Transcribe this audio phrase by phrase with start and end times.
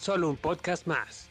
[0.00, 1.28] solo un podcast más.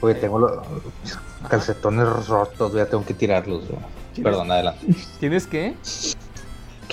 [0.00, 0.62] Oye, tengo los
[1.48, 3.64] calcetones rotos, ya tengo que tirarlos.
[4.22, 4.86] Perdón, adelante.
[5.18, 5.74] ¿Tienes qué?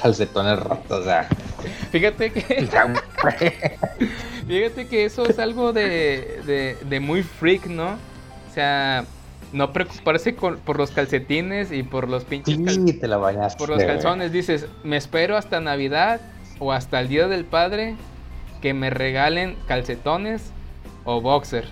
[0.02, 1.30] Calcetones rotos, o sea.
[1.92, 2.67] Fíjate que.
[4.48, 7.90] Fíjate que eso es algo de, de, de muy freak, ¿no?
[8.50, 9.04] O sea,
[9.52, 13.58] no preocuparse con- por los calcetines y por los pinches cal- Sí, te la bañaste.
[13.58, 14.31] por los calzones.
[14.31, 16.22] Dices, me espero hasta Navidad
[16.59, 17.95] o hasta el Día del Padre
[18.62, 20.52] que me regalen calcetones
[21.03, 21.66] o boxer.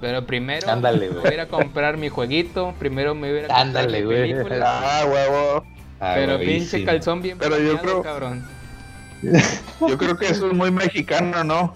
[0.00, 2.74] Pero primero Ándale, me voy a ir a comprar mi jueguito.
[2.78, 4.80] Primero me voy a ir a comprar Ándale, mi película.
[5.00, 5.64] Ah, huevo.
[6.00, 6.84] Ah, Pero pinche sí.
[6.84, 8.44] calzón bien Pero yo creo- cabrón.
[9.88, 11.74] Yo creo que eso es muy mexicano, ¿no?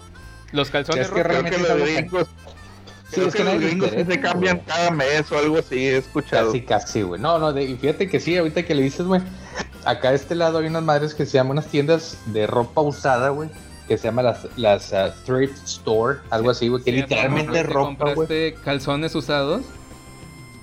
[0.51, 1.41] Los calzones Es que rotos.
[1.41, 2.27] Creo realmente que los que- gringos,
[3.09, 5.97] Sí, creo es que que los gringos se cambian cada mes o algo así, he
[5.97, 6.47] escuchado.
[6.47, 7.19] Casi, casi, güey.
[7.21, 9.21] No, no, de- y fíjate que sí, ahorita que le dices, güey.
[9.83, 13.29] Acá de este lado hay unas madres que se llaman unas tiendas de ropa usada,
[13.29, 13.49] güey.
[13.87, 16.83] Que se llaman las, las ah, thrift store, algo así, güey.
[16.83, 18.15] Que Sí, literalmente es ¿te ropa, güey.
[18.15, 19.63] compraste calzones usados?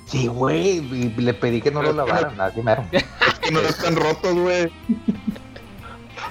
[0.07, 0.79] Sí, güey.
[0.79, 2.87] Y le pedí que no lo lavaran, así mero.
[2.93, 3.05] Es
[3.41, 4.73] que no están rotos, güey.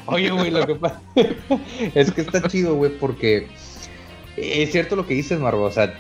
[0.06, 1.02] Oye, güey, lo que pasa
[1.96, 3.48] es que está chido, güey, porque
[4.36, 5.64] es cierto lo que dices, Marvo.
[5.64, 5.94] O sea,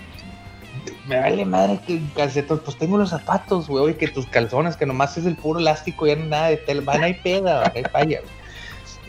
[1.07, 5.17] me vale madre que calcetos, pues tengo los zapatos, güey, que tus calzones, que nomás
[5.17, 8.33] es el puro elástico, ya no nada de tela, van, hay peda, hay falla, güey.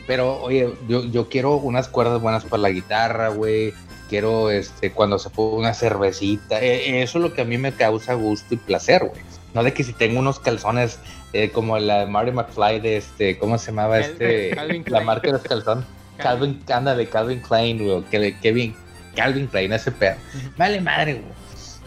[0.06, 3.74] Pero, oye, yo, yo quiero unas cuerdas buenas para la guitarra, güey.
[4.08, 6.62] Quiero, este, cuando se pone una cervecita.
[6.62, 9.20] eh, eso es lo que a mí me causa gusto y placer, güey.
[9.58, 11.00] No de que si tengo unos calzones
[11.32, 14.50] eh, como la de Marty McFly de este, ¿cómo se llamaba Cal- este?
[14.54, 15.84] Calvin la marca de los calzones.
[16.16, 18.34] Calvin, anda de Calvin Klein, güey.
[18.40, 18.76] Kevin,
[19.16, 20.14] Calvin Klein, ese pedo.
[20.56, 21.24] Vale madre, güey.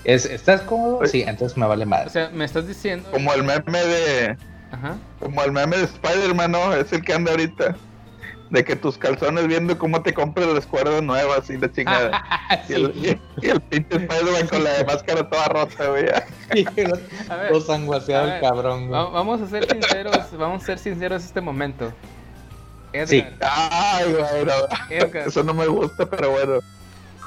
[0.04, 1.06] Es, ¿Estás cómodo?
[1.08, 2.08] Sí, entonces me vale madre.
[2.08, 3.10] O sea, me estás diciendo.
[3.10, 4.36] Como el meme de.
[4.74, 4.98] Ajá.
[5.22, 6.74] Como el meme de Spider-Man, ¿no?
[6.74, 7.78] Es el que anda ahorita.
[8.52, 12.22] De que tus calzones viendo cómo te compras las cuerdas nuevas y la chingada.
[12.70, 12.84] y, el,
[13.42, 16.06] y, y el pinche Spider-Man con la máscara toda rota, güey.
[17.50, 18.92] Todo sanguaseado el cabrón, güey.
[18.92, 21.94] va- vamos a ser sinceros, vamos a ser sinceros este momento.
[22.94, 23.26] Edgar, Sí.
[23.40, 24.54] Ay, güey, no.
[24.96, 26.60] Edgar, Eso no me gusta, pero bueno.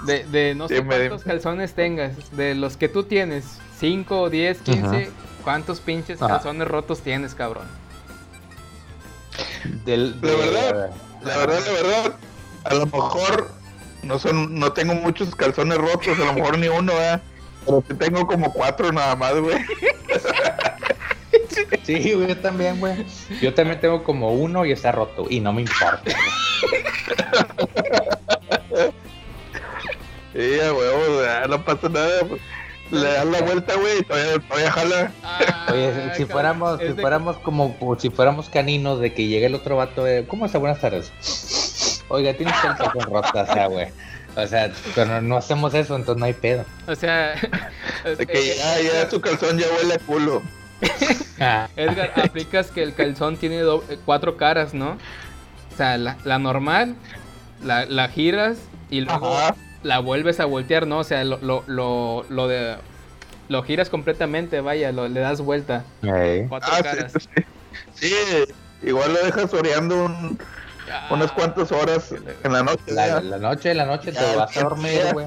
[0.05, 3.47] de, de no sé Dime, cuántos calzones tengas, de los que tú tienes,
[3.79, 5.11] 5, 10, 15,
[5.43, 6.35] ¿cuántos pinches Ajá.
[6.35, 7.65] calzones rotos tienes, cabrón?
[9.87, 10.91] Del, de- verdad.
[11.25, 12.17] La verdad, la verdad,
[12.65, 13.51] a lo mejor
[14.03, 17.21] no son, no tengo muchos calzones rotos, a lo mejor ni uno, ¿eh?
[17.65, 19.57] Pero sí tengo como cuatro nada más, güey.
[21.85, 23.05] Sí, güey, yo también, güey.
[23.43, 25.27] Yo también tengo como uno y está roto.
[25.29, 26.03] Y no me importa.
[30.33, 32.23] Sí, huevo, o sea, no pasa nada.
[32.91, 33.03] Pues.
[33.03, 35.13] Le das la vuelta, güey, todavía, todavía jala.
[35.73, 39.27] Oye, Ah, si cabrón, fuéramos, si de- fuéramos como, como si fuéramos caninos de que
[39.27, 40.59] llegue el otro vato de, ¿cómo está?
[40.59, 42.03] Buenas tardes.
[42.09, 43.89] Oiga, tienes el calzón roto, o sea, güey.
[44.37, 46.65] O sea, pero no, hacemos eso, entonces no hay pedo.
[46.89, 47.35] O sea,
[48.19, 50.43] De que ya, ya su calzón ya huele a culo.
[51.41, 54.91] Ah, Edgar, aplicas que el calzón tiene eh, cuatro caras, ¿no?
[55.73, 56.95] O sea, la, la normal,
[57.65, 58.57] la, la giras
[58.91, 59.57] y luego Ajá.
[59.85, 60.99] La vuelves a voltear, ¿no?
[60.99, 62.77] O sea, lo, lo, lo, lo de...
[63.49, 65.85] Lo giras completamente, vaya, lo, le das vuelta.
[66.49, 67.13] Cuatro Ah, caras.
[67.13, 67.45] sí, sí.
[67.95, 68.15] Sí,
[68.89, 70.39] igual lo dejas oreando un-
[70.91, 72.13] Ah, unas cuantas horas
[72.43, 72.83] en la noche.
[72.89, 75.27] La, la noche, la noche te Ya, vas a dormir, güey.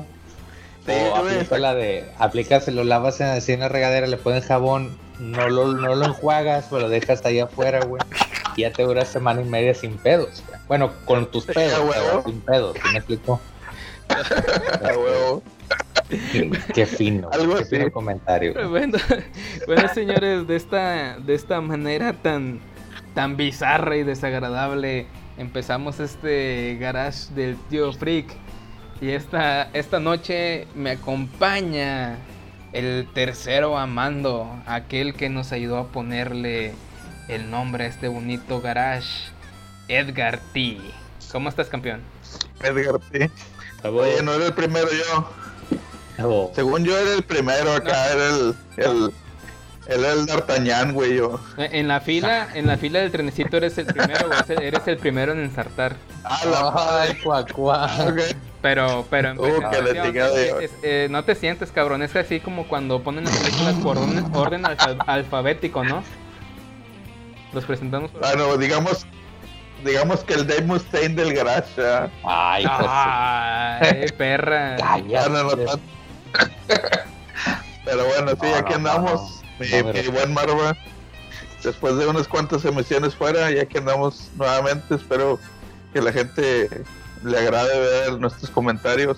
[0.85, 4.17] Sí, o güey, aplica la de, aplicas, lo lavas en, así en la regadera, le
[4.17, 8.01] pones jabón, no lo, no lo enjuagas, pero lo dejas ahí afuera, güey.
[8.55, 10.59] Y ya te dura semana y media sin pedos, güey.
[10.67, 11.81] Bueno, con tus pedos,
[12.25, 13.41] sin pedos, ¿sí me explico?
[14.97, 15.43] Huevo.
[16.73, 17.75] Qué fino, Algo qué así.
[17.75, 18.69] fino comentario.
[18.69, 18.97] Bueno,
[19.65, 22.59] bueno, señores, de esta, de esta manera tan,
[23.13, 25.07] tan bizarra y desagradable
[25.37, 28.27] empezamos este garage del tío Freak.
[29.01, 32.17] Y esta, esta noche me acompaña
[32.73, 36.73] el tercero amando, aquel que nos ayudó a ponerle
[37.27, 39.29] el nombre a este bonito garage,
[39.87, 40.77] Edgar T.
[41.31, 42.01] ¿Cómo estás, campeón?
[42.63, 43.29] Edgar, sí.
[43.83, 45.29] Oye, no era el primero yo.
[46.25, 46.51] Oh.
[46.55, 49.13] Según yo era el primero acá, era el, el,
[49.87, 51.39] él era el D'Artagnan, güey, yo.
[51.57, 54.97] Eh, En la fila, en la fila del trenecito eres el primero, güey, eres- el
[54.97, 55.95] primero en ensartar.
[56.23, 57.09] Ah, la madre.
[57.13, 57.91] Ay, cuac, cuac.
[58.09, 58.19] Ok.
[58.63, 59.45] Pero, pero en Uh,
[60.59, 62.01] es- eh, no te sientes, cabrón.
[62.01, 66.03] Es así como cuando ponen las películas por orden, orden alfa- alfabético, ¿no?
[67.53, 69.05] Los presentamos por Ah, no, digamos,
[69.87, 72.09] digamos que el Dave Mustaine del garage, ah.
[72.23, 74.77] Ay, pues, Ay, perra.
[74.77, 74.97] No,
[75.29, 75.81] no cállate.
[77.85, 79.41] Pero bueno, sí, No, aquí no, andamos.
[79.59, 80.75] no, Mi, mi buen Marva.
[81.63, 85.39] Después de unas cuantas emisiones fuera, ya que andamos nuevamente, espero
[85.91, 86.69] que la gente
[87.23, 89.17] le agrade ver nuestros comentarios,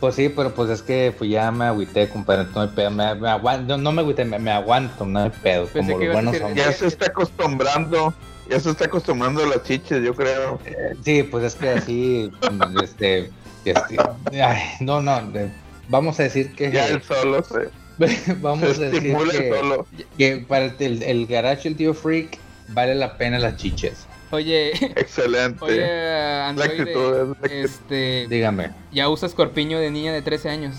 [0.00, 3.14] Pues sí, pero pues es que pues ya me agüité, compadre, no hay pedo, me,
[3.16, 6.06] me aguanto, no, no me agüité, me, me aguanto, no hay pedo, Pensé como que
[6.06, 6.66] los buenos decir- hombres.
[6.66, 8.14] Ya se está acostumbrando.
[8.48, 10.58] Ya se está acostumbrando a las chiches, yo creo.
[11.04, 12.30] Sí, pues es que así,
[12.82, 13.30] este,
[13.64, 13.96] este,
[14.42, 15.50] ay, no, no, de-
[15.88, 19.86] vamos a decir que, Ya el solo se, vamos se a decir que, solo.
[20.16, 22.38] que para el, el garage el tío freak
[22.68, 25.64] vale la pena las chiches, Oye, Excelente.
[25.64, 27.52] oye, La androide, actitud, es la actitud.
[27.52, 30.76] este, dígame, ya usas corpiño de niña de 13 años.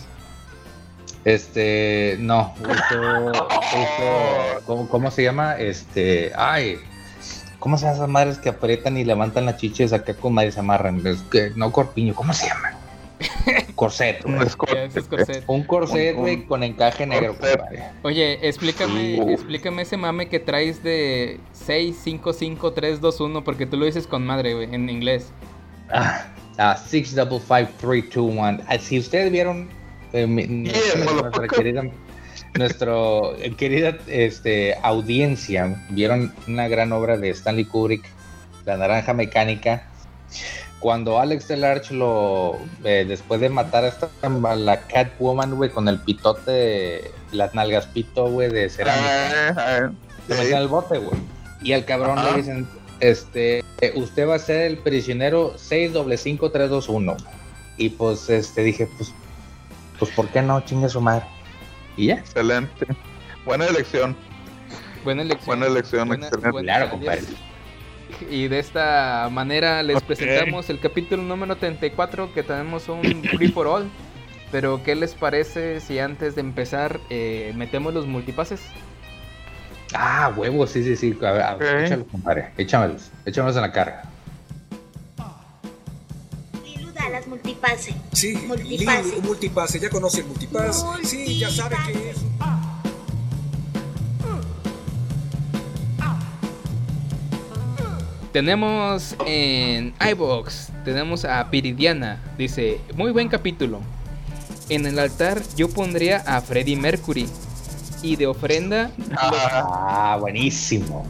[1.25, 5.57] este, no, uso, uso- ¿cómo, cómo se llama?
[5.57, 6.79] Este, ay,
[7.59, 10.59] ¿cómo se llaman esas madres que aprietan y levantan las chiches acá con madres se
[10.61, 11.05] amarran?
[11.05, 12.71] Es que, no corpiño, ¿cómo se llama?
[13.75, 14.35] Corset, güey.
[14.35, 15.43] Un es corset.
[15.47, 17.35] Un corset, Un- güey, un con encaje negro.
[18.03, 19.21] Oye, explícame, Sí.
[19.33, 24.89] explícame ese mame que traes de 655321 porque tú lo dices con madre, güey, en
[24.89, 25.31] inglés.
[25.91, 26.27] Ah,
[26.57, 28.59] ah, six double five three two one.
[28.67, 29.69] Ah, Si ustedes vieron
[30.13, 31.49] eh, mi- nuestra, nuestra motherfucker.
[31.49, 31.83] querida,
[32.57, 38.03] nuestro eh, querida este, audiencia, vieron una gran obra de Stanley Kubrick,
[38.65, 39.87] La Naranja Mecánica.
[40.81, 45.87] Cuando Alex Delarge lo eh, después de matar a esta a la Catwoman, güey, con
[45.87, 49.49] el pitote, las nalgas pito, güey, de cerámica.
[49.55, 49.91] Ah,
[50.27, 51.17] Se metió al bote, güey.
[51.61, 52.31] Y al cabrón Ajá.
[52.31, 52.67] le dicen,
[52.99, 53.63] este,
[53.95, 57.15] usted va a ser el prisionero 655321.
[57.77, 59.13] Y pues, este, dije, pues,
[59.99, 60.59] pues, ¿por qué no?
[60.61, 61.25] Chingue su madre.
[61.95, 62.15] Y ya.
[62.15, 62.87] Excelente.
[63.45, 64.15] Buena elección.
[65.03, 65.45] Buena elección.
[65.45, 66.51] Buena elección, Buena- excelente.
[66.51, 67.21] buena Claro, compadre.
[68.29, 73.01] Y de esta manera les presentamos el capítulo número 34 que tenemos un
[73.35, 73.89] free for all.
[74.51, 78.61] Pero ¿qué les parece si antes de empezar eh, metemos los multipases?
[79.93, 81.17] Ah, huevo, sí, sí, sí.
[81.21, 81.83] A ver, a ver, Ok.
[81.85, 82.51] échalos, compadre.
[82.57, 83.09] Échamelos.
[83.25, 84.03] Échamelos en la carga.
[87.11, 87.93] Las multipase.
[88.13, 89.19] Sí, Multipase.
[89.21, 90.85] Multipase, ya conoce el multipass.
[91.03, 92.17] Sí, ya sabe que es.
[98.31, 103.81] Tenemos en iBox, tenemos a Piridiana, dice, muy buen capítulo.
[104.69, 107.27] En el altar yo pondría a Freddie Mercury
[108.01, 111.05] y de ofrenda Ah, buenísimo.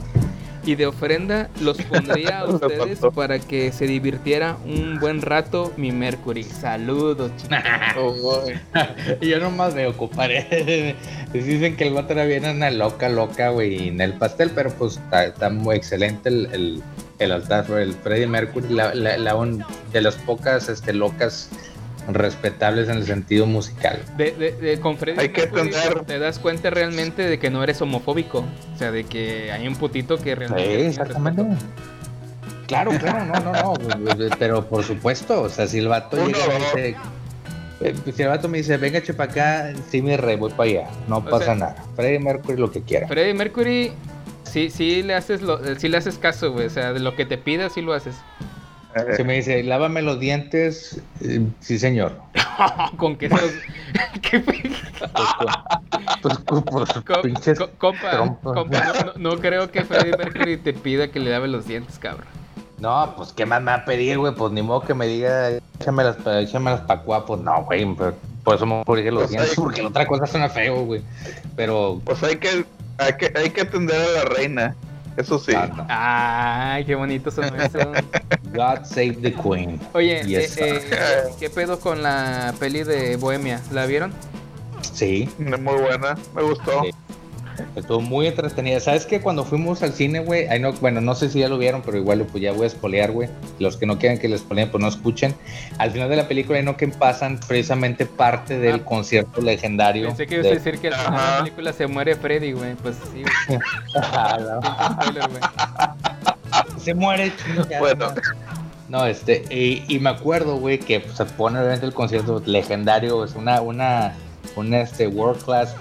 [0.66, 5.72] y de ofrenda los pondría a Me ustedes para que se divirtiera un buen rato
[5.78, 6.44] mi Mercury.
[6.44, 7.60] Saludos, chicos.
[8.48, 8.60] uy.
[9.28, 10.96] Yo nomás veo, compadre.
[11.34, 14.98] Dicen que el vato era bien una loca, loca, güey, en el pastel, pero pues
[14.98, 16.84] está, está muy excelente el, el,
[17.24, 19.64] el altar, el Freddie Mercury, la, la- la un-
[19.94, 21.50] de las pocas este, locas
[22.12, 24.00] respetables en el sentido musical.
[24.18, 26.06] De, de- de- con Freddy Hay que Mercury entender.
[26.06, 28.44] te das cuenta realmente de que no eres homofóbico.
[28.74, 30.68] O sea, de que hay un putito que Sí, realmente.
[30.68, 31.44] tiene exactamente.
[32.68, 36.46] Claro, claro, no, no, no, pero por supuesto, o sea, si el vato Uno, llega
[36.46, 36.98] y me dice,
[37.82, 40.70] eh, si el vato me dice, venga, che para acá, sí, mi rey, voy para
[40.70, 41.76] allá, no O pasa sea- nada.
[41.98, 43.08] Freddie Mercury lo que quiera.
[43.10, 43.92] Freddie Mercury,
[44.52, 46.68] sí, sí le haces lo, sí le haces caso, güey.
[46.68, 48.16] O sea, de lo que te pida, sí lo haces.
[48.96, 52.18] Eh, Si me dice, lávame los dientes, eh, sí, señor.
[52.98, 53.52] con que esos.
[54.22, 54.72] ¿Qué pe-
[56.22, 60.58] Pues, pues, pues, co- pinches co- compa, compa, no, no- no creo que Freddie Mercury
[60.58, 62.28] te pida que le lave los dientes, cabrón.
[62.80, 64.34] No, pues, ¿qué más me va a pedir, güey?
[64.34, 68.56] Pues ni modo que me diga, échamelas, échamelas pa' cuá, pues no, güey, por, por
[68.56, 71.02] eso me corrige los Pues dientes, porque la otra cosa suena feo, güey.
[71.56, 72.66] Pero, Pues hay que,
[72.98, 74.76] hay que, hay que atender a la reina.
[75.18, 75.52] Eso sí.
[75.56, 75.86] ah, no.
[75.90, 77.80] Ay, qué bonito son eso.
[78.54, 79.80] God save the Queen.
[79.94, 83.62] Oye, Yes, eh, eh, ¿qué pedo con la peli de Bohemia?
[83.72, 84.14] ¿La vieron?
[84.94, 86.18] Sí, Muy buena.
[86.36, 86.84] Me gustó.
[86.84, 86.92] Sí.
[87.76, 88.80] Estuvo muy entretenida.
[88.80, 91.82] ¿Sabes que Cuando fuimos al cine, güey, no, bueno, no sé si ya lo vieron,
[91.82, 93.30] pero igual pues ya voy a spoilear, güey.
[93.60, 95.36] Los que no quieran que les spoileen, pues no escuchen.
[95.78, 98.86] Al final de la película, ahí no que pasan precisamente parte del Ah.
[98.86, 100.08] concierto legendario.
[100.08, 102.52] Pensé que ibas a de- decir que al final de la película se muere Freddy,
[102.54, 102.76] güey.
[102.76, 103.60] Pues sí, güey.
[103.96, 104.60] Ah, no.
[106.80, 107.32] Se muere.
[107.38, 108.08] chingada Bueno.
[108.90, 113.24] No, este, y, y me acuerdo, güey, que pues, se pone obviamente el concierto legendario,
[113.24, 114.16] es una, una,
[114.58, 115.74] una este, world class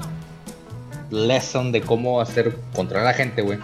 [1.11, 3.59] lesson de cómo hacer controlar a la gente, güey.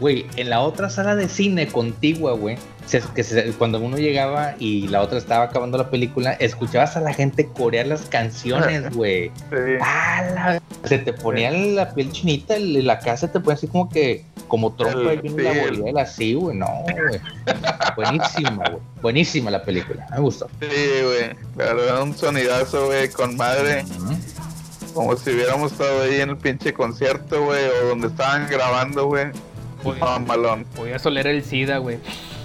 [0.00, 2.58] Güey, en la otra sala de cine contigua, güey,
[3.58, 7.86] cuando uno llegaba y la otra estaba acabando la película, escuchabas a la gente corear
[7.86, 9.28] las canciones, güey.
[9.50, 9.56] Sí.
[9.80, 14.74] Ah, Se te ponía la piel chinita, la casa te ponía así como que, como
[14.74, 16.56] trompa y El- viene la sí, el- bolera así, güey.
[16.56, 17.20] No, güey.
[17.96, 18.82] Buenísima, güey.
[19.00, 20.06] Buenísima la película.
[20.10, 20.48] Me gustó.
[20.60, 20.66] Sí,
[21.04, 21.30] güey.
[21.56, 23.84] La verdad, un sonidazo, güey, con madre.
[23.84, 24.14] Ujú.
[24.94, 29.26] Como si hubiéramos estado ahí en el pinche concierto, güey, o donde estaban grabando, güey.
[29.82, 30.64] Podía- Mamalón.
[30.76, 31.98] Podías oler el SIDA, güey.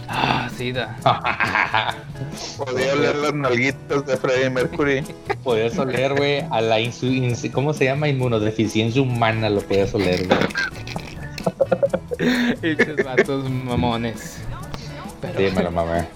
[0.07, 0.97] Ah, SIDA.
[2.57, 5.03] Podía oler las nalguitas de Freddie Mercury.
[5.43, 8.07] Podías oler, güey, a la insu- insu- ¿cómo se llama?
[8.09, 10.39] Inmunodeficiencia humana, lo podías oler, güey.
[12.61, 14.37] Pinches vatos mamones.
[15.21, 16.07] Pero, Sí, me lo mamé.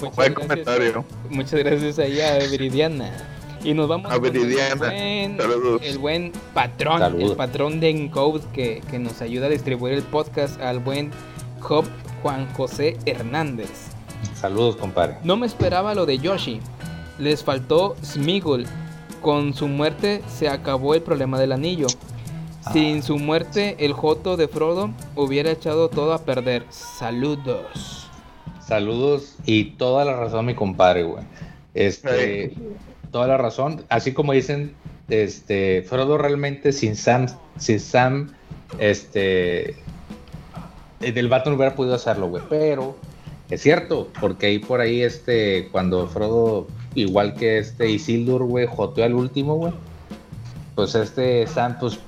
[0.00, 1.04] Buen gracias- comentario.
[1.30, 3.10] Muchas gracias ahí a Viridiana.
[3.64, 7.30] Y nos vamos A con el buen, el buen patrón, Saludos.
[7.32, 11.10] el patrón de Encode que, que nos ayuda a distribuir el podcast al buen
[11.60, 11.84] Job
[12.22, 13.70] Juan José Hernández.
[14.34, 15.16] Saludos, compadre.
[15.24, 16.60] No me esperaba lo de Yoshi.
[17.18, 18.66] Les faltó Smigol.
[19.20, 21.88] Con su muerte se acabó el problema del anillo.
[22.72, 26.64] Sin su muerte, el Joto de Frodo hubiera echado todo a perder.
[26.70, 28.08] Saludos.
[28.60, 31.24] Saludos y toda la razón, mi compadre, güey.
[31.74, 32.52] Este,
[33.10, 33.84] toda la razón.
[33.88, 34.74] Así como dicen,
[35.08, 37.26] este, Frodo realmente sin Sam,
[37.58, 38.32] sin Sam,
[38.78, 39.70] este,
[41.00, 42.42] eh, del vato no hubiera podido hacerlo, güey.
[42.48, 42.96] Pero
[43.50, 49.04] es cierto, porque ahí por ahí, este, cuando Frodo, igual que este Isildur, güey, joteó
[49.04, 49.72] al último, güey.
[50.74, 51.98] Pues este Sam, pues,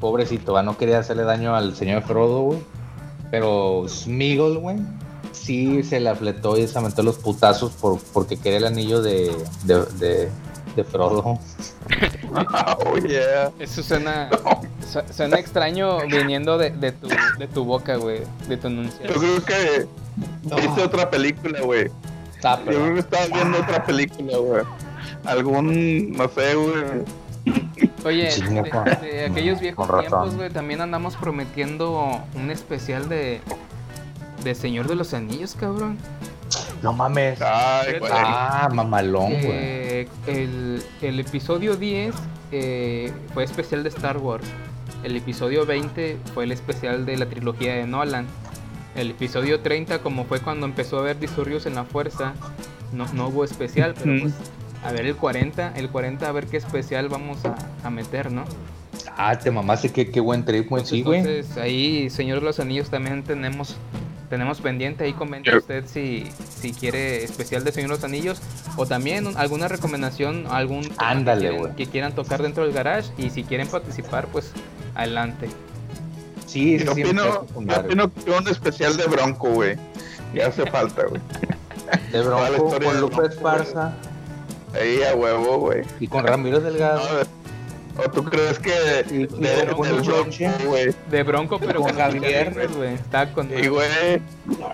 [0.00, 2.58] pobrecito, no quería hacerle daño al señor Frodo, güey.
[3.30, 4.76] Pero Smigol, güey,
[5.36, 9.34] sí se le afletó y se aventó los putazos por, porque quería el anillo de,
[9.64, 10.28] de, de,
[10.74, 11.38] de Frodo.
[12.84, 13.50] Oh, yeah.
[13.58, 14.28] Eso suena,
[14.90, 18.20] su- suena extraño viniendo de, de tu, de tu boca, güey.
[18.48, 19.14] De tu Yo enunciado.
[19.14, 19.86] creo que
[20.64, 21.88] hice otra película, güey.
[22.42, 24.62] Ah, Yo creo que estaba viendo otra película, güey.
[25.24, 27.64] Algún, no sé, güey.
[28.04, 28.84] Oye, de, Juan.
[29.00, 33.40] de aquellos viejos tiempos, güey, también andamos prometiendo un especial de,
[34.46, 35.98] de Señor de los Anillos, cabrón.
[36.82, 37.40] No mames.
[37.42, 38.12] Ay, güey.
[38.14, 39.42] Ah, mamalón, güey.
[39.44, 42.14] Eh, el, el episodio 10
[42.52, 44.46] eh, fue especial de Star Wars.
[45.02, 48.26] El episodio 20 fue el especial de la trilogía de Nolan.
[48.94, 52.32] El episodio 30, como fue cuando empezó a haber disturbios en la fuerza,
[52.92, 54.22] no, no hubo especial, pero Ujú.
[54.22, 54.34] pues
[54.84, 58.44] a ver el 40, el 40 a ver qué especial vamos a, a meter, ¿no?
[59.16, 60.84] Ah, te mamaste, qué, qué buen trip, güey.
[60.86, 61.20] Sí, güey.
[61.20, 63.76] Entonces ahí, Señor de los Anillos, también tenemos
[64.28, 65.04] tenemos pendiente.
[65.04, 65.60] Ahí comenta Yep.
[65.60, 66.26] usted si,
[66.60, 68.40] si quiere especial de Señor de los Anillos
[68.76, 71.74] o también un- alguna recomendación, algún que Ándale, quieren- güey.
[71.74, 74.52] que quieran tocar dentro del garage y si quieren participar, pues
[74.94, 75.48] adelante.
[76.46, 79.76] Sí, Yo sí, opino, yo opino que un especial de Bronco, güey.
[80.34, 81.20] Ya hace falta, güey.
[82.12, 83.92] De Bronco con Lupe Esparza
[84.74, 85.82] Ahí a huevo, güey.
[86.00, 86.98] y con Ramiro Delgado.
[86.98, 87.20] No,
[87.98, 90.50] ¿O tú crees que de, de, Bronco, choche.
[90.66, 90.94] güey?
[91.10, 92.68] De Bronco, pero Con Javier.
[92.76, 92.94] Güey.
[92.94, 93.50] Está con.
[93.56, 94.20] Y güey,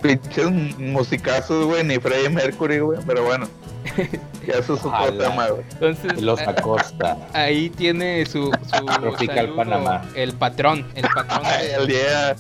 [0.03, 3.47] pinches musicazos, güey, ni Freddie Mercury, güey, pero bueno.
[4.47, 5.29] Ya eso es otro Ojalá.
[5.29, 5.63] tema, güey.
[5.73, 7.17] Entonces, Los Acosta.
[7.33, 10.03] ahí tiene su, su Tropical saludo, Panamá.
[10.17, 12.37] el patrón, el patrón, Ay, de, el día.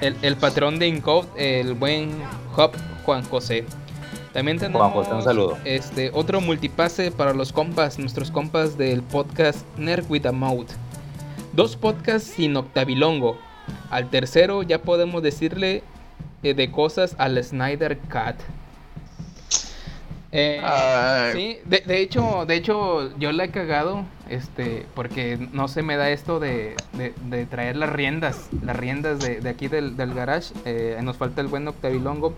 [0.00, 2.12] el, el patrón de Incode, el buen
[2.56, 2.72] Hop
[3.04, 3.66] Juan José.
[4.34, 5.56] También tenemos Juan José, un saludo.
[5.64, 10.68] este otro multipase para los compas, nuestros compas del podcast Nerd with a Mouth.
[11.52, 13.38] Dos podcasts sin octavilongo.
[13.90, 15.82] Al tercero ya podemos decirle
[16.42, 18.36] eh, de cosas al Snyder Cat.
[20.32, 20.60] Eh,
[21.32, 25.96] Sí, de, de hecho, de hecho, yo la he cagado, este, porque no se me
[25.96, 30.12] da esto de, de- de traer las riendas, las riendas de, de aquí del, del
[30.12, 30.52] garage.
[30.64, 32.34] eh, nos falta el buen Octavilongo.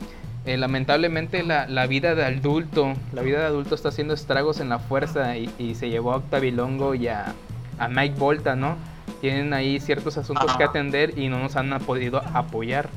[0.47, 4.69] Eh, lamentablemente la, la vida de adulto, la vida de adulto está haciendo estragos en
[4.69, 7.35] la fuerza y, y se llevó a Octavilongo y a,
[7.79, 8.77] a Mike Volta, ¿no?
[9.21, 12.89] Tienen ahí ciertos asuntos que atender y no nos han podido apoyar.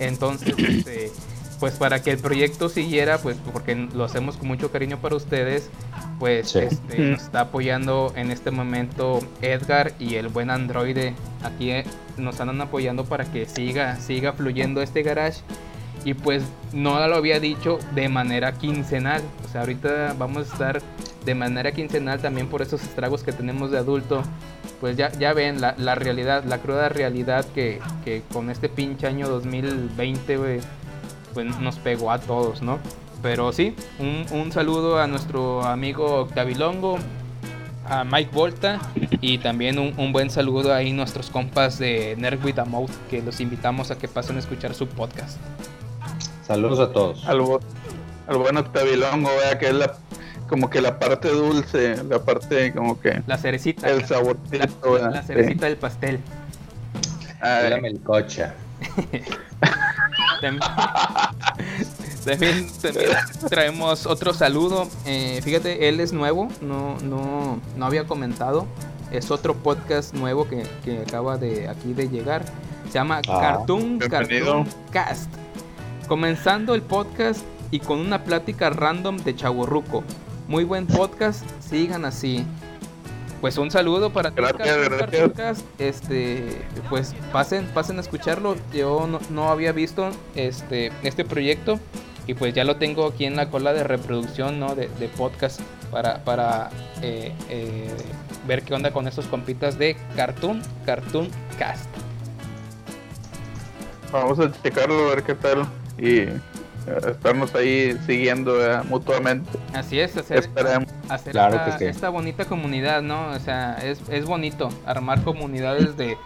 [0.00, 1.12] Entonces, este,
[1.60, 5.70] pues para que el proyecto siguiera, pues porque lo hacemos con mucho cariño para ustedes,
[6.18, 6.58] pues Sí.
[6.60, 11.84] este, nos está apoyando en este momento Edgar y el buen androide aquí eh,
[12.16, 15.40] nos andan apoyando para que siga, siga fluyendo este garage.
[16.04, 16.42] Y pues
[16.72, 19.22] no lo había dicho de manera quincenal.
[19.44, 20.82] O sea, ahorita vamos a estar
[21.24, 24.22] de manera quincenal también por esos estragos que tenemos de adulto.
[24.80, 29.06] Pues ya, ya ven la, la realidad, la cruda realidad que, que con este pinche
[29.06, 30.60] año 2020, güey,
[31.34, 32.78] pues nos pegó a todos, ¿no?
[33.22, 36.98] Pero sí, un, un saludo a nuestro amigo Octavilongo,
[37.84, 38.80] a Mike Volta
[39.20, 42.92] y también un, un buen saludo ahí a nuestros compas de Nerd with a Mouth
[43.10, 45.38] que los invitamos a que pasen a escuchar su podcast.
[46.50, 47.24] Saludos a todos.
[47.28, 47.40] al,
[48.26, 49.94] al buen Octavilongo, vea que es la
[50.48, 53.88] como que la parte dulce, la parte como que La cerecita.
[53.88, 55.28] el la- saborcito, la, la Sí.
[55.28, 56.18] cerecita del pastel.
[57.40, 58.54] Ay, La melcocha.
[60.40, 60.60] También,
[62.24, 63.16] también- también
[63.48, 64.88] traemos otro saludo.
[65.06, 68.66] Eh, fíjate, él es nuevo, no, no, no había comentado.
[69.12, 72.44] Es otro podcast nuevo que, que acaba de aquí de llegar.
[72.88, 74.64] Se llama Ah, Cartoon bienvenido.
[74.64, 75.30] Cartoon Cast.
[76.10, 80.02] Comenzando el podcast y con una plática random de Chaborruco.
[80.48, 82.44] Muy buen podcast, sigan así.
[83.40, 84.42] Pues un saludo para ti.
[85.78, 88.56] Este, pues pasen, pasen a escucharlo.
[88.72, 91.78] Yo no, no había visto este, este proyecto
[92.26, 94.74] y pues ya lo tengo aquí en la cola de reproducción, ¿no?
[94.74, 95.60] De, de podcast
[95.92, 96.70] para, para
[97.02, 97.88] eh, eh,
[98.48, 101.88] ver qué onda con esos compitas de Cartoon, Cartoon Cast.
[104.10, 105.68] Vamos a checarlo a ver qué tal
[106.00, 106.40] y eh,
[107.10, 108.84] estarnos ahí siguiendo ¿verdad?
[108.84, 109.48] mutuamente.
[109.74, 110.88] Así es, hacer, Esperemos.
[111.08, 111.84] hacer Claro esta, que sí.
[111.84, 113.28] esta bonita comunidad, ¿no?
[113.30, 116.16] O sea, es, es bonito armar comunidades de,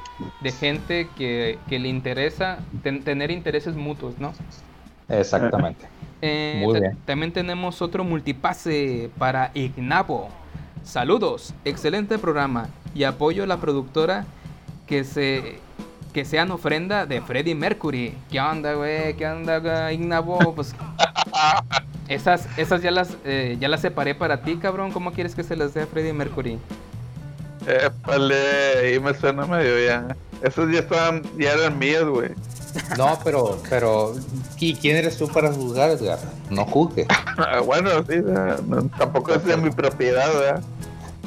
[0.40, 4.32] de gente que, que le interesa, ten- tener intereses mutuos, ¿no?
[5.08, 5.86] Exactamente.
[6.22, 6.96] Eh, Muy bien.
[7.04, 10.28] También tenemos otro multipase para Ignavo.
[10.82, 14.24] Saludos, excelente programa y apoyo a la productora
[14.86, 15.58] que se
[16.14, 18.14] que sean ofrenda de Freddie Mercury.
[18.30, 19.14] ¿Qué onda, güey?
[19.16, 19.96] ¿Qué onda, güey?
[19.96, 20.54] Ignavo?
[20.54, 20.72] Pues
[22.08, 24.92] esas esas ya las eh, ya las separé para ti, cabrón.
[24.92, 26.58] ¿Cómo quieres que se las dé a Freddie Mercury?
[27.66, 28.36] Épale,
[28.80, 30.16] ahí me suena medio ya.
[30.40, 32.30] Esos ya estaban, ya eran míos, güey.
[32.96, 34.14] No, pero, pero,
[34.58, 36.18] ¿y quién eres tú para juzgar, Edgar?
[36.50, 37.06] No juzgue.
[37.36, 38.16] Ah, bueno, sí,
[38.98, 40.62] tampoco es de mi propiedad, ¿verdad?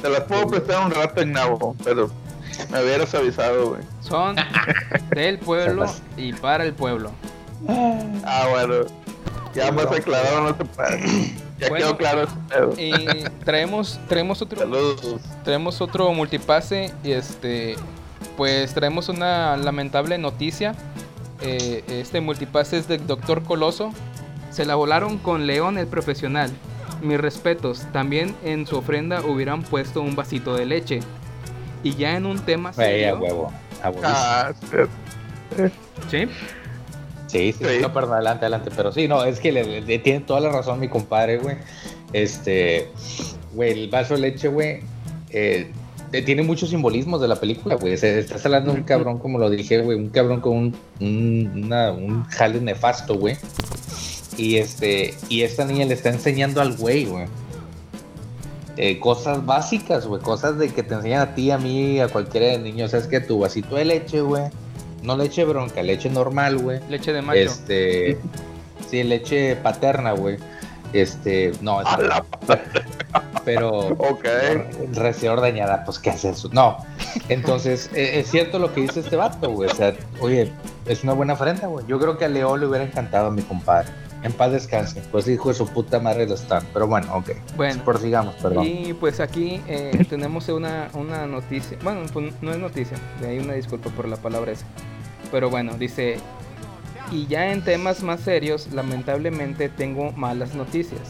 [0.00, 2.10] Te las puedo prestar un rato en Nabo, pero
[2.70, 3.82] me hubieras avisado, güey.
[4.00, 4.36] Son
[5.10, 7.10] del pueblo y para el pueblo.
[8.24, 8.84] Ah, bueno.
[9.54, 11.00] Ya más aclarado no te puede.
[11.58, 11.86] Ya Bueno.
[11.86, 12.74] quedó claro ese pedo.
[12.78, 15.20] Y traemos traemos otro Saludos.
[15.42, 17.74] Traemos otro multipase y este
[18.36, 20.74] pues traemos una lamentable noticia.
[21.40, 23.90] Eh, este multipase es del Doctor Coloso.
[24.50, 26.50] Se la volaron con León el profesional.
[27.02, 27.86] Mis respetos.
[27.92, 31.00] También en su ofrenda hubieran puesto un vasito de leche.
[31.82, 33.18] Y ya en un tema Güey, a serio.
[33.20, 33.52] huevo.
[33.82, 34.02] a huevo.
[34.04, 35.62] Ah, sí.
[36.10, 36.28] ¿Sí?
[37.28, 37.78] Sí, sí, Sí.
[37.82, 38.70] no, perdón, adelante, adelante.
[38.74, 41.56] Pero sí, no, es que le, le- tiene toda la razón mi compadre, güey.
[42.12, 42.88] Este,
[43.52, 44.80] güey, el vaso de leche, güey,
[45.30, 45.70] eh,
[46.12, 47.96] eh, tiene muchos simbolismos de la película, güey.
[47.98, 51.64] Se- Estás hablando de un cabrón, como lo dije, güey, un cabrón con un, un,
[51.64, 53.36] una- un jale nefasto, güey.
[54.38, 57.26] Y este, y esta niña le está enseñando al güey, güey.
[58.78, 62.46] Eh, cosas básicas, güey, cosas de que te enseñan a ti, a mí, a cualquiera
[62.46, 62.94] de niños.
[62.94, 64.44] Es que tu vasito de leche, güey,
[65.02, 66.80] no leche bronca, leche normal, güey.
[66.88, 67.38] Leche de macho.
[67.40, 68.18] Este,
[68.88, 70.36] sí, leche paterna, güey.
[70.92, 72.24] Este, no, A la
[73.44, 74.24] pero Ok.
[74.92, 76.48] recién ordeñada, pues ¿qué es eso?
[76.52, 76.78] No,
[77.28, 79.70] entonces eh, es cierto lo que dice este vato, güey.
[79.70, 80.52] O sea, oye,
[80.86, 81.84] es una buena ofrenda, güey.
[81.86, 83.88] Yo creo que a Leo le hubiera encantado a mi compadre.
[84.22, 86.64] En paz descanse, pues hijo de su puta madre lo están.
[86.72, 87.30] Pero bueno, ok.
[87.56, 87.84] Bueno.
[87.84, 88.66] Prosigamos, perdón.
[88.66, 91.78] Y pues aquí eh, tenemos una, una noticia.
[91.82, 92.96] Bueno, pues no es noticia.
[93.20, 94.66] De ahí una disculpa por la palabra esa.
[95.30, 96.18] Pero bueno, dice.
[97.10, 101.00] Y ya en temas más serios, lamentablemente tengo malas noticias.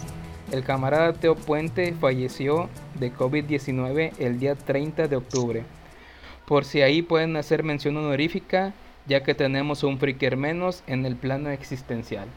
[0.53, 2.69] El camarada Teo Puente falleció
[2.99, 5.65] de COVID-19 el día 30 de octubre.
[6.47, 8.73] Por si ahí pueden hacer mención honorífica,
[9.07, 12.29] ya que tenemos un freaker menos en el plano existencial.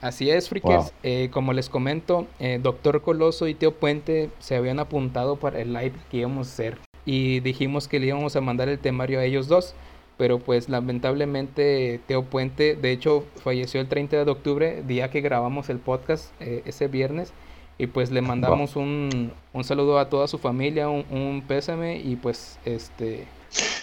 [0.00, 0.84] Así es, freakers.
[0.84, 0.92] Wow.
[1.02, 5.72] Eh, como les comento, eh, Doctor Coloso y Teo Puente se habían apuntado para el
[5.72, 6.78] live que íbamos a hacer.
[7.04, 9.74] Y dijimos que le íbamos a mandar el temario a ellos dos.
[10.16, 15.70] Pero pues lamentablemente Teo Puente, de hecho, falleció el 30 de octubre, día que grabamos
[15.70, 17.32] el podcast eh, ese viernes.
[17.78, 22.16] Y pues le mandamos un, un saludo a toda su familia, un, un pésame y
[22.16, 23.26] pues este...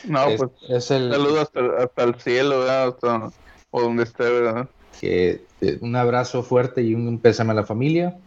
[0.06, 2.88] No, es, pues es el saludo hasta, hasta el cielo, ¿verdad?
[2.90, 3.32] Hasta,
[3.72, 4.70] o donde esté, ¿verdad?
[5.00, 8.18] Que eh, un abrazo fuerte y un, pésame a la familia.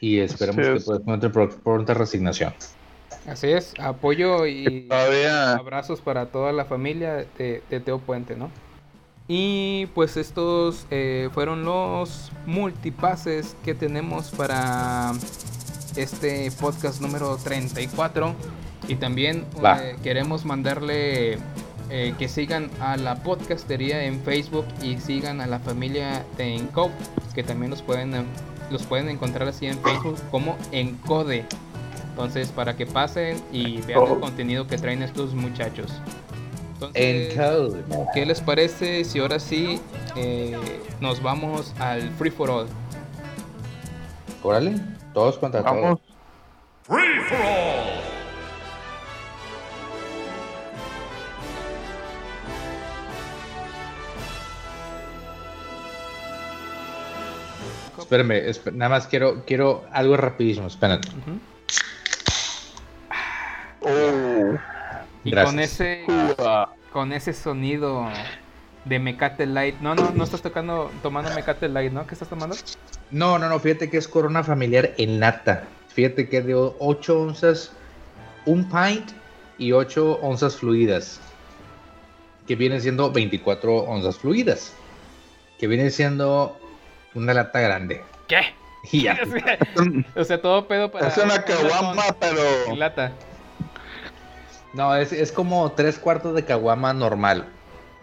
[0.00, 0.88] Y esperemos que es.
[0.88, 2.52] encuentre pro- pronta resignación.
[3.26, 8.50] Así es, apoyo y todavía, abrazos para toda la familia de, de Teo Puente, ¿no?
[9.28, 15.12] Y pues estos eh, fueron los multipases que tenemos para
[15.96, 18.34] este podcast número 34.
[18.88, 21.38] Y también eh, queremos mandarle
[21.94, 26.94] eh, que sigan a la podcastería en Facebook y sigan a la familia de Encode,
[27.34, 28.24] que también los pueden, eh,
[28.70, 31.44] los pueden encontrar así en Facebook como Encode.
[32.08, 35.92] Entonces, para que pasen y vean el contenido que traen estos muchachos.
[36.72, 37.84] Entonces, Encode.
[38.14, 39.78] ¿qué les parece si ahora sí
[40.16, 40.56] eh,
[41.02, 42.68] nos vamos al Free for All?
[44.42, 44.80] Órale,
[45.12, 46.00] todos contra todos.
[58.12, 61.08] Espérame, esp- nada más quiero, quiero algo rapidísimo, espérate.
[63.80, 64.54] Oh,
[65.24, 65.50] Y Gracias.
[65.50, 66.04] con ese
[66.92, 68.06] con ese sonido
[68.84, 69.76] de Mecate Light.
[69.80, 72.06] No, no, no estás tocando tomando Mecate Light, ¿no?
[72.06, 72.54] ¿Qué estás tomando?
[73.10, 75.64] No, no, no, fíjate que es corona familiar en nata.
[75.88, 77.72] Fíjate que de 8 onzas,
[78.44, 79.10] un pint
[79.56, 81.18] y 8 onzas fluidas.
[82.46, 84.74] Que vienen siendo 24 onzas fluidas.
[85.58, 86.58] Que viene siendo
[87.14, 88.04] una lata grande.
[88.28, 88.40] ¿Qué?
[88.90, 89.18] Y ya.
[90.16, 93.12] o sea, todo pedo para es una caguama, en pero lata.
[94.74, 97.46] No, es, es como tres cuartos de caguama normal.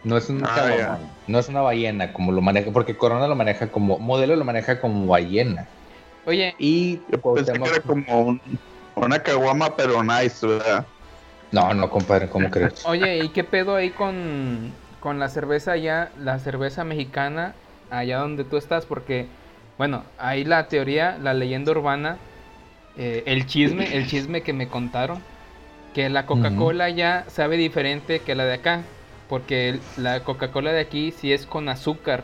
[0.03, 0.99] No es una Ah, caguama, ya.
[1.27, 4.79] no es una ballena como lo maneja, porque Corona lo maneja como, modelo lo maneja
[4.79, 5.67] como ballena.
[6.25, 8.59] Oye, Y yo pensé que era como un-
[8.95, 10.87] una caguama, pero nice, ¿verdad?
[11.51, 12.85] No, no, compadre, ¿cómo crees?
[12.85, 17.55] oye, ¿y qué pedo ahí con, con la cerveza allá, la cerveza mexicana,
[17.89, 18.85] allá donde tú estás?
[18.85, 19.27] Porque,
[19.77, 22.17] bueno, ahí la teoría, la leyenda urbana,
[22.97, 25.21] eh, el chisme, el chisme que me contaron,
[25.93, 28.83] que la Coca-Cola ya sabe diferente que la de acá.
[29.27, 32.23] Porque el- la Coca-Cola de aquí sí es con azúcar,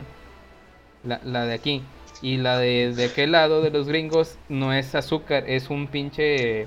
[1.04, 1.82] la, la de aquí.
[2.22, 6.66] Y la de, de aquel lado de los gringos no es azúcar, es un pinche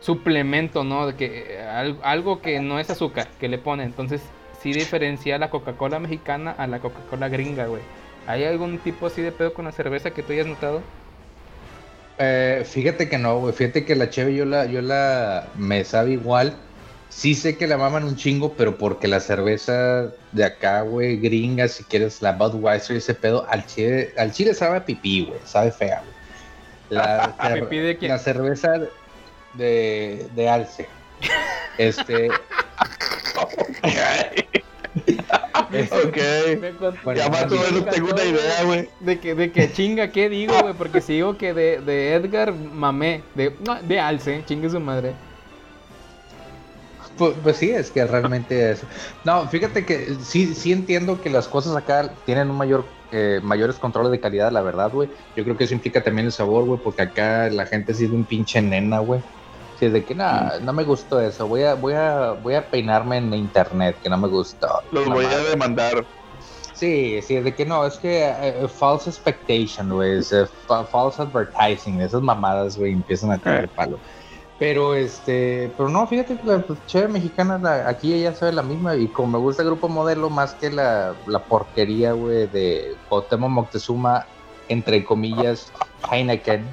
[0.00, 1.06] suplemento, ¿no?
[1.06, 3.86] De que eh, al- algo que no es azúcar que le ponen.
[3.86, 7.82] Entonces, sí diferencia la Coca-Cola mexicana a la Coca-Cola gringa, güey.
[8.26, 10.82] ¿Hay algún tipo así de pedo con la cerveza que tú hayas notado?
[12.18, 13.54] Eh, fíjate que no, güey.
[13.54, 16.54] Fíjate que la cheve yo la, yo la me sabe igual.
[17.08, 21.66] Sí sé que la maman un chingo, pero porque la cerveza de acá, güey, gringa,
[21.66, 25.40] si quieres, la Budweiser y ese pedo, al chile, al chile sabe a pipí, güey.
[25.44, 26.14] Sabe fea, güey.
[26.90, 28.12] La, ¿A pipí de quién?
[28.12, 28.74] la cerveza
[29.54, 30.88] de, de alce.
[31.78, 32.28] Este.
[35.68, 36.18] Ok.
[37.04, 38.88] Bueno, ya más o menos tengo una idea, güey.
[39.00, 40.74] De que, de que chinga, ¿qué digo, güey?
[40.74, 45.14] Porque si digo que de, de Edgar mamé, de, no, de Alce, chingue su madre.
[47.18, 48.82] Pues, pues sí, es que realmente es.
[49.24, 53.76] No, fíjate que sí, sí entiendo que las cosas acá tienen un mayor, eh, mayores
[53.76, 55.10] controles de calidad, la verdad, güey.
[55.36, 58.10] Yo creo que eso implica también el sabor, güey, porque acá la gente sí es
[58.10, 59.20] un pinche nena, güey.
[59.80, 61.48] Sí, de que nada, no me gustó eso.
[61.48, 64.68] Voy a, voy a, voy a peinarme en internet, que no me gustó.
[64.90, 65.48] Los voy a madre.
[65.48, 66.06] demandar.
[66.74, 71.22] Sí, sí, de que no, es que eh, false expectation, güey, es, eh, fa- false
[71.22, 73.98] advertising, esas mamadas, güey, empiezan a caer palo.
[74.58, 78.96] Pero este, pero no, fíjate que la cheve mexicana la- aquí ella sabe la misma
[78.96, 83.48] y como me gusta el grupo modelo más que la, la porquería, güey, de Cuauhtémoc
[83.50, 84.26] Moctezuma,
[84.68, 85.72] entre comillas,
[86.12, 86.68] Heineken,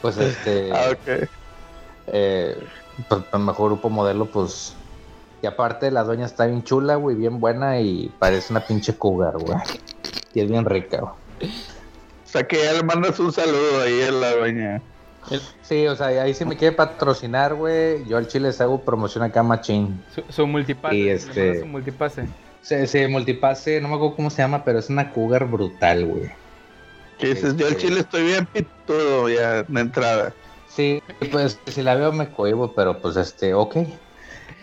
[0.00, 0.70] pues este.
[0.72, 1.28] Ah, ok.
[2.08, 2.56] Eh,
[3.08, 4.74] pues el mejor grupo modelo, pues.
[5.42, 9.36] Y aparte, la dueña está bien chula, güey, bien buena y parece una pinche cougar,
[9.38, 9.58] güey.
[10.34, 11.50] Y es bien rica, güey.
[11.50, 14.82] O sea que ya le mandas un saludo ahí a la doña.
[15.62, 19.24] Sí, o sea, ahí si me quiere patrocinar, güey, yo al chile les hago promoción
[19.24, 20.02] acá machín.
[20.14, 20.96] Su, su multipase.
[20.96, 22.26] Y este- su multipase.
[22.62, 26.30] Sí, sí, multipase, no me acuerdo cómo se llama, pero es una cougar brutal, güey.
[27.18, 30.32] Que dices, yo al Este- chile estoy bien pitudo ya de entrada.
[30.76, 33.76] Sí, pues si la veo me cohibo, pero pues este, ok.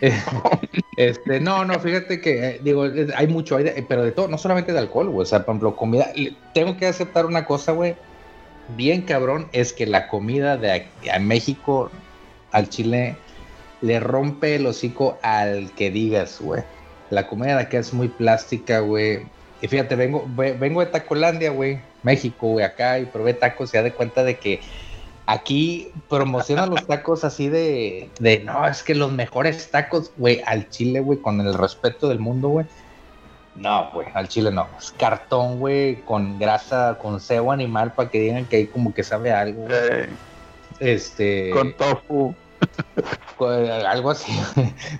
[0.96, 4.38] este, no, no, fíjate que, eh, digo, eh, hay mucho, de- pero de todo, no
[4.38, 6.12] solamente de alcohol, güey, o sea, por ejemplo, comida,
[6.52, 7.96] tengo que aceptar una cosa, güey,
[8.76, 11.90] bien cabrón, es que la comida de aquí- a México,
[12.52, 13.16] al Chile,
[13.80, 16.62] le rompe el hocico al que digas, güey.
[17.10, 19.26] La comida de acá es muy plástica, güey.
[19.60, 23.74] Y fíjate, vengo, ve- vengo de Tacolandia, güey, México, güey, acá, y probé tacos y
[23.74, 24.60] ya de cuenta de que
[25.26, 30.68] aquí promocionan los tacos así de, de, no, es que los mejores tacos, güey, al
[30.70, 32.66] chile, güey, con el respeto del mundo, güey.
[33.56, 34.66] No, güey, al chile no.
[34.78, 39.02] Es cartón, güey, con grasa, con cebo animal para que digan que ahí como que
[39.04, 39.66] sabe algo.
[39.70, 40.08] Eh,
[40.80, 41.50] Este.
[41.50, 42.34] con tofu.
[43.36, 44.32] co- algo así.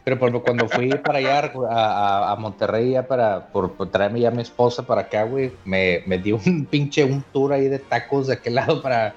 [0.04, 4.32] Pero por cuando fui para allá a Monterrey, ya para por, por traerme ya a
[4.32, 8.26] mi esposa para acá, güey, me, me dio un pinche un tour ahí de tacos
[8.28, 9.14] de aquel lado para,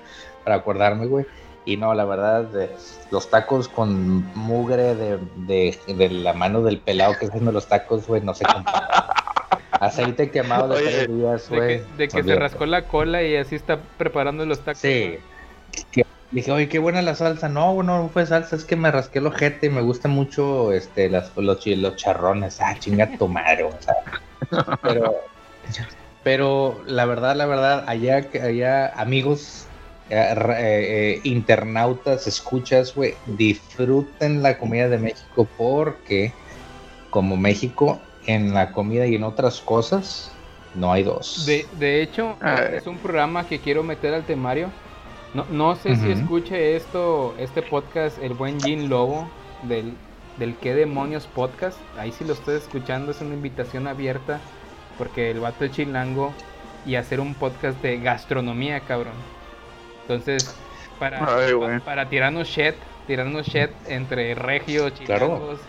[0.48, 1.26] para acordarme, güey.
[1.66, 2.48] Y no, la verdad,
[3.12, 8.08] los tacos con mugre de, de, de la mano del pelado que haciendo los tacos,
[8.08, 9.10] güey, no se compara.
[9.72, 11.68] Aceite quemado de Oye, tres días, De güey.
[11.68, 14.80] que, de que se rascó la cola y así está preparando los tacos.
[14.80, 15.18] Sí.
[16.32, 17.50] Dije, oye, qué buena la salsa.
[17.50, 21.10] No, no fue salsa, es que me rasqué el ojete y me gustan mucho este,
[21.10, 22.62] las, los, los charrones.
[22.62, 23.96] Ah, chinga tu madre, o sea.
[24.82, 25.16] Pero,
[26.24, 29.67] pero la verdad, la verdad, allá, allá amigos,
[30.10, 36.32] eh, eh, eh, internautas, escuchas, güey, disfruten la comida de México porque,
[37.10, 40.32] como México, en la comida y en otras cosas,
[40.76, 41.46] no hay dos.
[41.46, 42.76] De, de hecho, Ay.
[42.76, 44.70] es un programa que quiero meter al temario.
[45.34, 49.28] No, no sé si escuche esto, este podcast, el buen Gin Lobo,
[49.64, 49.94] del,
[50.38, 51.78] del ¿Qué demonios podcast?
[51.98, 54.40] Ahí si lo estoy escuchando es una invitación abierta,
[54.98, 56.34] porque el vato es chilango
[56.86, 59.37] y hacer un podcast de gastronomía, cabrón.
[60.08, 60.56] Entonces,
[61.00, 61.52] para, Ay,
[61.84, 62.76] para tirarnos shit,
[63.08, 65.28] tirarnos shit entre regio, Claro.
[65.28, 65.60] chilangos,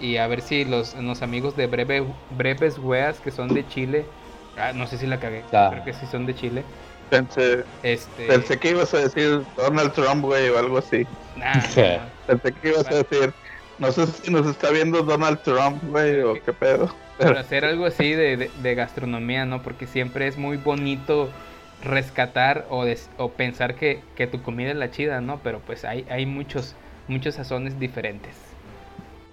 [0.00, 4.04] y a ver si los, los amigos de Breve, Breves Weas, que son de Chile,
[4.56, 5.68] ah, no sé si la cagué, Ah.
[5.70, 6.64] creo que sí son de Chile,
[7.08, 8.26] Pensé, este...
[8.26, 11.06] pensé que ibas a decir Donald Trump, güey, o algo así.
[11.36, 11.60] nah.
[12.26, 13.32] Pensé que ibas a decir,
[13.78, 16.92] no sé si nos está viendo Donald Trump, güey, o qué pedo.
[17.18, 19.62] Pero hacer algo así de, de- de gastronomía, ¿no?
[19.62, 21.30] Porque siempre es muy bonito
[21.84, 25.40] rescatar o, des- o pensar que, que tu comida es la chida, ¿no?
[25.42, 26.74] Pero pues hay, hay muchos,
[27.08, 28.34] muchos sazones diferentes.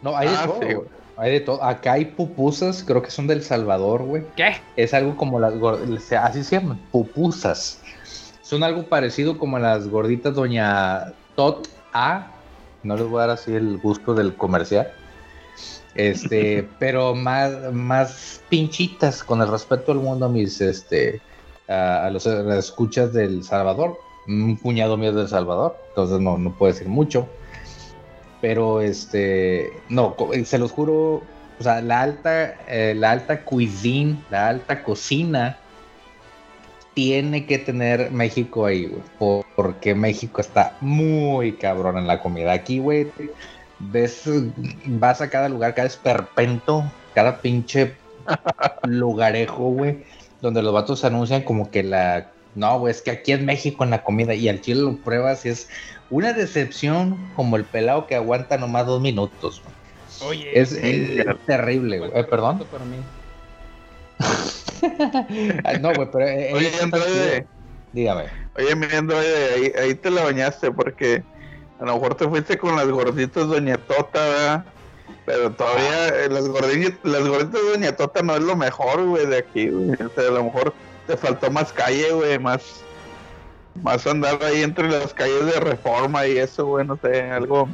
[0.02, 0.56] No, hay de Ah, todo.
[0.60, 0.74] sí, güey.
[0.76, 0.88] güey.
[1.18, 1.64] hay de todo.
[1.64, 4.24] Acá hay pupusas, creo que son del Salvador, güey.
[4.36, 4.56] ¿Qué?
[4.76, 7.82] Es algo como las gor- se- así se llaman, pupusas.
[8.42, 12.28] Son algo parecido como las gorditas Doña Tot A.
[12.84, 14.92] No les voy a dar así el gusto del comercial.
[15.96, 21.22] Este, pero más, más pinchitas, con el respeto del mundo mis este
[21.68, 23.98] a, a los a las escuchas del Salvador.
[24.28, 27.28] Un cuñado mío es del Salvador, entonces no, no puedo decir mucho.
[28.40, 31.22] Pero este, no, co- se los juro,
[31.60, 35.58] o sea, la alta, eh, la alta cuisine, la alta cocina,
[36.94, 39.44] tiene que tener México ahí, güey.
[39.56, 42.52] Porque México está muy cabrón en la comida.
[42.52, 43.12] Aquí, güey,
[43.80, 44.24] ves,
[44.86, 47.96] vas a cada lugar, cada esperpento, cada pinche
[48.84, 50.04] lugarejo, güey,
[50.42, 52.32] donde los vatos anuncian como que la.
[52.56, 55.46] No, güey, es que aquí es México en la comida y al chile lo pruebas
[55.46, 55.70] y es
[56.10, 59.62] una decepción como el pelado que aguanta nomás dos minutos.
[59.64, 60.32] güey.
[60.32, 62.12] Oye, Es, es terrible, güey.
[62.14, 62.64] Eh, perdón.
[62.72, 62.98] Para mí.
[65.64, 66.28] Ah, no, güey, pero.
[66.28, 67.36] eh, Oye, eh, Androide.
[67.36, 67.48] chido.
[67.94, 68.24] Dígame.
[68.58, 71.24] Oye, mi Androide, ahí, ahí te la bañaste porque
[71.80, 74.66] a lo mejor te fuiste con las gorditas Doña Tota, ¿verdad?
[75.26, 79.38] Pero todavía eh, las, gorditas, las gorditas Doña Tota no es lo mejor, güey, de
[79.38, 79.92] aquí, güey.
[79.92, 80.74] O sea, a lo mejor
[81.08, 82.82] te faltó más calle, güey, más,
[83.84, 87.68] más andar ahí entre las calles de reforma y eso, güey, no sé, algo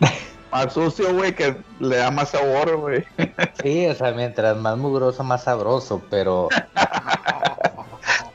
[0.52, 3.04] más sucio, güey, que le da más sabor, güey.
[3.62, 6.48] Sí, o sea, mientras más mugroso, más sabroso, pero.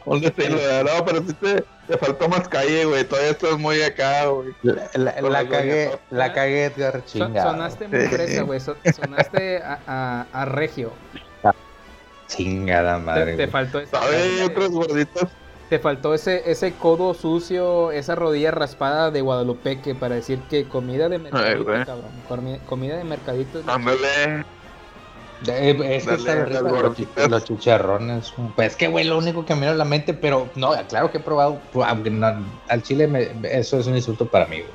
[0.10, 3.04] Un estilo, No, pero sí te, te faltó más calle, güey.
[3.06, 4.50] Todavía estás muy acá, güey.
[4.64, 7.44] La, la- la cagué, la cagué, Edgar, Son- chinga.
[7.44, 8.60] sonaste muy fresa, güey.
[8.60, 10.92] so- sonaste a, a- a regio.
[12.28, 13.26] Chingada Te, madre.
[13.32, 13.48] te güey.
[13.50, 13.92] faltó eso.
[14.00, 14.42] ¿Sabes?
[14.46, 15.30] Otras gorditas.
[15.70, 21.10] Te faltó ese, ese codo sucio, esa rodilla raspada de Guadalupeque para decir que comida
[21.10, 21.86] de mercadito, güey.
[21.86, 22.10] cabrón.
[22.28, 23.62] Comi- Comida de mercadito.
[23.68, 24.46] Ándale.
[25.42, 28.34] Es que Dale, está rico las los, chicharrones.
[28.56, 31.12] Pues es que, güey, lo único que me viene a la mente, pero no, claro
[31.12, 31.62] que he probado.
[31.72, 34.72] pues, aunque no- al chile, me- eso es un insulto para mí, güey.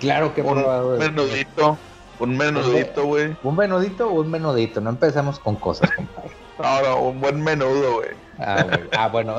[0.00, 0.94] Claro que he probado.
[0.94, 1.78] Un menudito.
[2.18, 3.36] Un menudito, güey.
[3.42, 4.80] ¿Un menudito o un menudito?
[4.80, 6.30] No empezamos con cosas, compadre.
[6.58, 8.10] No, no, un buen menudo, güey.
[8.38, 8.80] Ah, güey.
[8.96, 9.34] Ah, bueno,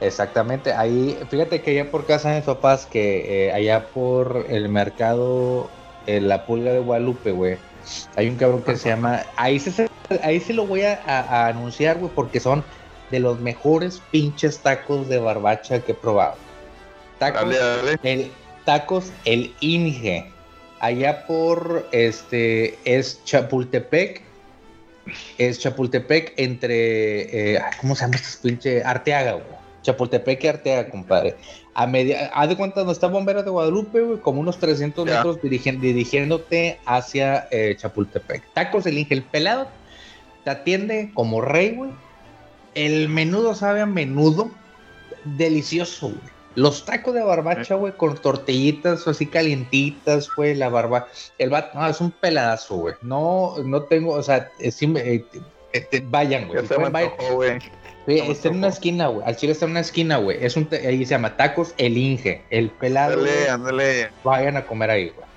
[0.00, 0.72] exactamente.
[0.72, 5.70] Ahí, fíjate que allá por casa de mis papás, que eh, allá por el mercado,
[6.06, 7.58] eh, la pulga de Guadalupe, güey,
[8.16, 9.22] hay un cabrón que se llama.
[9.36, 9.88] Ahí se,
[10.22, 12.64] ahí se lo voy a, a- a anunciar, güey, porque son
[13.10, 16.34] de los mejores pinches tacos de barbacha que he probado.
[17.18, 17.98] Tacos, Dale, dale.
[18.02, 18.30] el,
[18.64, 20.30] tacos El Inge.
[20.80, 24.22] Allá por este es Chapultepec.
[25.38, 27.54] Es Chapultepec entre.
[27.56, 28.84] eh, ¿Cómo se llama este pinche?
[28.84, 29.44] Arteaga, güey.
[29.82, 31.34] Chapultepec y Arteaga, compadre.
[31.80, 32.30] A media.
[32.34, 35.14] Haz de cuenta donde está Bombero de Guadalupe, güey, como unos 300 Ya.
[35.16, 38.42] metros dirigen- dirigiéndote hacia eh, Chapultepec.
[38.52, 39.14] Tacos El Inge.
[39.14, 39.68] El pelado
[40.42, 41.90] te atiende como rey, güey.
[42.74, 44.50] El menudo sabe a menudo.
[45.24, 46.20] Delicioso, güey.
[46.54, 51.06] Los tacos de barbacha, güey, con tortillitas así calientitas, güey, la barba.
[51.38, 52.94] El vato, no, es un peladazo, güey.
[53.02, 55.24] No, no tengo, o sea, eh, sí me- eh,
[55.72, 56.66] eh, vayan, güey.
[56.66, 57.60] Si vayan.
[58.16, 59.26] Está en una esquina, güey.
[59.26, 60.44] Al chile está en una esquina, güey.
[60.44, 62.42] Es un, ahí se llama Tacos El Inge.
[62.50, 63.14] El pelado.
[63.14, 64.10] Ándale, ándale.
[64.24, 65.28] Vayan a comer ahí, güey.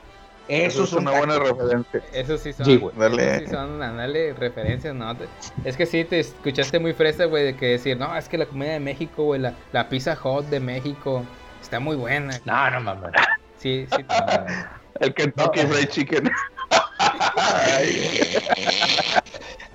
[0.47, 2.01] Eso Eso es una buena referencia.
[2.13, 2.93] Eso sí son, Sí, güey.
[2.97, 3.35] Dale.
[3.35, 5.15] eso sí son, ándale, referencias, ¿no?
[5.63, 8.45] Es que sí, te escuchaste muy fresa, güey, de que decir, no, es que la
[8.45, 11.23] comida de México, güey, la, la pizza hot de México
[11.61, 12.37] está muy buena.
[12.43, 13.11] No, no mames.
[13.59, 14.03] Sí, sí.
[14.03, 15.69] te- El Kentucky No.
[15.69, 16.29] Fried Chicken.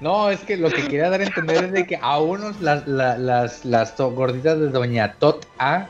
[0.00, 2.86] No, es que lo que quería dar a entender es de que a unos las,
[2.86, 5.86] la- las, las to- gorditas de Doña Tot A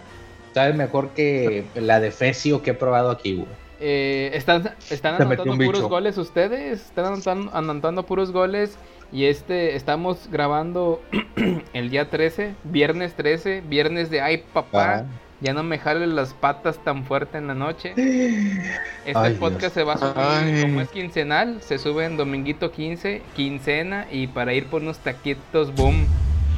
[0.54, 3.48] saben mejor que la de Fecio que he probado aquí, güey.
[3.80, 5.88] Eh, ¿Están, están anotando puros bicho.
[5.88, 6.80] goles ustedes?
[6.86, 8.78] ¿Están anotando, anotando puros goles?
[9.12, 11.02] Y este, estamos grabando
[11.74, 15.04] el día 13, viernes 13, viernes de ay papá, Ah.
[15.40, 17.92] Ya no me jale las patas tan fuerte en la noche.
[19.06, 19.72] Este Ay, podcast Dios.
[19.74, 20.62] se va a subir, Ay.
[20.62, 25.72] como es quincenal, se sube en dominguito 15, quincena, y para ir por unos taquitos,
[25.76, 26.08] boom,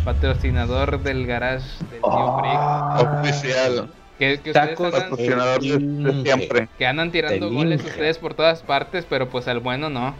[0.04, 2.54] patrocinador del garage del tío Frick.
[2.54, 3.20] Ah.
[3.20, 3.90] Oficial.
[4.18, 6.68] Que, que ustedes Tacos andan, Patrocinador de, siempre.
[6.78, 10.14] que andan tirando goles ustedes por todas partes, pero pues al bueno no.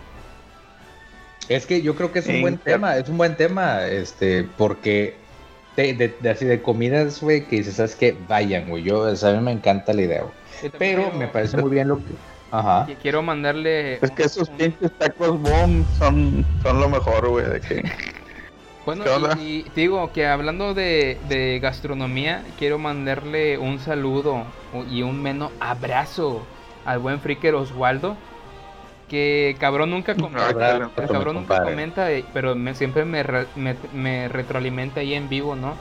[1.49, 5.17] Es que yo creo que es un buen tema, es un buen tema, este, porque
[5.83, 8.17] de, de, de- así de comidas, güey, que dices, ¿sabes qué?
[8.29, 10.33] Vayan, güey, yo, o sea, a mí me encanta la idea, güey.
[10.79, 12.05] Pero quiero- me parece muy bien lo que...
[12.51, 12.87] Ajá.
[12.87, 13.95] qui- Quiero mandarle.
[13.95, 17.45] Es que un- esos pinches tacos boom son, son lo mejor, güey.
[17.47, 17.83] De que...
[18.87, 19.05] Bueno,
[19.39, 24.45] y, y te digo que hablando de, de gastronomía, quiero mandarle un saludo
[24.91, 26.43] y un menos abrazo
[26.87, 28.17] al buen Fricker Oswaldo.
[29.09, 31.55] Que cabrón nunca comenta, cabrón nunca
[32.11, 35.75] eh, pero me, siempre me, re- me, me retroalimenta ahí en vivo, ¿no?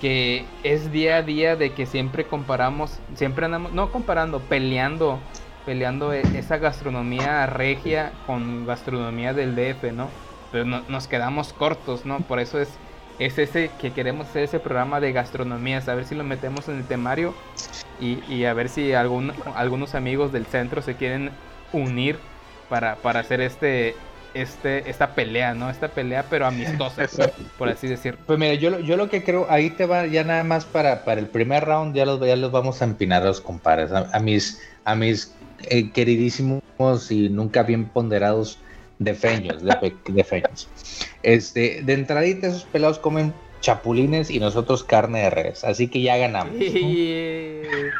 [0.00, 5.18] Que es día a día de que siempre comparamos, siempre andamos, no comparando, peleando,
[5.66, 10.08] peleando e- esa gastronomía regia con gastronomía del DF, ¿no?
[10.50, 12.18] Pero no- nos quedamos cortos, ¿no?
[12.20, 12.70] Por eso es,
[13.18, 16.78] es ese que queremos hacer ese programa de gastronomía, a ver si lo metemos en
[16.78, 17.34] el temario
[18.00, 21.30] y, y a ver si algún, algunos amigos del centro se quieren
[21.72, 22.18] unir
[22.72, 23.94] para, para hacer este,
[24.32, 25.68] este, esta pelea, ¿no?
[25.68, 27.06] Esta pelea, pero amistosa,
[27.58, 28.18] por así decirlo.
[28.26, 31.04] Pues mira, yo, lo- yo lo que creo, ahí te va ya nada más para,
[31.04, 34.08] para el primer round, ya los, ya los vamos a empinar a los compadres, a,
[34.10, 35.34] a mis, a mis
[35.68, 36.62] eh, queridísimos
[37.10, 38.58] y nunca bien ponderados
[38.98, 40.66] defeños, de, defeños.
[41.22, 46.16] Este, de entradita esos pelados comen chapulines y nosotros carne de res, así que ya
[46.16, 46.54] ganamos.
[46.58, 47.92] Te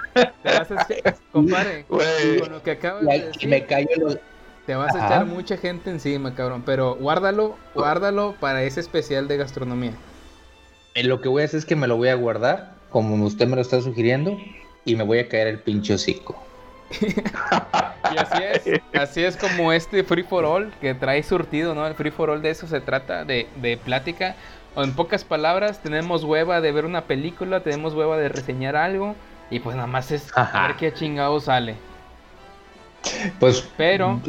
[0.44, 0.86] vas a
[1.34, 2.40] Güey.
[2.40, 4.18] con lo que acabas de decir, me callo los...
[4.66, 6.62] te vas a echar mucha gente encima, cabrón.
[6.64, 9.92] Pero guárdalo, guárdalo para ese especial de gastronomía.
[10.94, 13.46] eh, Lo que voy a hacer es que me lo voy a guardar, como usted
[13.48, 14.36] me lo está sugiriendo,
[14.84, 16.36] y me voy a caer el pinche hocico.
[18.12, 21.86] Y así es, así es como este Free for All que trae surtido, ¿no?
[21.86, 24.36] El Free for All de eso se trata, de, de plática.
[24.74, 29.16] O en pocas palabras, tenemos hueva de ver una película, tenemos hueva de reseñar algo.
[29.50, 30.66] Y pues nada más es Ajá.
[30.66, 31.76] ver qué chingado sale.
[33.38, 33.66] Pues...
[33.76, 34.20] Pero,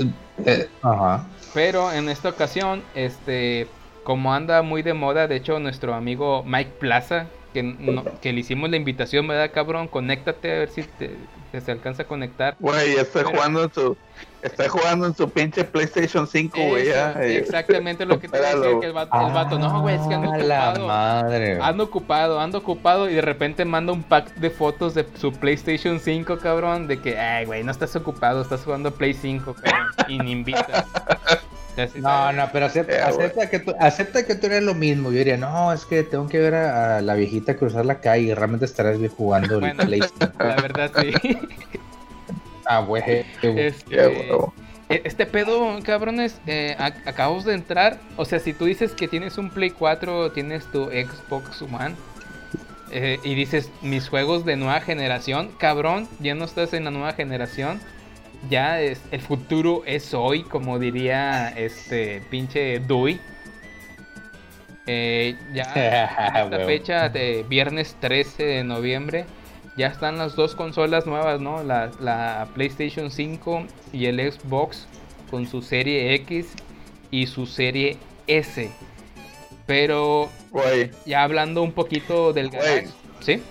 [0.46, 1.26] eh, ajá.
[1.54, 3.68] pero en esta ocasión, este,
[4.04, 8.40] como anda muy de moda, de hecho nuestro amigo Mike Plaza, que, no- que le
[8.42, 9.88] hicimos la invitación, ¿verdad, cabrón?
[9.88, 11.16] Conéctate a ver si te,
[11.52, 12.56] te se alcanza a conectar.
[12.60, 13.96] Güey, está jugando en su.
[14.42, 16.90] Está jugando en su pinche PlayStation 5, güey.
[17.38, 18.80] Exactamente lo que te decía Espéralo.
[18.82, 20.88] que el vato, el vato, no, güey, es que ando Ah, la ocupado.
[20.88, 21.60] madre.
[21.62, 26.00] Ando ocupado, ando ocupado y de repente manda un pack de fotos de su PlayStation
[26.00, 30.18] 5, cabrón, de que, ay, güey, no estás ocupado, estás jugando Play 5, cabrón, y
[30.20, 30.86] ni invitas.
[31.96, 35.12] No, no, pero acepta, acepta, que tú, acepta que tú eres lo mismo.
[35.12, 38.24] Yo diría, no, es que tengo que ver a, a la viejita cruzar la calle
[38.26, 39.86] y realmente estarás bien jugando el Bueno.
[39.86, 40.34] Play 5.
[40.40, 41.14] La verdad, sí.
[42.66, 43.04] Ah, güey.
[43.42, 44.54] Este, Ya, huevo.
[44.90, 47.98] e- este pedo, cabrones, eh, ac- acabamos de entrar.
[48.16, 51.96] O sea, si tú dices que tienes un Play 4, tienes tu Xbox One.
[52.92, 57.14] eh, y dices mis juegos de nueva generación, cabrón, ya no estás en la nueva
[57.14, 57.82] generación.
[58.50, 63.20] Ya es, el futuro es hoy, como diría este pinche Dewey.
[64.86, 65.64] Eh, ya
[66.36, 69.26] en esta fecha de viernes 13 de noviembre
[69.76, 71.64] ya están las dos consolas nuevas, ¿no?
[71.64, 74.88] La, la PlayStation 5 y el Xbox
[75.32, 76.54] con su serie X
[77.10, 78.70] y su serie S.
[79.66, 80.30] Pero
[81.06, 82.90] ya hablando un poquito del garage,
[83.22, 83.42] ¿sí?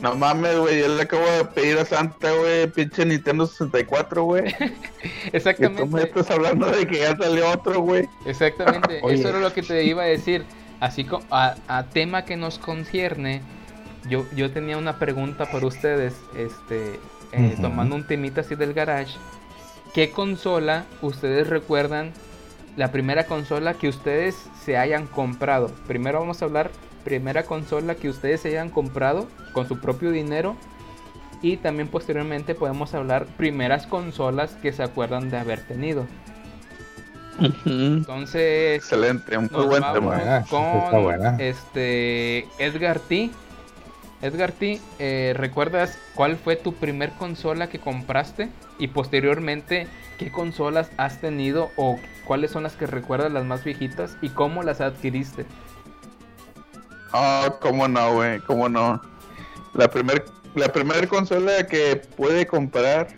[0.00, 0.80] No mames, güey.
[0.80, 4.44] Yo le acabo de pedir a Santa, güey, pinche Nintendo 64, güey.
[5.02, 6.02] Y tú me Exactamente.
[6.02, 8.08] estás hablando de que ya salió otro, güey.
[8.24, 10.44] Exactamente, eso era lo que te iba a decir.
[10.80, 13.40] Así como a, a tema que nos concierne,
[14.08, 17.00] yo, yo tenía una pregunta para ustedes, este,
[17.32, 19.14] eh, tomando un temita así del garage.
[19.94, 22.12] ¿Qué consola ustedes recuerdan?
[22.76, 25.68] La primera consola que ustedes se hayan comprado.
[25.86, 26.70] Primero vamos a hablar
[27.06, 30.56] primera consola que ustedes se hayan comprado con su propio dinero.
[31.40, 36.04] Y también posteriormente podemos hablar primeras consolas que se acuerdan de haber tenido.
[37.64, 40.44] Entonces, Excelente, un muy buen tema.
[40.50, 41.36] Con está buena.
[41.38, 43.30] este Edgar T.
[44.22, 48.48] Edgar T, eh, ¿recuerdas cuál fue tu primer consola que compraste?
[48.78, 49.86] Y posteriormente,
[50.18, 54.64] ¿qué consolas has tenido o cuáles son las que recuerdas las más viejitas y cómo
[54.64, 55.44] las adquiriste?
[57.12, 59.00] Oh, cómo no, güey, cómo no.
[59.74, 63.08] La primer, la primera consola que pude comprar,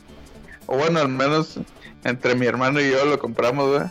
[0.67, 1.59] o bueno, al menos
[2.05, 3.91] entre mi hermano y yo lo compramos, güey.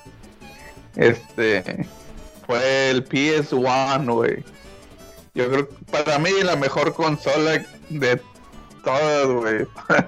[0.96, 1.88] Este
[2.46, 4.44] fue el PS1, güey.
[5.36, 8.22] Yo creo que para mí la mejor consola de
[8.84, 9.68] todas, güey.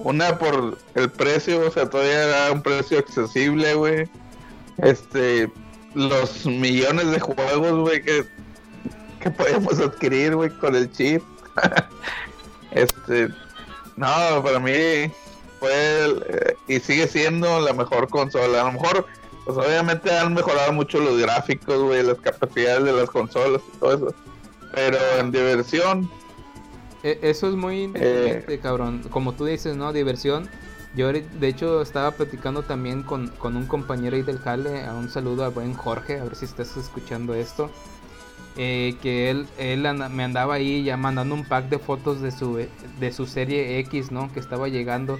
[0.00, 4.08] Una por el precio, o sea, todavía era un precio accesible, güey.
[4.78, 5.50] Este,
[5.94, 8.24] los millones de juegos, güey, que
[9.22, 11.22] que podemos adquirir, güey, con el chip.
[12.70, 13.28] este,
[13.96, 15.10] no, para mí
[15.60, 18.60] fue el- eh, y sigue siendo la mejor consola.
[18.60, 19.06] A lo mejor,
[19.44, 23.94] pues obviamente han mejorado mucho los gráficos, güey, las capacidades de las consolas y todo
[23.94, 24.14] eso.
[24.74, 26.10] Pero en diversión,
[27.02, 29.02] E- Eso es muy independiente, cabrón.
[29.10, 29.92] Como tú dices, ¿no?
[29.92, 30.48] Diversión.
[30.96, 34.84] Yo, de hecho, estaba platicando también con, con un compañero ahí del Jale.
[34.84, 37.70] A un saludo al buen Jorge, a ver si estás escuchando esto.
[38.58, 42.56] Eh, que él, él me andaba ahí ya mandando un pack de fotos de su,
[43.00, 44.30] de su serie X, ¿no?
[44.32, 45.18] Que estaba llegando.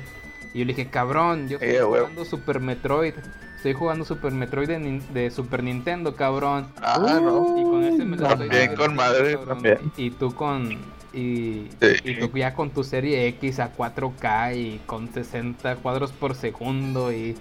[0.54, 3.14] Y yo le dije, cabrón, yo estoy jugando Super Metroid.
[3.56, 6.66] Estoy jugando Super Metroid de, de Super Nintendo, cabrón.
[6.82, 7.58] ah, no.
[7.58, 9.48] Y con ese me lo estoy También con madre, cabrón.
[9.48, 9.78] también.
[9.96, 10.72] Y tú con.
[11.12, 11.96] Y, Sí.
[12.04, 17.10] y tú ya con tu serie X a 4K y con 60 cuadros por segundo
[17.12, 17.34] y,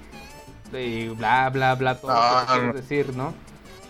[0.73, 2.73] y bla, bla, bla, todo lo que No, quieres no.
[2.73, 3.33] decir, ¿no?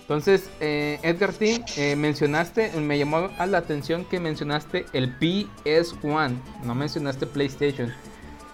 [0.08, 6.32] Entonces, eh, Edgar T, eh, mencionaste, me llamó a la atención que mencionaste el PS1,
[6.64, 7.94] no mencionaste PlayStation.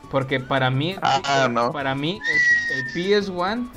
[0.09, 1.71] Porque para mí, Ah, no.
[1.71, 2.19] para mí
[2.71, 2.93] el, el
[3.23, 3.69] PS1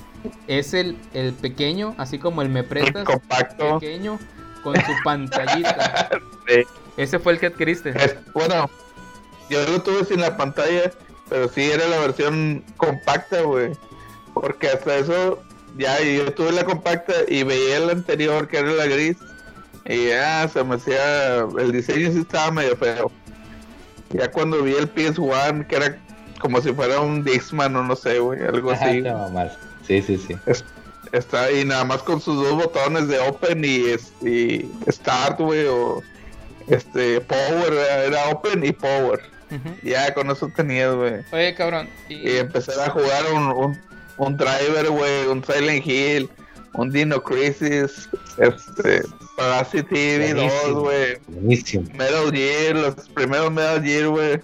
[0.47, 3.79] es el, el pequeño, así como el me prestas, compacto.
[3.79, 4.19] pequeño,
[4.63, 6.09] con su pantallita.
[6.49, 6.63] Sí.
[6.97, 7.91] Ese fue el que adquiriste.
[7.91, 8.71] Es- bueno,
[9.51, 10.93] yo lo tuve sin la pantalla,
[11.29, 13.73] pero sí era la versión compacta, güey.
[14.33, 15.43] Porque hasta eso,
[15.79, 19.17] ya yo tuve la compacta y veía la anterior, que era la gris,
[19.85, 21.39] y ya se me hacía.
[21.59, 23.11] El diseño sí estaba medio feo.
[24.11, 25.99] Ya cuando vi el PS1, que era
[26.41, 28.85] como si fuera un Dixman o no sé, güey, algo así.
[29.07, 29.57] Ajá, no, mal.
[29.87, 30.35] Sí, sí, sí.
[31.13, 35.67] Está ahí nada más con sus dos botones de Open y, es- y Start, güey,
[35.67, 36.03] o
[36.69, 37.73] este Power,
[38.07, 39.21] era Open y Power.
[39.85, 41.15] Ya con eso tenías, güey.
[41.33, 41.89] Oye, cabrón.
[42.09, 43.81] Y, Y empezar a jugar un, un,
[44.19, 46.31] un Driver, güey, un Silent Hill,
[46.75, 48.09] un Dino Crisis,
[48.39, 49.03] este,
[49.37, 50.81] Parasite TV 2, Buenísimo.
[50.81, 51.17] güey.
[51.29, 51.89] Buenísimo.
[51.95, 54.41] Metal Gear, los primeros Metal Gear, güey.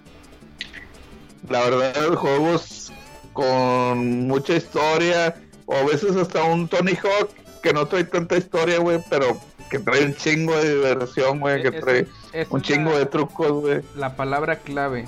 [1.49, 2.93] La verdad, juegos
[3.33, 5.35] con mucha historia,
[5.67, 7.31] o a veces hasta un Tony Hawk
[7.63, 9.39] que no trae tanta historia, güey, pero
[9.71, 12.07] que trae un chingo de diversión, güey, que trae
[12.51, 13.81] un chingo de trucos, güey.
[13.97, 15.07] La palabra clave.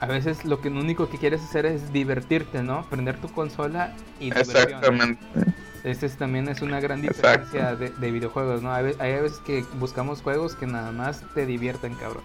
[0.00, 2.84] A veces lo que lo único que quieres hacer es divertirte, ¿no?
[2.88, 4.56] Prender tu consola y diversión.
[4.56, 5.22] Exactamente.
[5.84, 8.72] Ese es- también es una gran diferencia de, de videojuegos, ¿no?
[8.72, 12.22] Hay, ve- hay veces que buscamos juegos que nada más te divierten, cabrón.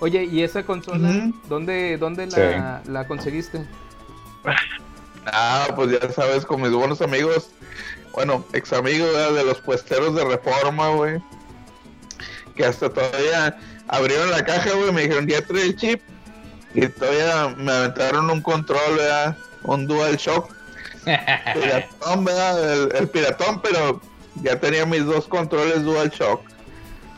[0.00, 3.64] Oye, ¿y esa consola dónde, dónde la, la conseguiste?
[5.26, 7.50] Ah, pues ya sabes, con mis buenos amigos,
[8.14, 9.32] bueno, ex amigos ¿verdad?
[9.34, 11.22] de los puesteros de reforma, güey.
[12.56, 13.56] Que hasta todavía
[13.86, 16.02] abrieron la caja, güey, me dijeron, ya trae el chip.
[16.74, 19.36] Y todavía me aventaron un control, ¿verdad?
[19.64, 20.52] Un Dual Shock.
[21.04, 22.72] piratón, ¿verdad?
[22.74, 24.00] El, el piratón, pero
[24.42, 26.40] ya tenía mis dos controles Dual Shock.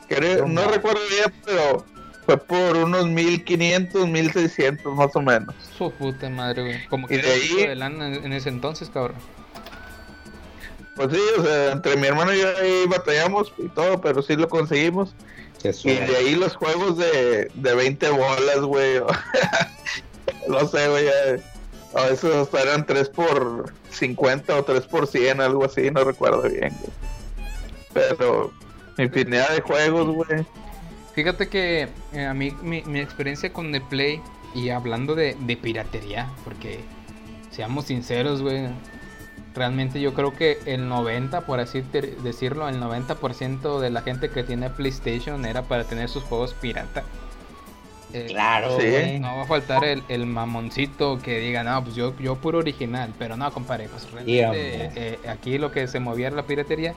[0.08, 1.84] Creo- no recuerdo bien, pero
[2.26, 5.54] fue por unos 1500, 1600 más o menos.
[5.76, 6.86] Su puta madre, güey.
[6.88, 9.16] Como que Y de ahí- de lana en ese entonces, cabrón.
[10.96, 14.36] Pues sí, o sea, entre mi hermano y yo ahí batallamos y todo, pero sí
[14.36, 15.14] lo conseguimos.
[15.64, 19.00] Qué Y de ahí los juegos de, de 20 bolas, güey.
[20.48, 21.06] no sé, güey.
[21.94, 26.42] A veces hasta eran 3 por 50 o 3 por 100, algo así, no recuerdo
[26.42, 26.92] bien, güey.
[27.94, 28.52] Pero
[28.98, 30.44] infinidad de juegos, güey.
[31.14, 34.20] Fíjate que eh, a mí mi, mi experiencia con The Play
[34.54, 36.80] y hablando de, de piratería, porque
[37.50, 38.68] seamos sinceros, güey,
[39.54, 41.82] realmente yo creo que el 90, por así
[42.22, 47.04] decirlo, el 90% de la gente que tiene PlayStation era para tener sus juegos pirata.
[48.12, 49.18] Eh, Claro, Sí.
[49.20, 53.14] No va a faltar el, el mamoncito que diga, no, pues yo, yo puro original,
[53.18, 56.94] pero no, compadre, pues realmente eh, aquí lo que se movía era la piratería.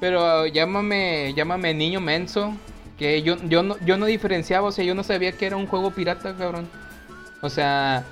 [0.00, 2.54] Pero llámame, llámame niño menso,
[2.98, 5.66] que yo, yo, no, yo no diferenciaba, o sea, yo no sabía que era un
[5.66, 6.68] juego pirata, cabrón.
[7.44, 8.06] O sea,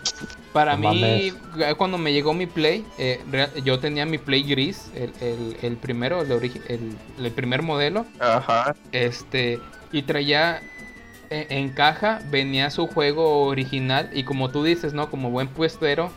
[0.52, 3.18] para No mí, ya cuando me llegó mi Play, eh,
[3.64, 8.04] yo tenía mi Play gris, el, el, el primero, el, el, el primer modelo.
[8.20, 8.76] Ajá.
[8.92, 9.58] Este,
[9.90, 10.60] y traía
[11.30, 14.10] e- en caja, venía su juego original.
[14.12, 15.08] Y como tú dices, ¿no?
[15.08, 16.10] Como buen puestero,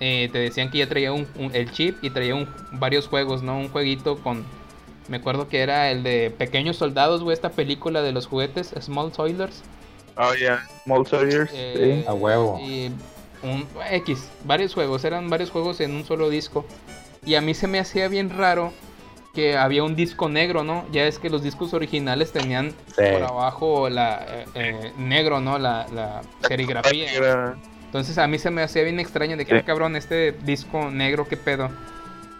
[0.00, 3.42] eh, te decían que ya traía un, un- el chip y traía un- varios juegos,
[3.42, 3.58] ¿no?
[3.58, 4.42] Un jueguito con.
[5.08, 9.12] Me acuerdo que era el de Pequeños Soldados, güey, esta película de los juguetes, Small
[9.12, 9.62] Toilers.
[10.16, 10.66] Oh, yeah.
[10.84, 11.50] Small Soldiers.
[11.52, 12.58] Eh, A huevo.
[12.60, 12.90] Y
[13.42, 16.64] un X, varios juegos, eran varios juegos en un solo disco.
[17.24, 18.72] Y a mí se me hacía bien raro
[19.34, 20.84] que había un disco negro, ¿no?
[20.92, 23.02] Ya es que los discos originales tenían Sí.
[23.12, 25.58] por abajo la eh, eh, negro, ¿no?
[25.58, 27.08] La, la serigrafía.
[27.08, 27.60] sí.
[27.86, 29.60] Entonces a mí se me hacía bien extraño de que, Sí.
[29.60, 31.70] "Ah, cabrón, este disco negro, qué pedo.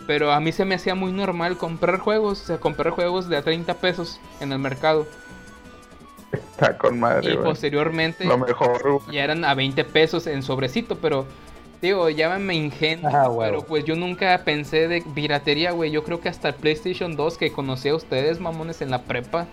[0.07, 3.37] Pero a mí se me hacía muy normal comprar juegos, o sea, comprar juegos de
[3.39, 5.07] a 30 pesos en el mercado.
[6.33, 7.45] Está con madre, Y güey.
[7.45, 11.27] posteriormente Lo mejor, ya eran a 20 pesos en sobrecito, pero
[11.83, 15.91] digo, llámame ingenuo, Ah, pero pues yo nunca pensé de piratería, güey.
[15.91, 19.47] Yo creo que hasta el PlayStation 2 que conocí a ustedes, mamones, en la prepa,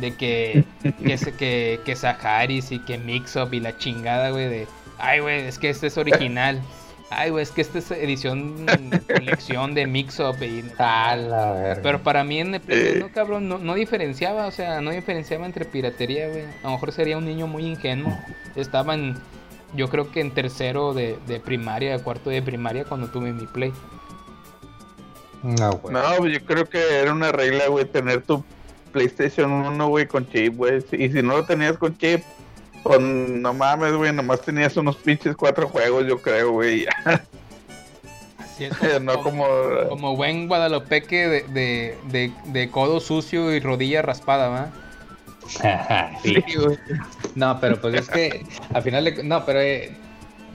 [0.00, 0.64] de que
[1.04, 4.66] que, se- que, que Saharis y que Mix-Up y la chingada, güey, de,
[4.98, 6.60] ay, güey, es que este es original.
[7.10, 8.66] Ay, güey, es que esta es edición,
[9.06, 10.62] colección de Mix-Up y...
[10.62, 11.78] Verga.
[11.82, 15.46] Pero para mí en el Play, no, cabrón, no, no diferenciaba, o sea, no diferenciaba
[15.46, 16.44] entre piratería, güey.
[16.62, 18.18] A lo mejor sería un niño muy ingenuo.
[18.56, 19.16] Estaba en,
[19.74, 23.72] yo creo que en tercero de, de primaria, cuarto de primaria cuando tuve mi Play.
[25.42, 25.94] No, güey.
[25.94, 28.42] No, pues yo creo que era una regla, güey, tener tu
[28.92, 30.82] PlayStation 1, güey, con chip, güey.
[30.92, 32.22] Y si no lo tenías con chip,
[32.84, 36.86] pues no mames, güey, nomás tenías unos pinches cuatro juegos, yo creo, güey.
[38.38, 39.44] Así es, no como...
[39.88, 44.70] como buen guadalopeque de, de, de, de codo sucio y rodilla raspada, ¿va?
[46.22, 46.36] Sí.
[47.34, 49.94] No, pero pues es que al final de- no, pero eh,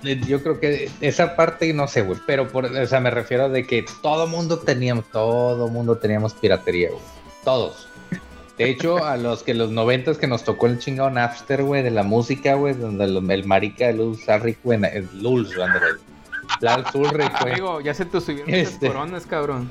[0.04, 3.46] eh, yo creo que esa parte no sé, güey, pero por, o sea, me refiero
[3.46, 7.02] a de que todo mundo teníamos, todo mundo teníamos piratería, güey.
[7.44, 7.89] Todos.
[8.60, 11.92] De hecho, a los que los noventas que nos tocó el chingado Napster, güey, de
[11.92, 15.56] la música, güey, donde el, el marica de Luz Ulrich, güey, el Luz.
[16.60, 17.54] Lars Ulrich, güey.
[17.54, 18.88] Amigo, ya se te subieron Este.
[18.88, 19.70] coronas, cabrón.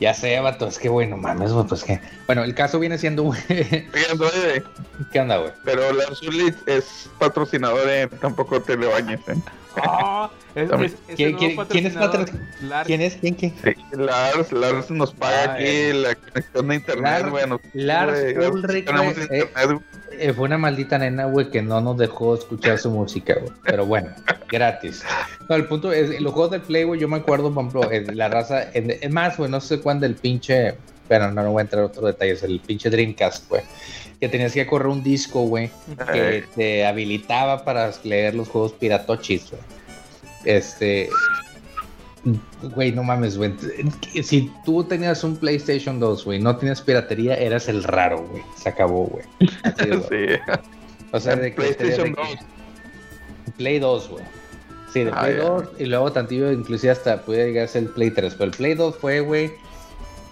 [0.00, 2.00] Ya sé, vato, es que, güey, no mames, güey, pues que.
[2.26, 3.40] Bueno, el caso viene siendo, güey.
[3.46, 5.52] ¿Qué onda, güey?
[5.62, 9.34] pero la Zulit es patrocinador de tampoco te le bañes, ¿eh?
[9.76, 10.92] Ah, es, También.
[10.92, 12.30] es- es ¿Quién- es Lars.
[12.86, 13.16] ¿Quién es?
[13.16, 13.54] ¿Quién, quién?
[13.64, 15.94] Sí, Lars, Lars nos paga Ah, aquí eh.
[15.94, 19.78] la conexión de internet, Lars- nos- Lars güey, Ulrich, tenemos güey, internet, güey.
[20.18, 23.50] Eh, fue una maldita nena, güey, que no nos dejó escuchar su música, güey.
[23.64, 24.10] Pero bueno,
[24.48, 25.02] gratis.
[25.48, 28.04] No, el punto es, los juegos del Play, güey, yo me acuerdo, por ejemplo, eh,
[28.14, 30.74] la raza, eh, es más, güey, no sé cuándo el pinche,
[31.08, 33.62] pero no, no voy a entrar en otros detalles, el pinche Dreamcast, güey,
[34.22, 35.68] que tenías que correr un disco, güey,
[36.12, 39.62] que te habilitaba para leer los juegos piratochis, güey.
[40.44, 41.08] Este,
[42.76, 43.52] Güey, no mames, güey.
[44.22, 48.44] Si tú tenías un PlayStation 2, güey, no tenías piratería, eras el raro, güey.
[48.56, 49.24] Se acabó, güey.
[50.08, 50.52] Sí.
[51.10, 52.28] O sea, de que PlayStation de que- 2.
[53.56, 54.24] Play 2, güey.
[54.92, 55.42] Sí, de Ah, Play ya.
[55.42, 58.34] 2 y luego tantillo inclusive hasta pudiera llegar a ser el Play 3.
[58.34, 59.50] Pero el Play 2 fue, güey,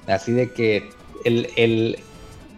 [0.07, 0.89] así de que
[1.25, 1.99] el, el,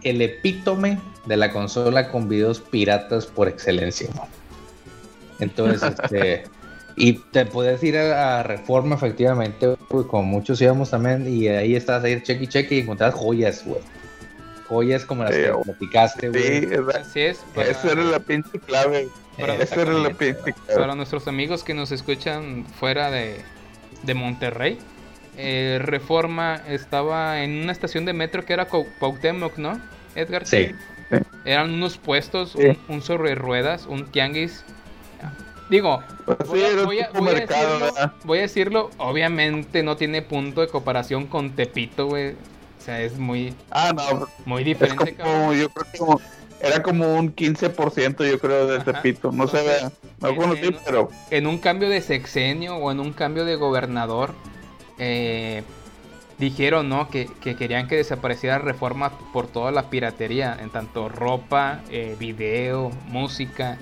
[0.03, 4.29] el epítome de la consola con videos piratas por excelencia, güey.
[5.41, 6.45] Entonces, este...
[6.95, 11.75] Y te puedes ir a, a Reforma, efectivamente, güey, como muchos íbamos también, y ahí
[11.75, 13.81] estás ahí, cheque y cheque, y encontrás joyas, güey.
[14.69, 16.61] Joyas como las Sí, que platicaste, güey.
[16.61, 16.69] Sí,
[17.01, 17.39] Así es.
[17.55, 19.09] Para, esa era la pinche clave.
[19.39, 20.81] Para- Esa era la pinche clave.
[20.81, 23.37] para nuestros amigos que nos escuchan fuera de,
[24.03, 24.79] de Monterrey,
[25.39, 29.81] eh, Reforma estaba en una estación de metro que era Cuauhtémoc, ¿no?
[30.15, 30.47] Edgar.
[30.47, 30.73] Sí.
[31.45, 32.67] Eran unos puestos, Sí.
[32.89, 34.65] un, un sobre ruedas, un tianguis.
[35.71, 38.13] Digo, Pues voy a, era voy a- tipo voy a mercado, decirlo, ¿verdad?
[38.25, 42.31] voy a decirlo, obviamente no tiene punto de comparación con Tepito, güey.
[42.33, 45.35] O sea, es muy, Ah, no, muy es diferente, cabrón.
[45.41, 46.21] como, yo creo que como,
[46.61, 48.93] era como un 15% yo creo de Ajá.
[48.93, 52.91] Tepito, no sé, Entonces, no en- conocí, en- pero en un cambio de sexenio o
[52.91, 54.35] en un cambio de gobernador,
[54.99, 55.63] eh,
[56.43, 57.09] dijeron ¿no?
[57.09, 62.91] que, que querían que desapareciera reforma por toda la piratería, en tanto ropa, eh, video,
[63.07, 63.79] música.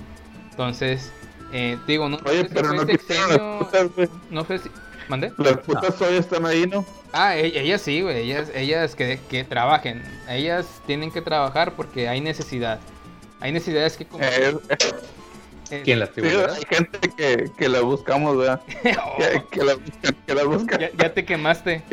[0.51, 1.11] Entonces,
[1.51, 4.09] eh, digo, no, oye, sé si pero fue no quitaron las sexenio- putas, güey.
[4.29, 4.69] no sé si...
[5.09, 5.33] ¿Mandé?
[5.39, 6.85] Las putas todavía están ahí, ¿no?
[7.11, 10.01] Ah, e- ellas sí, güey, ellas, ellas que, que trabajen.
[10.29, 12.79] Ellas tienen que trabajar porque hay necesidad.
[13.39, 14.05] Hay necesidades que...
[14.05, 14.77] como- Eh, eh,
[15.83, 18.61] ¿Quién las sí, hay gente que, que la buscamos, ¿verdad?
[19.03, 20.79] oh, Que, que la buscan, que la buscan.
[20.79, 21.83] ya, ya te quemaste.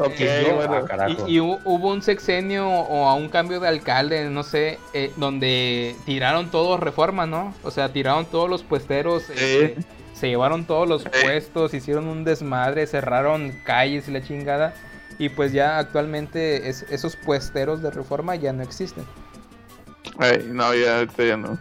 [0.00, 0.74] Ok, Eh, yo- bueno.
[0.76, 1.26] ah, carajo.
[1.28, 5.12] Y, y hu- hubo un sexenio o a un cambio de alcalde, no sé, eh,
[5.16, 7.52] donde tiraron todos reforma, ¿no?
[7.64, 9.76] O sea, tiraron todos los puesteros, este,
[10.14, 11.08] se llevaron todos los Sí.
[11.22, 14.72] puestos, hicieron un desmadre, cerraron calles y la chingada.
[15.18, 19.04] Y pues ya actualmente es- esos puesteros de reforma ya no existen.
[20.18, 21.58] Ay, no, ya, ahorita ya no.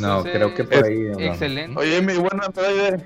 [0.00, 0.98] No, Entonces, creo que por ahí.
[1.00, 1.18] no.
[1.20, 1.78] Excelente.
[1.78, 3.04] Oye, mi buen androide.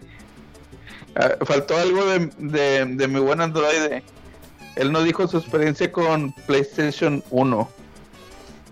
[1.17, 4.03] ah, faltó algo de, de, de mi buen androide.
[4.77, 7.69] Él no dijo su experiencia con PlayStation 1.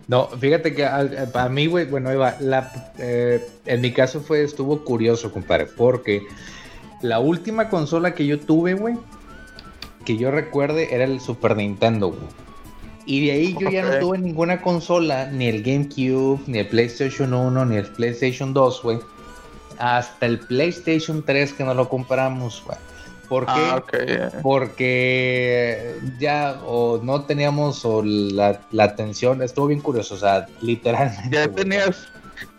[0.08, 2.36] No, fíjate que al- para mí, güey, bueno, ahí va.
[2.40, 6.22] La, eh, en mi caso fue, estuvo curioso, compadre, porque
[7.02, 8.94] la última consola que yo tuve, güey,
[10.04, 12.22] que yo recuerde, era el Super Nintendo, güey.
[13.06, 17.32] Y de ahí yo ya no tuve ninguna consola, ni el GameCube, ni el PlayStation
[17.32, 18.98] 1, ni el PlayStation 2, güey.
[19.78, 22.78] Hasta el PlayStation 3 que no lo compramos, güey.
[23.28, 23.52] ¿Por qué?
[23.52, 23.82] Ah,
[24.42, 31.30] porque ya o no teníamos o la, la atención, estuvo bien curioso, o sea, literalmente.
[31.30, 32.08] Ya tenías,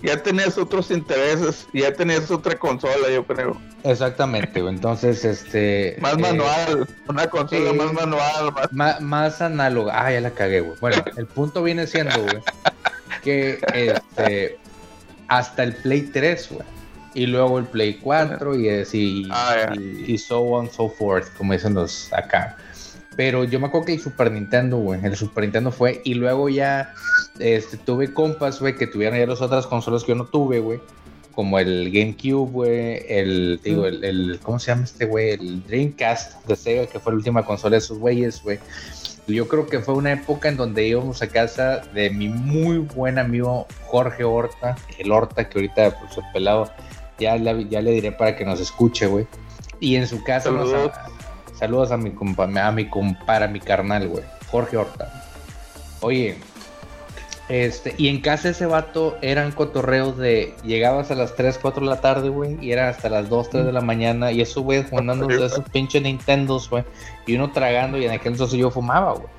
[0.01, 3.59] ya tenías otros intereses, ya tenías otra consola, yo creo.
[3.83, 5.97] Exactamente, entonces, este...
[5.99, 7.77] Más eh, manual, una consola sí.
[7.77, 9.01] más manual, más...
[9.01, 9.93] más análoga.
[10.05, 10.77] Ah, ya la cagué, güey.
[10.79, 12.37] Bueno, el punto viene siendo, güey,
[13.23, 14.57] que este,
[15.27, 16.67] hasta el Play 3, güey.
[17.13, 21.53] Y luego el Play 4 y así, Ah, y, y so on, so forth, como
[21.53, 22.55] dicen los acá.
[23.17, 26.47] Pero yo me acuerdo que el Super Nintendo, güey, el Super Nintendo fue, y luego
[26.49, 26.93] ya
[27.39, 30.79] este, tuve compas, güey, que tuvieron ya las otras consolas que yo no tuve, güey.
[31.33, 35.31] Como el GameCube, güey, el, digo, el, el- ¿cómo se llama este güey?
[35.31, 38.59] El Dreamcast de Sega, que fue la última consola de esos güeyes, güey.
[39.27, 43.19] Yo creo que fue una época en donde íbamos a casa de mi muy buen
[43.19, 46.71] amigo Jorge Horta, el Horta, que ahorita, pues, el pelado,
[47.19, 49.27] ya, le- ya le diré para que nos escuche, güey.
[49.79, 50.71] Y en su casa, nos-
[51.57, 51.91] Saludos.
[51.91, 55.23] a mi compa, a mi compara, a mi carnal, güey, Jorge Horta.
[56.01, 56.37] Oye,
[57.49, 61.89] este, y en casa ese vato eran cotorreos de llegabas a las 3, 4 de
[61.89, 64.89] la tarde, güey, y eran hasta las 2, 3 de la mañana, y esos güeyes
[64.89, 66.83] jugando de esos pinches Nintendos, güey,
[67.25, 69.29] y uno tragando, y en aquel entonces yo fumaba, güey.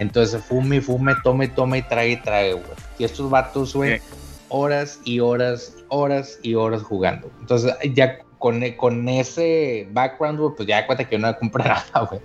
[0.00, 2.66] Entonces fume, fume, tome, tome y trague, y trague, güey.
[2.98, 4.00] Y estos vatos, güey,
[4.48, 7.30] horas y horas, horas y horas jugando.
[7.40, 11.38] Entonces ya con, con ese background, güey, pues ya cuenta que yo no voy a
[11.38, 12.20] comprar nada, güey.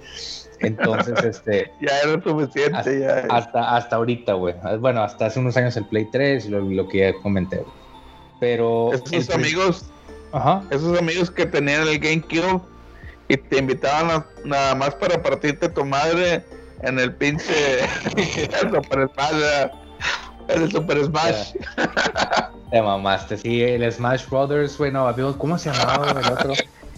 [0.60, 3.26] Entonces, este, Ya era suficiente, hasta, ya.
[3.30, 4.56] hasta, hasta ahorita, güey.
[4.80, 7.72] Bueno, hasta hace unos años el Play 3 y lo, lo que ya comenté, güey.
[8.40, 8.92] Pero...
[8.94, 9.86] Esos amigos,
[10.32, 10.64] Ajá.
[10.72, 12.62] esos amigos que tenían el GameCube
[13.28, 16.44] y te invitaban a- nada más para partirte tu madre
[16.82, 17.80] en el pinche
[18.16, 19.10] el Super
[20.48, 21.54] El Super Smash.
[22.72, 26.54] Te mamaste, sí, el Smash Brothers, güey, no, ¿cómo se llamaba el otro?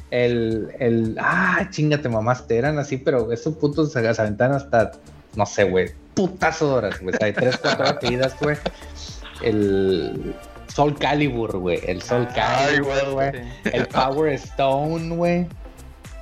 [0.10, 4.92] El, el, ah, chinga, te mamaste, eran así, pero estos putos se se aventaban hasta,
[5.36, 8.58] no sé, güey, putazo de horas, güey, o sea, de tres, cuatro seguidas, güey.
[9.44, 10.34] El
[10.74, 13.32] Soul Calibur, güey, el Soul Calibur, güey.
[13.66, 15.48] El Power Stone, güey.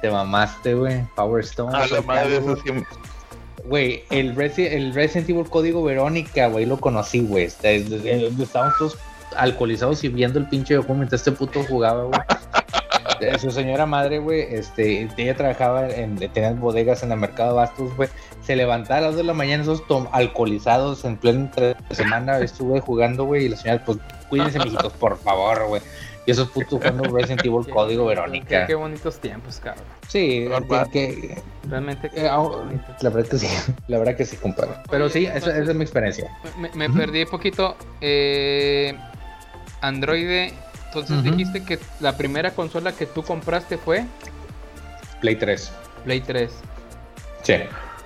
[0.01, 1.03] te mamaste, güey.
[1.15, 1.75] Power Stone.
[1.75, 2.71] A la madre, eso sí.
[3.68, 7.45] Güey, el, Resi- el Resident Evil Código Verónica, güey, lo conocí, güey.
[7.45, 8.97] Está- es- es- Estábamos todos
[9.36, 12.20] alcoholizados y viendo el pinche mientras este puto jugaba, güey.
[13.39, 18.09] Su señora madre, güey, este, ella trabajaba en, tenía bodegas en el mercado Bastos, güey.
[18.43, 21.51] Se levantaba a las 2 de la mañana, esos alcoholizados en plena
[21.91, 23.97] semana, estuve jugando, güey, y la señora, pues,
[24.30, 25.82] cuídense, mijitos, por favor, güey.
[26.28, 28.67] Y esos putos jugando Resident Evil Código Qué, Verónica.
[28.67, 29.86] qué bonitos tiempos, cabrón.
[30.09, 32.11] Sí, que, que- Realmente.
[32.13, 32.47] eh, ah,
[33.01, 33.47] la verdad que sí,
[33.88, 34.73] la verdad que sí, compadre.
[34.91, 36.30] Pero sí, esa, esa es mi experiencia.
[36.59, 37.75] Me, me perdí poquito.
[38.01, 38.93] Eh,
[39.82, 40.51] Android.
[40.88, 44.05] Entonces dijiste que la primera consola que tú compraste fue
[45.21, 45.71] Play 3.
[46.05, 46.51] Play 3.
[47.43, 47.53] Sí.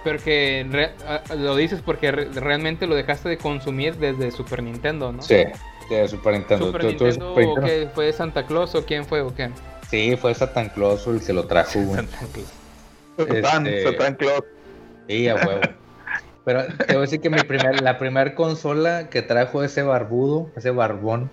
[0.04, 4.62] Pero que re- ah, lo dices porque re- realmente lo dejaste de consumir desde Super
[4.64, 5.22] Nintendo, ¿no?
[5.22, 5.44] Sí,
[5.96, 6.66] de Super Nintendo.
[6.68, 7.68] Super ¿Tú- tú eres Nintendo, Super ¿o Nintendo?
[7.90, 7.90] qué?
[7.96, 9.50] ¿Fue Santa Claus o quién fue o qué?
[9.90, 11.72] Sí, fue Satan Claus el que lo trajo.
[11.94, 12.48] Santa Claus.
[13.44, 14.44] Satan, Este- Satan Claus.
[15.08, 15.62] Sí, a huevo.
[16.46, 20.50] Pero te voy a decir que mi primer, la primera consola que trajo ese barbudo,
[20.56, 21.30] ese barbón,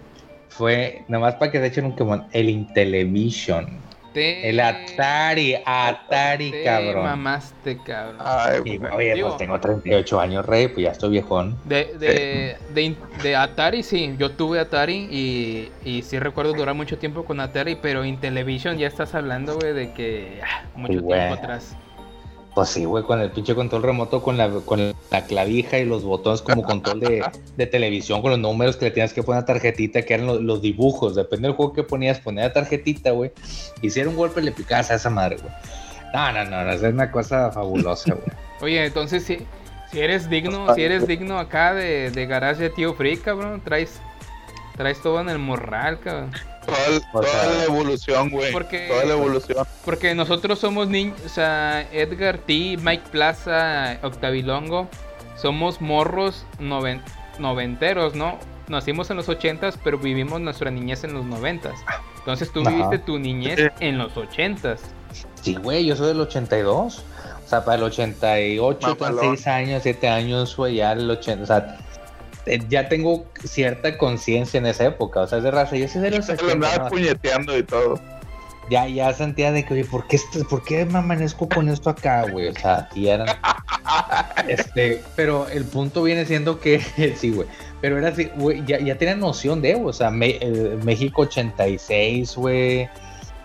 [0.51, 3.69] fue, nada más para que se echen un quemón, el Intellivision.
[4.13, 7.05] Te- El Atari, Atari, te cabrón.
[7.05, 8.17] mamaste, cabrón.
[8.21, 11.57] Ay, Y, oye, Digo- pues tengo 38 años, rey, pues ya estoy viejón.
[11.65, 17.25] De, de, de, Atari, sí, yo tuve Atari y, y sí recuerdo durar mucho tiempo
[17.25, 21.77] con Atari, pero Intellivision ya estás hablando, güey, de que ah, mucho Sí, tiempo atrás.
[22.59, 26.03] Pues sí, güey, con el pinche control remoto, con la, con la clavija y los
[26.03, 27.25] botones como control de,
[27.57, 30.41] de televisión, con los números que le tienes que poner a tarjetita, que eran lo-
[30.41, 31.15] los, dibujos.
[31.15, 33.31] Depende del juego que ponías, poner la tarjetita, güey.
[33.81, 35.53] Y si era un golpe, le picabas a esa madre, güey.
[36.13, 38.27] No, no, no, no, es una cosa fabulosa, güey.
[38.61, 39.39] Oye, entonces si,
[39.93, 44.01] si eres digno, si eres digno acá de, de garage de tío Free, cabrón, traes,
[44.77, 46.33] traes todo en el morral, cabrón.
[47.13, 48.53] Toda, sea, la evolución, güey.
[48.53, 49.67] porque- Toda la evolución.
[49.85, 54.89] Porque nosotros somos niños, o sea, Edgar T, Mike Plaza, Octavilongo,
[55.37, 57.03] somos morros noven-
[57.39, 58.39] noventeros, ¿no?
[58.69, 61.75] Nacimos en los ochentas, pero vivimos nuestra niñez en los noventas.
[62.19, 62.71] Entonces tú Ajá.
[62.71, 63.69] viviste tu niñez Sí.
[63.81, 64.81] en los ochentas.
[65.41, 67.03] Sí, güey, yo soy del 82.
[67.47, 69.37] O sea, para el 88, con Mamalón.
[69.39, 71.43] 6 años, 7 años, güey, ya el 80.
[71.45, 71.79] O sea,
[72.69, 75.21] ya tengo cierta conciencia en esa época.
[75.21, 75.77] O sea, es de raza.
[75.77, 76.53] Yo soy de los Se lo 80.
[76.53, 76.91] andaba ¿no?
[76.91, 78.01] puñeteando y todo.
[78.71, 81.91] ya, ya sentía de que, oye, ¿por qué, esto- ¿por qué me amanezco con esto
[81.91, 82.49] acá, güey?
[82.49, 83.29] O sea, y eran.
[84.49, 86.81] este, pero el punto viene siendo que,
[87.17, 87.49] sí, güey.
[87.81, 92.35] Pero era así, güey, ya, ya tenía noción de, o sea, Me- eh, México 86,
[92.37, 92.89] güey.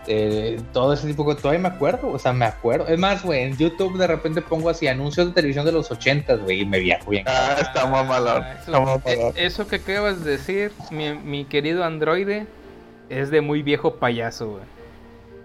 [0.08, 2.88] Eh, todo ese tipo de todavía me acuerdo, o sea, me acuerdo.
[2.88, 6.36] Es más, güey, en YouTube de repente pongo así anuncios de televisión de los 80,
[6.38, 7.24] güey, y me viajo bien.
[7.28, 7.56] Ah.
[7.58, 9.02] Ah, Está Eso, mamalón.
[9.06, 12.46] eh, eso que acabas de decir, mi, mi querido androide,
[13.10, 14.64] es de muy viejo payaso, güey.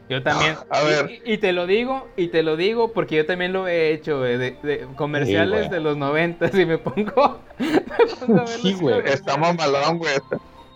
[0.09, 0.56] Yo también.
[0.70, 1.11] A y- ver.
[1.26, 4.20] Y, y te lo digo, y te lo digo porque yo también lo he hecho,
[4.20, 5.70] güey, de, de comerciales güey.
[5.70, 9.00] de los 90 y me pongo, me pongo a ver Sí, güey.
[9.06, 10.14] Está mamalón, güey.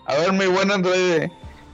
[0.05, 0.69] A ver, mi buen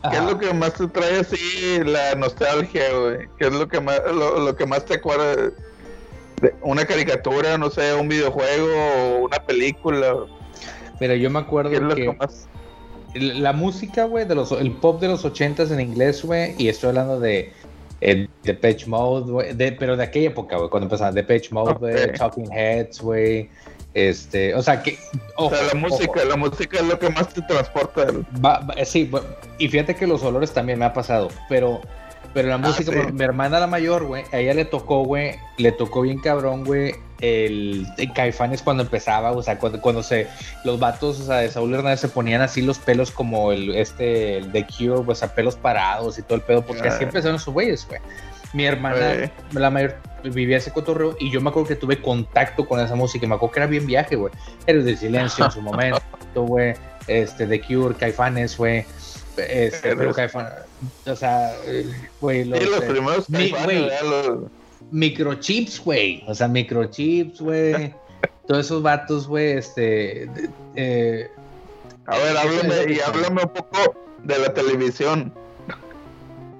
[0.10, 3.28] ¿Qué es lo que más te trae así la nostalgia, güey?
[3.38, 7.70] ¿Qué es lo que más, lo, lo que más te acuerda de una caricatura, no
[7.70, 10.16] sé, un videojuego o una película?
[11.00, 12.47] Pero yo me acuerdo ¿Qué es lo que que más?
[13.14, 16.89] la música, güey, de los el pop de los ochentas en inglés, güey, y estoy
[16.89, 17.52] hablando de
[18.02, 22.14] eh, Depeche Mode, güey, de, pero de aquella época, güey, cuando empezaban Depeche Mode, güey.
[22.14, 23.50] Talking Heads, güey,
[23.94, 24.98] este, o sea, que,
[25.36, 28.06] O ojo, sea, la ojo, música, la música es lo que más te transporta.
[28.06, 29.10] del- va- va- sí,
[29.58, 31.82] y fíjate que los olores también me ha pasado, pero,
[32.34, 32.98] pero la música, sí.
[32.98, 36.64] por- mi hermana la mayor, güey, a ella le tocó, güey, le tocó bien cabrón,
[36.66, 40.28] güey, el, el Caifanes cuando empezaba, o sea, cuando, cuando se,
[40.64, 44.38] los vatos, o sea, de Saúl Hernández se ponían así los pelos como el, este,
[44.38, 47.08] el The Cure, o sea, pelos parados y todo el pedo, porque así Ah.
[47.08, 48.00] empezaron sus güeyes, güey.
[48.54, 49.32] Mi hermana, Güey.
[49.54, 53.28] la mayor, vivía ese cotorreo y yo me acuerdo que tuve contacto con esa música,
[53.28, 54.34] me acuerdo que era bien viaje, güey.
[54.66, 56.02] Héroes de Silencio en su momento,
[56.36, 56.74] güey,
[57.08, 58.86] este, The Cure, Caifanes, güey.
[59.38, 60.14] Este, pero.
[60.14, 60.50] Caifán,
[61.06, 61.86] o sea, eh,
[62.20, 63.91] güey, los, Sí, los eh, primeros Caifanes.
[64.04, 64.39] Los-
[64.91, 66.24] microchips, güey.
[66.28, 67.93] O sea, microchips, güey.
[68.47, 70.30] Todos esos vatos, güey, este.
[70.76, 71.30] eh,
[72.08, 75.34] A ver, háblame y háblame un poco de la televisión.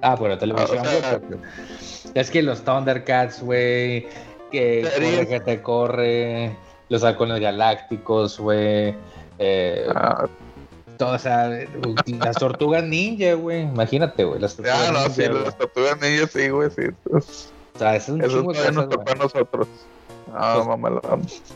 [0.02, 1.42] Ah, bueno, televisión, Ah, o sea- güey, pero-
[2.14, 4.06] Es que los Thundercats, güey.
[4.50, 6.56] Que corre, que te corre.
[6.88, 8.94] Los halcones galácticos, güey.
[9.38, 10.26] Eh, Ah,
[10.98, 11.48] todo, o sea,
[12.18, 13.62] las tortugas ninja, güey.
[13.62, 14.40] Imagínate, güey.
[14.40, 15.44] Las tortugas ah, no, ninja, sí, güey.
[15.44, 16.82] las tortugas ninjas, sí, güey, sí.
[17.12, 19.68] O sea, es un Eso chingo de todavía nos cosas, tocó a nosotros.
[20.34, 21.00] Ah, Pues- mamalón.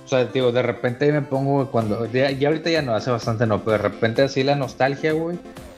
[0.04, 2.06] O sea, digo, de repente me pongo cuando.
[2.06, 5.36] Ya, ya ahorita ya no, hace bastante no, pero de repente así la nostalgia, güey.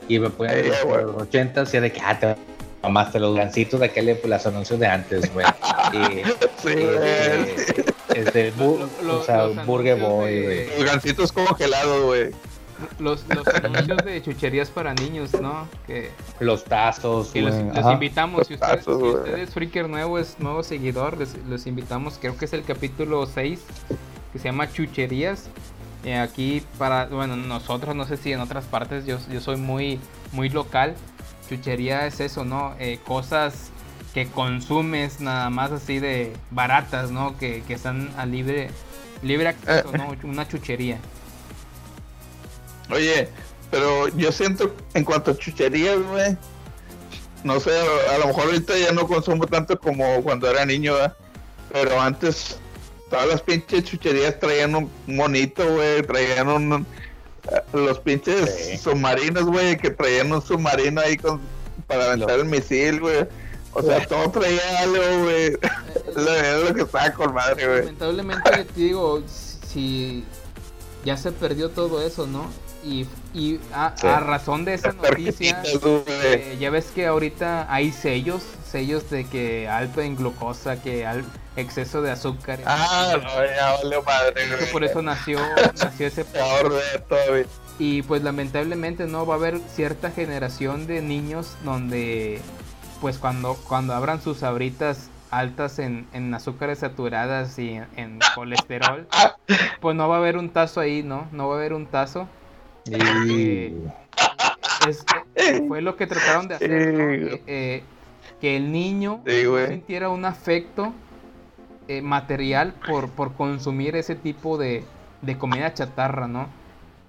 [0.08, 1.02] Y me pongo Eh, en güey.
[1.02, 2.36] los 80 y de que, ah, te
[2.82, 5.46] mamaste los gancitos de aquel, los anuncios de antes, güey.
[5.92, 6.22] Y,
[6.62, 6.84] Sí, y güey.
[6.98, 10.32] de- este, bu- Lo- o sea, los Burger Boy.
[10.32, 12.30] de- Los gancitos congelados, güey.
[12.98, 15.66] Los, los anuncios de chucherías para niños, ¿no?
[15.86, 16.10] Que,
[16.40, 18.46] Los tazos, que los, güey, invitamos.
[18.46, 19.14] Si Los usted, tazos, si güey.
[19.14, 22.18] usted es Freaker nuevo, es nuevo seguidor, les, los invitamos.
[22.20, 23.60] Creo que es el capítulo 6
[24.32, 25.48] que se llama Chucherías.
[26.04, 29.98] Eh, aquí para, bueno, nosotros, no sé si en otras partes, yo, yo soy muy,
[30.32, 30.94] muy local.
[31.48, 32.74] Chuchería es eso, ¿no?
[32.78, 33.70] Eh, cosas
[34.14, 37.36] que consumes nada más así de baratas, ¿no?
[37.38, 38.70] Que, que están a libre,
[39.22, 40.16] libre acceso, ¿no?
[40.24, 40.98] Una chuchería.
[42.90, 43.28] Oye,
[43.70, 46.36] pero yo siento en cuanto a chucherías, güey.
[47.44, 47.70] No sé,
[48.12, 50.94] a, lo mejor ahorita ya no consumo tanto como cuando era niño.
[51.72, 52.58] Pero antes
[53.10, 56.84] todas las pinches chucherías traían un monito, güey, traían un eh,
[57.72, 58.78] los pinches Sí.
[58.78, 61.40] submarinos, güey, que traían un submarino ahí con
[61.86, 63.26] para aventar el misil, güey.
[63.72, 65.52] O sea, todo traía algo, güey.
[66.16, 67.78] Lo- Es lo que estaba con madre, güey.
[67.80, 70.24] Lamentablemente, te digo, si
[71.04, 72.50] ya se perdió todo eso, ¿no?
[72.84, 74.06] Y, y a, Sí.
[74.06, 75.62] a razón de esa noticia,
[76.06, 81.24] eh, ya ves que ahorita hay sellos, sellos de que alto en glucosa, que al
[81.56, 82.60] exceso de azúcar.
[82.66, 84.72] Ah, no, ya valió madre, Creo que güey.
[84.72, 85.38] por eso nació,
[85.78, 87.46] nació ese todavía.
[87.78, 92.40] y pues lamentablemente no va a haber cierta generación de niños donde
[93.00, 99.06] pues cuando, cuando abran sus abritas altas en, en azúcares saturadas y en, en colesterol,
[99.80, 101.26] pues no va a haber un tazo ahí, ¿no?
[101.32, 102.28] No va a haber un tazo.
[102.86, 103.72] Y...
[104.88, 105.04] Es-
[105.68, 107.10] fue lo que trataron de hacer, ¿no?
[107.10, 107.82] Eh, eh,
[108.40, 110.92] que el niño Sí, sintiera un afecto
[111.88, 114.84] eh, material por, por consumir ese tipo de,
[115.22, 116.48] de comida chatarra, ¿no?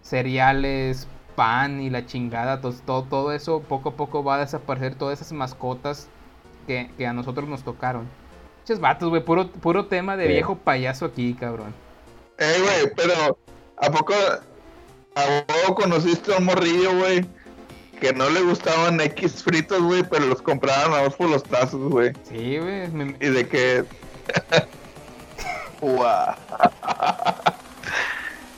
[0.02, 4.96] Cereales, pan y la chingada, to- todo, todo eso poco a poco va a desaparecer,
[4.96, 6.08] todas esas mascotas
[6.66, 8.08] que, que a nosotros nos tocaron.
[8.62, 11.74] Muchos vatos, güey, puro, puro tema de viejo payaso aquí, cabrón.
[12.38, 13.38] Eh, güey, pero
[13.78, 14.14] ¿a poco
[15.16, 17.26] a vos conociste a un morrillo, güey?
[18.00, 21.90] Que no le gustaban X fritos, güey, pero los compraban a vos por los tazos,
[21.92, 22.14] güey.
[22.24, 22.88] Sí, güey.
[22.90, 23.84] me- Y de que...
[25.82, 26.34] Guau.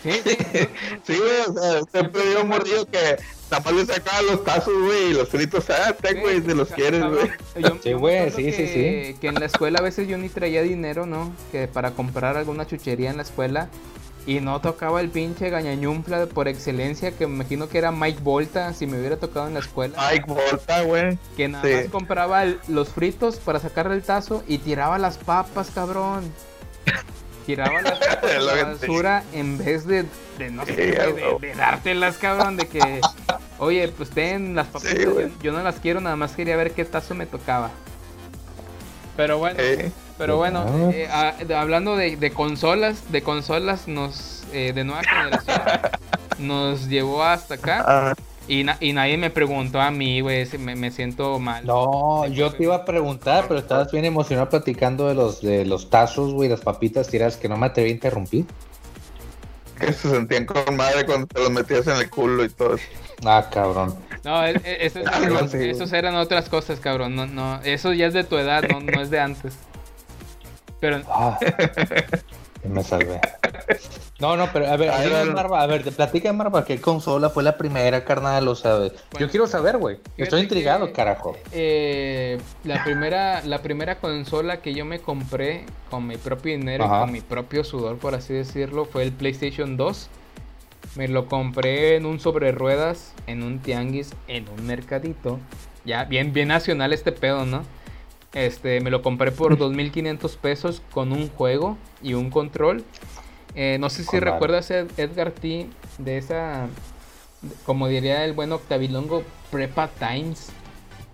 [0.03, 0.59] Sí, sí, yo-
[1.03, 3.17] Sí, güey, o sea, siempre un morrillo que
[3.51, 6.69] nada más le sacaba los tazos, güey, y los fritos, ah, ten, güey, si los
[6.69, 7.27] quieres, güey.
[7.57, 10.29] yo- Sí, yo güey, sí, sí, que- Que en la escuela a veces yo ni
[10.29, 11.33] traía dinero, ¿no?
[11.51, 13.67] Que para comprar alguna chuchería en la escuela.
[14.29, 18.73] Y no tocaba el pinche gañañumpla por excelencia, que me imagino que era Mike Volta,
[18.73, 19.95] si me hubiera tocado en la escuela.
[20.11, 21.17] Mike Volta, güey.
[21.35, 21.73] Que nada sí.
[21.73, 26.31] más compraba el- los fritos para sacarle el tazo y tiraba las papas, cabrón.
[27.47, 30.05] Tiraba las papas a la basura en vez de,
[30.37, 31.39] de no sé, Sí, güey.
[31.41, 33.01] de, de dártelas, cabrón, de que,
[33.57, 36.73] oye, pues ten las papas, Sí, yo, yo no las quiero, nada más quería ver
[36.73, 37.71] qué tazo me tocaba.
[39.17, 40.91] Pero bueno, Eh, pero bueno, Ah.
[40.93, 45.61] eh, ah, de- hablando de, de consolas, de consolas nos eh, de nueva generación,
[46.37, 48.13] nos llevó hasta acá ah,
[48.47, 51.65] y, na- y nadie me preguntó a mí, güey, se- me, me siento mal.
[51.65, 55.89] No, yo te iba a preguntar, pero estabas bien emocionado platicando de los de los
[55.89, 58.45] tazos, güey, las papitas tiradas que no me atreví a interrumpir.
[59.79, 62.83] que se sentían con madre cuando te los metías en el culo y todo eso.
[63.25, 63.95] Ah, cabrón.
[64.25, 65.69] No, e- e- eso- Algo eso- así, güey.
[65.69, 67.15] esos eran otras cosas, cabrón.
[67.15, 69.53] No, no, eso ya es de tu edad, no, no es de antes.
[70.79, 71.37] Pero Ah,
[72.63, 73.19] me salvé.
[74.19, 75.33] No, no, pero a ver, dime, no, no.
[75.33, 78.47] Marva, a ver, te platica Marva, ¿qué consola fue la primera, carnal?
[78.47, 78.79] O sea,
[79.17, 79.97] yo quiero saber, güey.
[80.17, 81.37] Estoy intrigado, que- carajo.
[81.51, 86.87] eh, la primera la primera consola que yo me compré con mi propio dinero, y
[86.87, 87.01] Ajá.
[87.01, 90.09] con mi propio sudor, por así decirlo, fue el PlayStation 2.
[90.95, 95.39] Me lo compré en un sobre ruedas, en un tianguis, en un mercadito.
[95.85, 97.63] Ya, bien, bien nacional este pedo, ¿no?
[98.33, 102.83] Este, me lo compré por 2.500 pesos con un juego y un control.
[103.55, 105.67] Eh, no sé si Con recuerdas Ed- Edgar T
[105.97, 106.67] de esa,
[107.65, 110.49] como diría el buen Octavilongo, Prepa Times,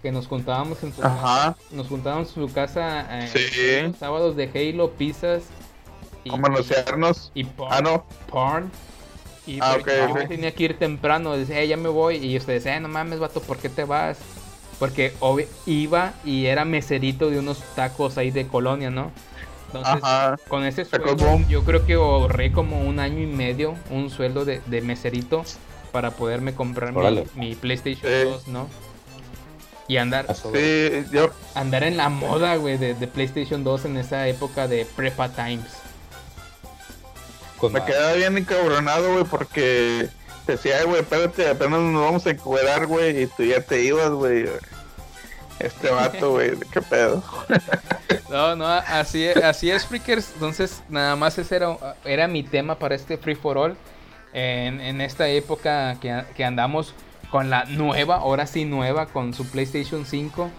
[0.02, 1.58] que nos juntábamos en su casa, Ajá.
[1.72, 3.88] nos juntábamos en su casa eh, Sí.
[3.88, 5.44] los sábados de Halo, pizzas
[6.26, 7.32] y, Como manosearnos.
[7.34, 7.72] y porn.
[7.74, 8.06] Ah, no.
[8.30, 8.70] porn.
[9.48, 10.28] Y Ah, pero ok, yo me ok.
[10.28, 12.18] tenía que ir temprano, decía, "Eh, ya me voy.
[12.18, 14.18] Y ustedes, eh, no mames, vato, ¿por qué te vas?
[14.80, 15.14] Porque
[15.66, 19.12] iba y era meserito de unos tacos ahí de colonia, ¿no?
[19.68, 20.38] Entonces, Ajá.
[20.48, 24.46] con ese Tacos sueldo, yo creo que ahorré como un año y medio un sueldo
[24.46, 25.44] de, de meserito
[25.92, 26.94] para poderme comprar
[27.36, 28.24] mi, PlayStation Sí.
[28.30, 28.68] 2, ¿no?
[29.88, 30.34] Y andar.
[30.36, 34.86] Sí, yo, andar en la moda, güey, de, de PlayStation 2 en esa época de
[34.86, 35.72] Prepa Times.
[37.58, 40.10] Con me quedaba bien encabronado, güey, porque
[40.54, 44.10] decía, "Ay, güey, espérate, apenas nos vamos a encuerar, güey, y tú ya te ibas,
[44.10, 44.46] güey.
[45.60, 47.24] Este vato, güey, qué pedo.
[48.30, 50.32] No, no, así, así es, Freakers.
[50.34, 53.78] Entonces, nada más ese era, era mi tema para este Free for All.
[54.34, 56.94] En, en esta época que, que andamos
[57.32, 60.50] con la nueva, ahora sí nueva, con su PlayStation 5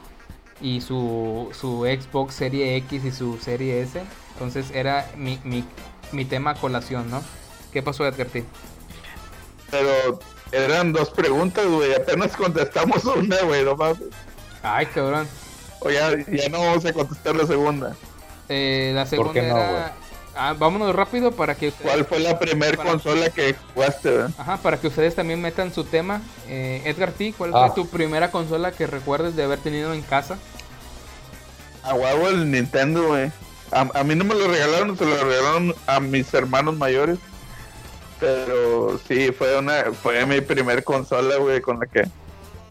[0.63, 4.01] y su, su Xbox Serie X y su Serie S.
[4.33, 5.63] Entonces era mi, mi,
[6.13, 7.23] mi tema colación, ¿no?
[7.71, 8.29] ¿Qué pasó, Edgar?
[9.71, 10.21] Pero
[10.53, 11.95] eran dos preguntas, güey.
[11.95, 13.99] Apenas contestamos una, güey, no mames.
[14.63, 15.29] Ay, cabrón.
[15.81, 17.95] O ya, ya no vamos a contestar la segunda.
[18.49, 19.71] Eh, la segunda qué no, era...
[19.71, 19.83] güey?
[20.39, 21.91] Ah, vámonos rápido para que ustedes...
[21.91, 24.29] ¿Cuál fue la primer Para- consola que jugaste, güey?
[24.37, 26.21] Ajá, para que ustedes también metan su tema.
[26.47, 27.67] Eh, Edgar T, ¿cuál Ah.
[27.73, 30.37] fue tu primera consola que recuerdes de haber tenido en casa?
[31.83, 33.31] A huevo el Nintendo, güey.
[33.73, 37.19] A, a mí no me lo regalaron, se lo regalaron a mis hermanos mayores.
[38.19, 42.09] Pero sí, fue una fue mi primer consola, güey, con la que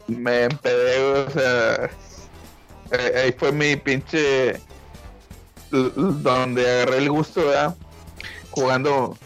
[0.08, 1.90] me empedé, o sea...
[2.92, 4.60] eh, ahí fue mi pinche...
[5.72, 7.76] Donde agarré el gusto, ¿verdad?
[8.52, 9.18] Jugando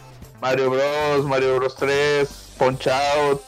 [0.42, 3.42] Mario Bros, Mario Bros 3, Punch Out.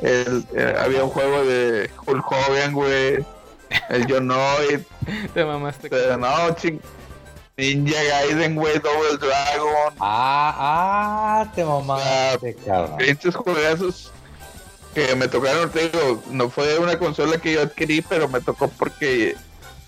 [0.00, 3.24] El, eh, había un juego de Hulk Hogan, güey.
[3.90, 4.80] El Yonoid.
[5.34, 5.88] Te mamaste.
[5.88, 6.80] Pero no, ching.
[7.56, 9.94] Ninja Gaiden, güey, Double Dragon.
[10.00, 12.96] Ah, ah, te mamaste, cabrón.
[12.96, 14.10] Pinches juegazos
[14.94, 18.68] que me tocaron, te digo, no fue una consola que yo adquirí, pero me tocó
[18.68, 19.36] porque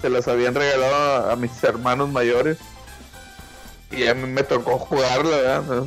[0.00, 2.58] se las habían regalado a, a mis hermanos mayores.
[3.90, 5.84] Y a mí me tocó jugarla, ¿verdad?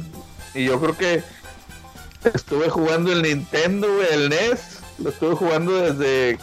[0.53, 1.23] Y yo creo que
[2.34, 4.80] estuve jugando el Nintendo, güey, el NES.
[4.99, 6.39] Lo estuve jugando desde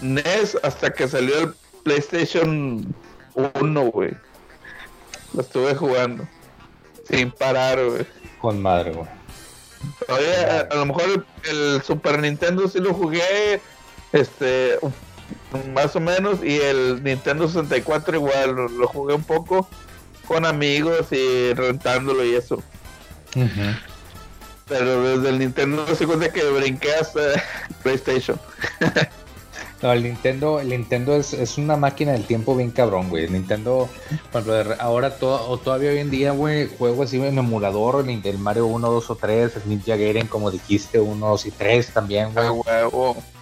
[0.00, 2.94] NES hasta que salió el PlayStation
[3.60, 4.10] 1, güey.
[5.34, 6.26] Lo estuve jugando.
[7.08, 8.06] Sin parar, güey.
[8.40, 9.08] Con madre, güey.
[10.08, 13.60] Oye, a, a lo mejor el, el Super Nintendo sí lo jugué,
[14.12, 14.78] este,
[15.74, 19.68] más o menos, y el Nintendo 64 igual, lo, lo jugué un poco
[20.28, 22.62] con amigos y rentándolo y eso.
[24.68, 27.20] Pero desde el Nintendo se cuenta que brinqué hasta
[27.82, 28.38] PlayStation.
[29.80, 33.24] No, el Nintendo, el Nintendo es, es una máquina del tiempo bien cabrón, güey.
[33.26, 33.88] El Nintendo,
[34.32, 38.38] cuando ahora to- o todavía hoy en día, güey, juego así en emulador, el, el
[38.38, 42.30] Mario 1, 2 o 3, el Ninja Gaiden, como dijiste, 1, 2 y 3 también,
[42.34, 42.48] güey.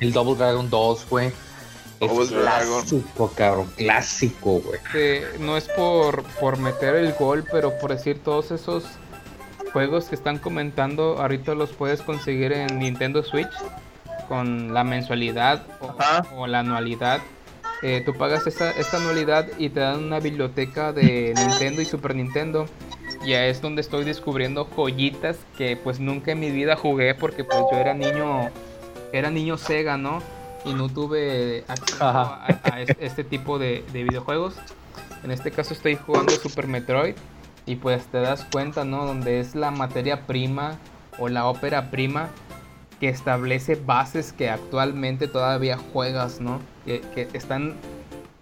[0.01, 1.29] El Double Dragon 2, güey.
[2.01, 2.43] Es Double Dragon.
[2.83, 4.81] clásico, cabrón, clásico, güey.
[5.41, 8.85] No es por, por meter el gol, pero por decir todos esos
[9.73, 13.49] juegos que están comentando, ahorita los puedes conseguir en Nintendo Switch
[14.29, 15.63] con la mensualidad
[16.35, 17.21] o, la anualidad.
[17.83, 22.15] Eh, tú pagas esta, esta anualidad y te dan una biblioteca de Nintendo y Super
[22.15, 22.67] Nintendo.
[23.25, 27.45] Y ahí es donde estoy descubriendo joyitas que pues nunca en mi vida jugué porque
[27.45, 28.51] pues yo era niño,
[29.13, 30.23] era niño Sega, ¿no?
[30.65, 32.47] Y no tuve acceso a,
[32.99, 34.55] este tipo de, de videojuegos.
[35.25, 37.15] En este caso estoy jugando Super Metroid
[37.67, 39.05] y pues te das cuenta, ¿no?
[39.07, 40.79] Donde es la materia prima
[41.19, 42.29] o la ópera prima
[43.01, 46.61] que establece bases que actualmente todavía juegas, ¿no?
[46.85, 47.75] Que, están...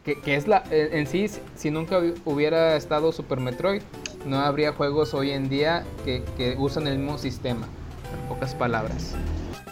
[0.05, 0.63] Que, es la...
[0.71, 1.27] En en sí,
[1.57, 3.83] si nunca hubi- hubiera estado Super Metroid,
[4.27, 7.67] no habría juegos hoy en día que, que usan el mismo sistema.
[8.13, 9.15] En pocas palabras.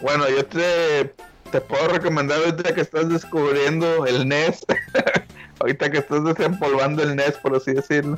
[0.00, 1.14] Bueno, yo te,
[1.52, 4.66] te puedo recomendar ahorita que estás descubriendo el NES.
[5.60, 8.16] ahorita que estás desempolvando el NES, por así decirlo.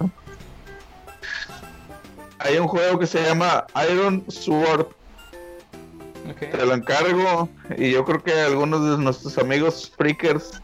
[2.38, 4.86] Hay un juego que se llama Iron Sword.
[6.40, 7.48] Te lo encargo.
[7.76, 10.60] Y yo creo que algunos de nuestros amigos freakers,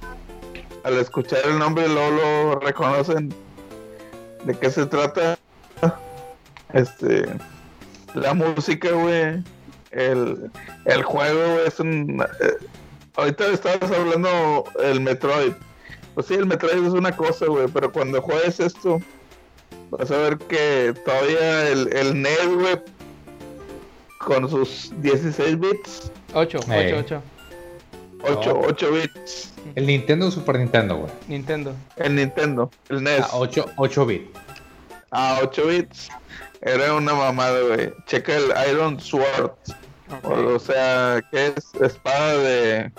[0.84, 3.34] al escuchar el nombre, luego lo reconocen
[4.44, 5.38] de qué se trata.
[6.72, 7.26] Este.
[8.14, 9.42] La música, güey.
[9.90, 10.50] El,
[10.86, 12.22] el juego es un.
[12.40, 12.66] eh,
[13.16, 15.52] ahorita estabas hablando el Metroid.
[16.14, 17.66] Pues sí, el Metroid es una cosa, güey.
[17.68, 19.00] Pero cuando juegues esto,
[19.90, 22.80] vas a ver que todavía el, el NES, güey,
[24.24, 26.92] con sus 16 bits, 8, 8, Ey.
[26.92, 27.22] 8.
[28.22, 28.66] 8, Oh.
[28.68, 31.10] 8 bits, El Nintendo o Super Nintendo, güey.
[31.26, 31.74] Nintendo.
[31.96, 34.38] el Nintendo, el NES, Ah, 8, 8 bits.
[35.10, 36.08] a 8 bits,
[36.60, 37.92] era una mamada, güey.
[38.06, 39.52] Checa el Iron Sword,
[40.22, 41.74] o, o sea, ¿qué es?
[41.80, 42.92] ¿Espada de,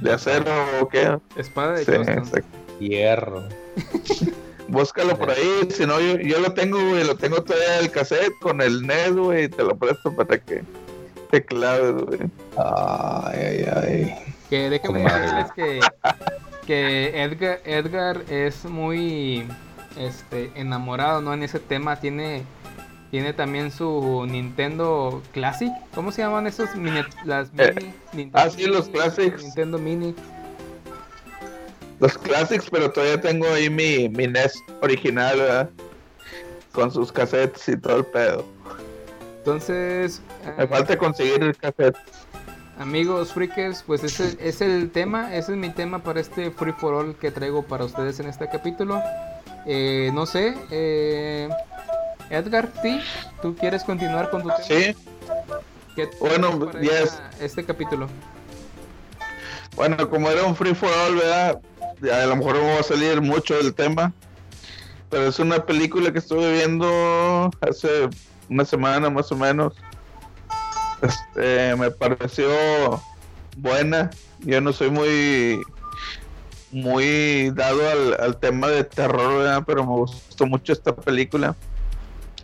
[0.00, 1.18] de acero o qué?
[1.36, 2.40] Espada de Sí.
[2.80, 3.44] Hierro.
[4.68, 8.32] Búscalo por ahí, si no, yo, yo lo tengo, güey, lo tengo todavía el cassette
[8.40, 10.62] con el NES, güey, y te lo presto para que
[11.30, 12.20] te claves, güey.
[12.56, 14.34] Ay, ay, ay.
[14.50, 15.20] Que madre.
[15.20, 15.80] decirles que,
[16.66, 19.46] que Edgar, Edgar es muy
[19.98, 21.34] este, enamorado ¿no?
[21.34, 21.96] en ese tema.
[21.96, 22.44] Tiene,
[23.10, 25.70] tiene también su Nintendo Classic.
[25.94, 26.74] ¿Cómo se llaman esos?
[26.76, 29.42] Mini, las Eh, mini, Nintendo ah, sí, los Classics.
[29.42, 30.14] Nintendo Mini.
[32.00, 35.70] Los clásicos, pero todavía tengo ahí mi, mi NES original, ¿verdad?
[36.72, 38.44] Con sus cassettes y todo el pedo.
[39.38, 40.20] Entonces,
[40.56, 41.96] Me eh, falta conseguir el cassette.
[42.78, 46.94] amigos freakers, pues ese es el tema, ese es mi tema para este free for
[46.94, 49.02] all que traigo para ustedes en este capítulo.
[49.66, 51.48] Eh, no sé, eh,
[52.30, 53.00] Edgar, ¿sí?
[53.42, 54.62] ¿tú quieres continuar con tu tema?
[54.62, 54.94] Sí,
[55.96, 58.08] ¿Qué Bueno, para ya esta- este capítulo?
[59.74, 61.58] bueno, como era un free for all, ¿verdad?
[62.02, 64.12] A lo mejor no va a salir mucho del tema.
[65.10, 68.08] Pero es una película que estuve viendo hace
[68.48, 69.74] una semana más o menos.
[71.02, 72.48] Este, me pareció
[73.56, 74.10] buena.
[74.40, 75.62] Yo no soy muy
[76.70, 79.62] muy dado al, al tema de terror, ¿verdad?
[79.66, 81.56] pero me gustó mucho esta película.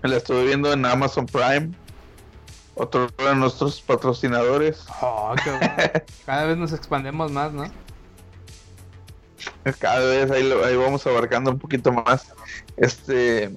[0.02, 1.72] La estuve viendo en Amazon Prime.
[2.74, 4.84] Otro de nuestros patrocinadores.
[5.00, 5.74] Oh, qué bueno.
[6.26, 7.64] Cada vez nos expandemos más, ¿no?
[9.78, 12.32] Cada vez ahí, lo- ahí vamos abarcando un poquito más.
[12.76, 13.52] Este, eh,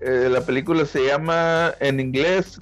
[0.00, 2.58] eh, la película se llama en inglés.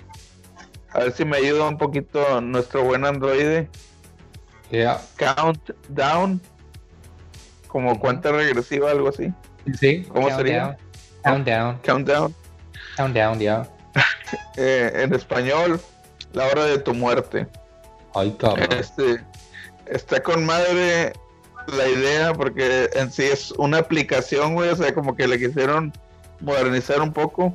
[0.92, 3.68] A ver si me ayuda un poquito nuestro buen androide.
[4.70, 5.00] Yeah.
[5.16, 6.40] Countdown.
[7.68, 9.32] Como cuenta regresiva, algo así.
[9.78, 10.04] Sí.
[10.12, 10.76] ¿Cómo sería?
[11.22, 11.78] Countdown.
[11.84, 12.34] Countdown.
[12.96, 13.68] Countdown, ya.
[14.56, 15.80] Eh, en español,
[16.32, 17.48] la hora de tu muerte.
[18.14, 18.68] Ay, cabrón.
[18.72, 19.20] Este,
[19.86, 21.12] está con madre
[21.74, 25.92] la idea porque en sí es una aplicación, güey, o sea, como que le quisieron
[26.40, 27.54] modernizar un poco.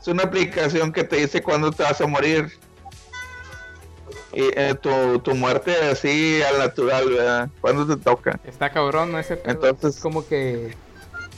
[0.00, 2.52] Es una aplicación que te dice cuándo te vas a morir.
[4.32, 7.48] Y eh, tu, tu muerte así al natural, ¿verdad?
[7.60, 8.38] ¿Cuándo te toca?
[8.44, 9.18] Está cabrón, ¿no?
[9.18, 9.52] Ese pedo.
[9.54, 10.74] Entonces- Es como que.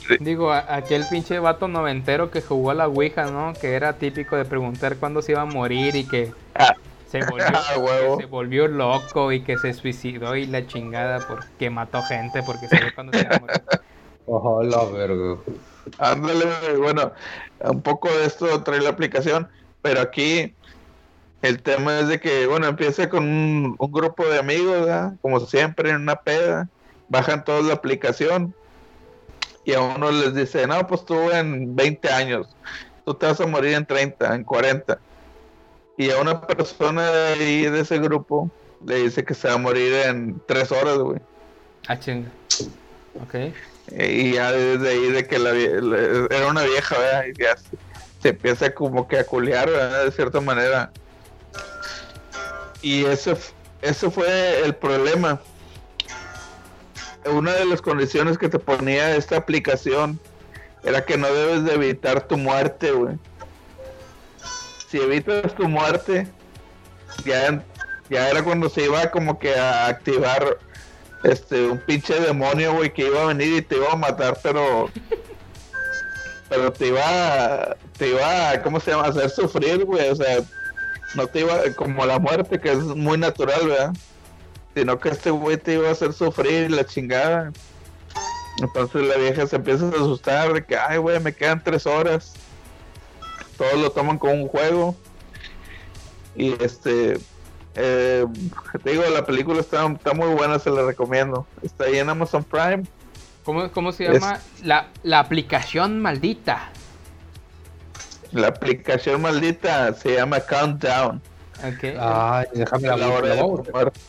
[0.07, 0.15] Sí.
[0.19, 3.53] Digo, aquel pinche vato noventero que jugó a la Ouija, ¿no?
[3.53, 6.73] Que era típico de preguntar cuándo se iba a morir y que Ah.
[7.11, 8.17] Se volvió, Ah, huevo.
[8.17, 12.93] se volvió loco y que se suicidó y la chingada porque mató gente porque sabía
[12.95, 13.61] cuándo se iba a morir.
[14.27, 15.41] Ojalá, verga.
[15.97, 16.45] Ándale,
[16.77, 17.11] bueno,
[17.65, 19.49] un poco de esto trae la aplicación,
[19.81, 20.55] pero aquí
[21.41, 25.13] el tema es de que, bueno, empieza con un, un grupo de amigos, ¿verdad?
[25.21, 26.69] como siempre, en una peda,
[27.09, 28.53] bajan todos la aplicación
[29.65, 32.47] y a uno les dice, no, pues tú en 20 años,
[33.05, 34.99] tú te vas a morir en 30, en 40.
[35.97, 38.49] Y a una persona de ahí, de ese grupo,
[38.85, 41.19] le dice que se va a morir en 3 horas, güey.
[41.87, 42.29] Ah, chinga.
[43.21, 43.35] Ok.
[43.91, 47.23] Y ya desde ahí de que la, la- era una vieja, ¿verdad?
[47.27, 47.77] Y ya se,
[48.21, 50.05] se empieza como que a culear, ¿verdad?
[50.05, 50.91] De cierta manera.
[52.81, 55.39] Y ese, f- ese fue el problema.
[57.31, 60.19] Una de las condiciones que te ponía esta aplicación
[60.83, 63.17] era que no debes de evitar tu muerte, güey.
[64.91, 66.27] Si evitas tu muerte,
[67.25, 67.63] ya,
[68.09, 70.57] ya era cuando se iba como que a activar
[71.23, 74.89] este un pinche demonio, güey, que iba a venir y te iba a matar, pero
[76.49, 79.05] pero te iba a- te iba a, ¿cómo se llama?
[79.05, 80.39] A hacer sufrir, güey, o sea,
[81.15, 83.93] no te iba como la muerte que es muy natural, ¿verdad?
[84.75, 87.51] Sino que este güey te iba a hacer sufrir la chingada.
[88.61, 92.33] Entonces la vieja se empieza a asustar de que, ay, güey, me quedan tres horas.
[93.61, 94.95] Todos lo toman como un juego.
[96.35, 97.19] Y este,
[97.75, 98.25] eh,
[98.83, 101.45] te digo, la película está, está muy buena, se la recomiendo.
[101.61, 102.83] Está ahí en Amazon Prime.
[103.45, 104.39] ¿Cómo, cómo se Es- llama?
[104.63, 106.69] La, la aplicación maldita.
[108.31, 111.21] La aplicación maldita se llama Countdown.
[111.59, 111.83] Ok.
[111.99, 113.73] Ay, déjame la, La la, hora de voy a tu buscar.
[113.73, 113.99] muerte.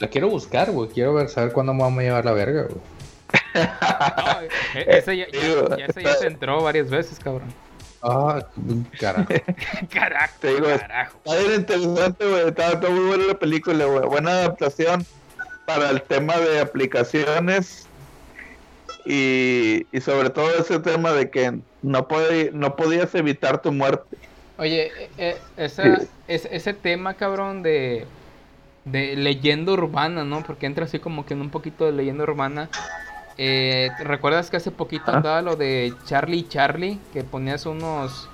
[0.00, 0.88] La quiero buscar, güey.
[0.90, 2.80] Quiero ver, saber cuándo me vamos a llevar la verga, güey.
[3.54, 4.40] No,
[4.80, 7.52] e- ese ya, ya ese ya se entró varias veces, cabrón.
[8.08, 8.40] Ah,
[9.00, 9.32] carajo.
[9.92, 11.18] Carajo, Te digo, carajo.
[11.24, 12.48] Está bien interesante, güey.
[12.48, 14.08] Está, está muy buena la película, güey.
[14.08, 15.04] Buena adaptación
[15.66, 17.88] para el tema de aplicaciones
[19.04, 24.18] y, y sobre todo ese tema de que no, puede, no podías evitar tu muerte.
[24.58, 26.06] Oye, eh, eh, esa, Sí.
[26.28, 28.06] es- ese tema, cabrón, de,
[28.84, 30.42] de leyenda urbana, ¿no?
[30.44, 32.70] Porque entra así como que en un poquito de leyenda urbana.
[33.38, 36.98] Eh, ¿te ¿Recuerdas que hace poquito andaba lo de Charlie Charlie?
[37.12, 38.28] Que ponías unos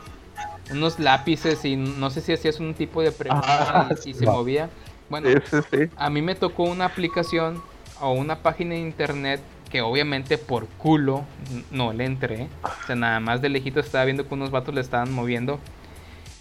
[0.70, 4.24] unos lápices y no sé si hacías un tipo de pregunta Ah, y, y se
[4.26, 4.32] no.
[4.32, 4.70] movía.
[5.10, 5.90] Bueno, Sí, sí, sí.
[5.96, 7.60] a mí me tocó una aplicación
[8.00, 11.24] o una página de internet que obviamente por culo
[11.70, 12.48] no le entré.
[12.62, 15.58] O sea, nada más de lejito estaba viendo que unos vatos le estaban moviendo.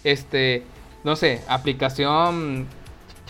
[0.04, 0.62] Este,
[1.04, 2.66] no sé, aplicación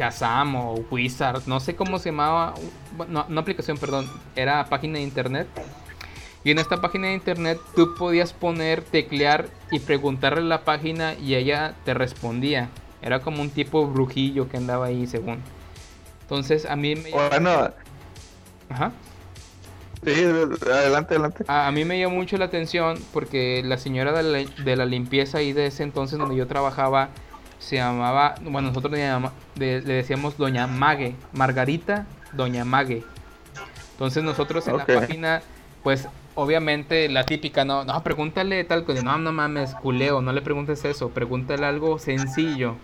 [0.02, 2.54] Shazam o Wizard, no sé cómo se llamaba.
[3.08, 5.46] No, no aplicación, perdón, era página de internet.
[6.44, 11.36] Y en esta página de internet tú podías poner, teclear y preguntarle la página y
[11.36, 12.68] ella te respondía.
[13.00, 15.38] Era como un tipo brujillo que andaba ahí según.
[16.22, 17.10] Entonces a mí me...
[17.10, 17.70] Bueno,
[18.68, 18.90] Ajá.
[20.04, 21.44] Sí, adelante, adelante.
[21.46, 24.84] A, a mí me llamó mucho la atención porque la señora de la, de la
[24.84, 27.10] limpieza ahí de ese entonces donde yo trabajaba
[27.62, 33.04] se llamaba, bueno, nosotros le, le decíamos Doña Mague, Margarita Doña Mague.
[33.92, 35.42] Entonces nosotros en la página,
[35.82, 40.42] pues obviamente la típica, no, no, pregúntale tal cosa, no, no mames, culeo, no le
[40.42, 42.76] preguntes eso, pregúntale algo sencillo.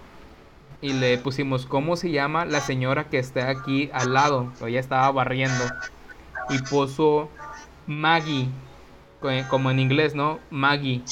[0.80, 4.52] Y le pusimos, ¿cómo se llama la señora que está aquí al lado?
[4.64, 5.72] Ella estaba barriendo.
[6.48, 7.30] Y puso
[7.86, 8.48] Maggie,
[9.20, 10.38] co- como en inglés, ¿no?
[10.50, 11.02] Maggie.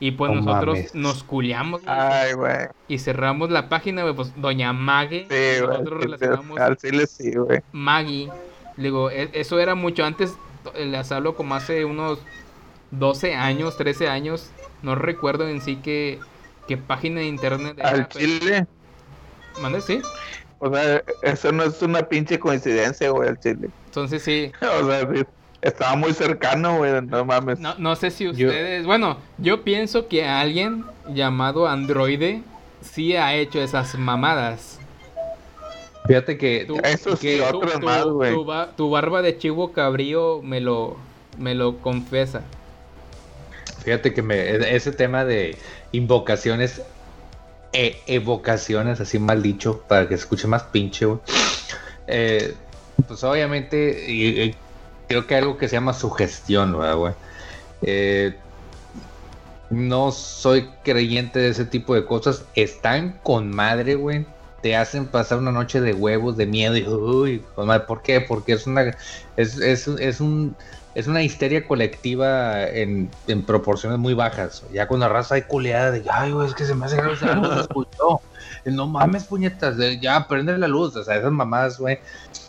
[0.00, 0.94] Y pues No nosotros mames.
[0.94, 2.68] nos culiamos Ay, güey.
[2.86, 5.26] y cerramos la página, güey, pues Doña Maggie.
[5.28, 6.04] Sí, nosotros güey.
[6.04, 7.60] relacionamos Al chile sí, güey.
[7.72, 8.30] Maggie.
[8.76, 10.34] Le digo, e- eso era mucho antes,
[10.74, 12.20] eh, les hablo como hace unos
[12.92, 14.50] 12 años, 13 años.
[14.82, 16.20] No recuerdo en sí qué,
[16.68, 18.66] qué página de internet era, Al pero- chile.
[19.60, 19.80] ¿Mande?
[19.80, 20.00] Sí.
[20.60, 23.68] O sea, eso no es una pinche coincidencia, güey, al chile.
[23.86, 24.52] Entonces sí.
[24.82, 25.24] O sea, sí,
[25.62, 27.58] estaba muy cercano, güey, no mames.
[27.58, 28.86] No, no sé si Yo- ustedes...
[28.86, 32.42] Bueno, yo pienso que alguien llamado androide
[32.82, 34.78] sí ha hecho esas mamadas.
[36.06, 38.32] Fíjate que, Tú- Eso que- Tu, otros tu- más, güey.
[38.34, 40.96] tu ba- tu barba de chivo cabrío me lo,
[41.38, 42.42] me lo confesa.
[43.84, 45.56] fíjate que me, ese tema de
[45.92, 46.82] invocaciones,
[47.72, 51.18] e evocaciones, así mal dicho, para que se escuche más pinche, güey.
[52.06, 52.54] Eh,
[53.06, 54.54] pues obviamente, y- y
[55.08, 57.14] creo que hay algo que se llama sugestión, ¿verdad, güey.
[57.82, 58.36] Eh,
[59.70, 62.44] no soy creyente de ese tipo de cosas.
[62.54, 64.26] Están con madre, güey.
[64.62, 67.84] Te hacen pasar una noche de huevos, de miedo y uy, con madre.
[67.86, 68.20] ¿por qué?
[68.20, 68.96] Porque es una
[69.36, 70.56] es, es, es un
[70.94, 74.64] es una histeria colectiva en, en proporciones muy bajas.
[74.72, 77.14] Ya cuando la raza hay culeada de ay, güey, es que se me hace algo
[77.16, 77.26] se
[77.60, 78.20] escuchó.
[78.64, 82.00] No mames, puñetas, de- ya prende la luz, o sea, esas mamadas, güey.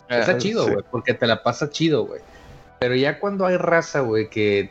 [0.08, 0.72] Está chido, sí.
[0.72, 2.20] güey, porque te la pasa chido, güey.
[2.80, 4.70] Pero ya cuando hay raza, güey, que eh,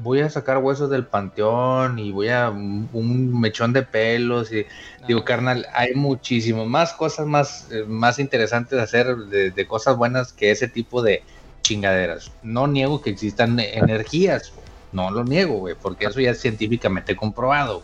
[0.00, 4.64] voy a sacar huesos del panteón y voy a un, mechón de pelos y
[5.08, 9.96] digo, carnal, hay muchísimo más cosas más, eh, más interesantes de hacer, de, de cosas
[9.96, 11.24] buenas que ese tipo de
[11.62, 12.30] chingaderas.
[12.44, 14.52] No niego que existan energías,
[14.92, 17.82] no lo niego, güey, porque eso ya es científicamente comprobado.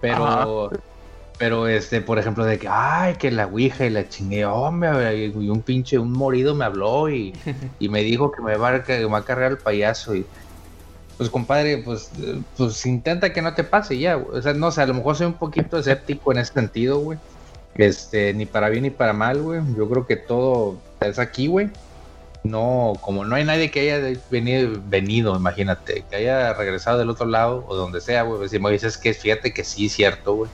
[0.00, 0.70] Pero,
[1.40, 5.48] pero este, por ejemplo, de que, ay, que la ouija y la chingue, hombre, y
[5.48, 7.32] un pinche, un morido me habló y,
[7.78, 10.26] y me dijo que me va a, que me va a cargar el payaso y
[11.16, 12.10] pues compadre, pues,
[12.58, 14.18] pues intenta que no te pase ya.
[14.18, 17.18] O sea, no sé, a lo mejor soy un poquito escéptico en ese sentido, güey.
[17.74, 19.62] Este, ni para bien ni para mal, güey.
[19.78, 21.70] Yo creo que todo es aquí, güey.
[22.44, 27.24] No, como no hay nadie que haya venido, venido, imagínate, que haya regresado del otro
[27.24, 28.46] lado o donde sea, güey.
[28.50, 30.50] Si me dices que fíjate que sí cierto, güey.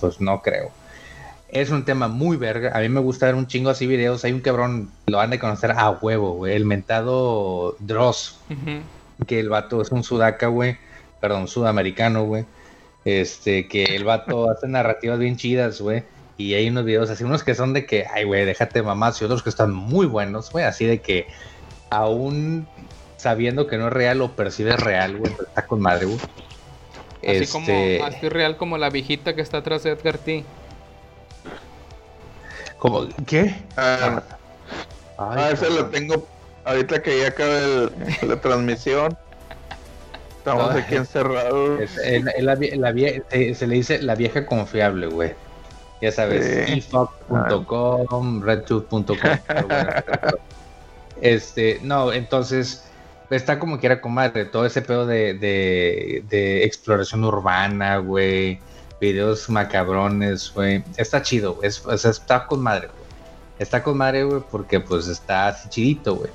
[0.00, 0.70] Pues no creo.
[1.48, 2.72] Es un tema muy verga.
[2.76, 4.24] A mí me gusta ver un chingo así videos.
[4.24, 6.54] Hay un cabrón, lo han de conocer a huevo, güey.
[6.54, 8.38] El mentado Dross
[9.24, 10.76] que el vato es un sudaca, güey,
[11.20, 12.44] perdón, sudamericano, güey,
[13.04, 16.04] este, que el vato hace narrativas bien chidas, güey,
[16.36, 19.24] y hay unos videos así, unos que son de que, ay, güey, déjate mamás, y
[19.24, 21.26] otros que están muy buenos, güey, así de que
[21.90, 22.66] aún
[23.16, 26.18] sabiendo que no es real, lo percibes real, güey, está con madre, güey.
[27.26, 30.44] Así Este, como, así real como la viejita que está atrás de Edgar T.
[32.78, 33.54] como, ¿qué?
[33.76, 34.22] Ah,
[35.18, 36.26] Ay, ah, ese lo tengo
[36.64, 37.92] ahorita que ya acabe el-
[38.28, 39.16] la transmisión.
[40.38, 41.80] Estamos aquí encerrados.
[41.80, 45.06] Es- es la- es la vie- la vie- se, se le dice la vieja confiable,
[45.08, 45.34] güey.
[46.02, 46.78] Ya sabes, Sí.
[46.78, 49.16] efuck.com, redtooth.com.
[49.48, 49.90] pero bueno,
[51.22, 52.84] este, no, entonces
[53.30, 58.58] está como quiera con madre, todo ese pedo de, de, de exploración urbana, güey,
[59.00, 63.06] videos macabrones, güey, está chido, güey, es- o sea, está con madre, güey.
[63.58, 66.30] Está con madre, güey, porque pues está así chidito, güey.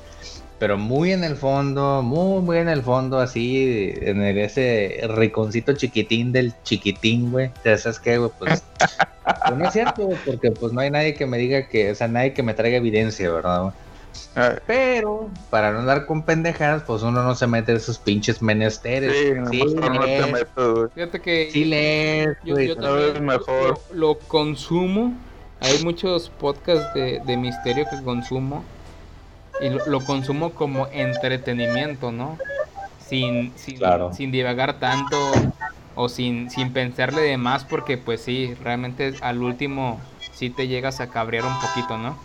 [0.58, 5.74] Pero muy en el fondo, muy, muy en el fondo, así, en el, ese rinconcito
[5.74, 7.50] chiquitín del chiquitín, güey.
[7.64, 8.64] Sabes qué, güey, pues,
[9.48, 11.96] pues no es cierto, güey, porque pues no hay nadie que me diga que, o
[11.96, 13.62] sea, nadie que me traiga evidencia, ¿verdad?
[13.64, 13.74] güey?
[14.36, 18.42] Ah, Pero, para no andar con pendejadas, pues uno no se mete en esos pinches
[18.42, 19.14] menesteres.
[19.18, 20.88] Sí, no te lees, metas, güey.
[20.94, 23.80] Fíjate que sí lees, yo, yo también mejor.
[23.92, 25.14] Lo, lo consumo.
[25.60, 28.64] Hay muchos podcasts de, de misterio que consumo.
[29.60, 32.38] Y lo, lo consumo como entretenimiento, ¿no?
[33.08, 34.14] Sin, sin, Claro.
[34.14, 35.18] sin divagar tanto
[35.96, 40.00] o sin, sin pensarle de más porque pues sí, realmente al último
[40.34, 42.18] sí te llegas a cabrear un poquito, ¿no?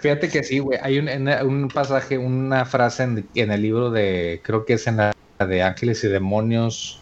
[0.00, 0.78] Fíjate que sí, güey.
[0.82, 5.12] Hay un, un pasaje, una frase en, el libro de, creo que es en la
[5.38, 7.00] de Ángeles y Demonios,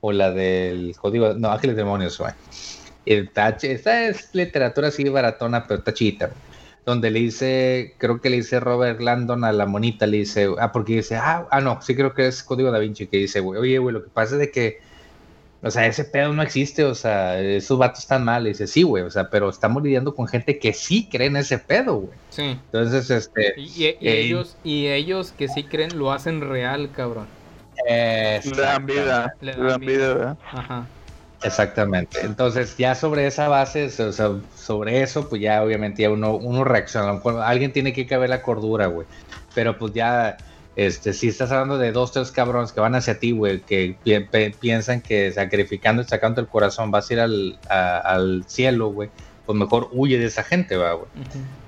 [0.00, 2.32] o la del código, no, Ángeles y Demonios, güey.
[3.06, 3.50] Esta
[4.08, 6.30] es literatura así baratona, pero está güey.
[6.84, 10.72] donde le dice, creo que le dice Robert Landon a la monita, le dice, ah,
[10.72, 13.60] porque dice, ah, ah no, sí creo que es Código Da Vinci, que dice, güey,
[13.60, 14.80] oye, güey, lo que pasa es que,
[15.62, 18.82] o sea, ese pedo no existe, o sea, esos vatos están mal, y dice, sí,
[18.82, 22.18] güey, o sea, pero estamos lidiando con gente que sí cree en ese pedo, güey.
[22.30, 22.42] Sí.
[22.72, 23.54] Entonces, este...
[23.56, 27.26] Y, y- y eh, ellos, y ellos que sí creen lo hacen real, cabrón.
[27.88, 29.34] eh, Le dan vida.
[29.40, 30.36] Le Le dan dan vida, ¿verdad?
[30.52, 30.86] Ajá.
[31.42, 32.20] Exactamente.
[32.22, 36.64] Entonces, ya sobre esa base, o sea, sobre eso, pues ya obviamente ya uno, uno
[36.64, 37.06] reacciona.
[37.06, 39.06] A lo mejor alguien tiene que caber la cordura, güey.
[39.54, 40.36] Pero pues ya,
[40.76, 44.50] este, si estás hablando de dos, tres cabrones que van hacia ti, güey, que pi-
[44.60, 49.08] piensan que sacrificando y sacando el corazón vas a ir al, a- al cielo, güey,
[49.46, 51.08] pues mejor huye de esa gente, va, güey.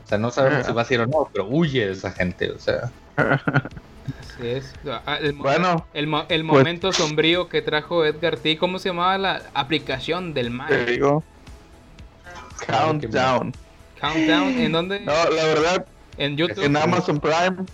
[0.05, 2.51] O sea, no sabemos si vas a ir o no, pero huye de esa gente,
[2.51, 2.91] o sea.
[3.17, 4.73] Así es.
[5.07, 8.57] Ah, El, Bueno, el, mo- el pues- momento sombrío que trajo Edgar T.
[8.59, 10.87] ¿Cómo se llamaba la aplicación del te mal?
[10.87, 11.23] digo.
[12.67, 13.55] Countdown.
[14.01, 14.59] Countdown.
[14.61, 15.01] ¿En dónde?
[15.01, 15.87] No, la verdad,
[16.17, 16.65] En YouTube.
[16.65, 17.65] en Amazon Prime.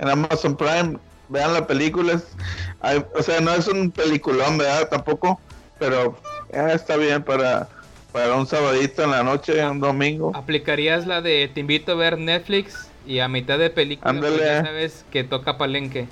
[0.00, 0.98] En Amazon Prime,
[1.28, 2.14] vean la película.
[2.14, 2.36] es-
[2.80, 4.88] hay- o sea, no es un peliculón, ¿verdad?
[4.88, 5.40] Tampoco.
[5.78, 6.18] Pero
[6.52, 7.68] eh, está bien para,
[8.12, 10.32] para un sabadito en la noche, un domingo.
[10.34, 14.62] ¿Aplicarías la de te invito a ver Netflix y a mitad de película pues, ya
[14.64, 16.06] sabes que toca palenque?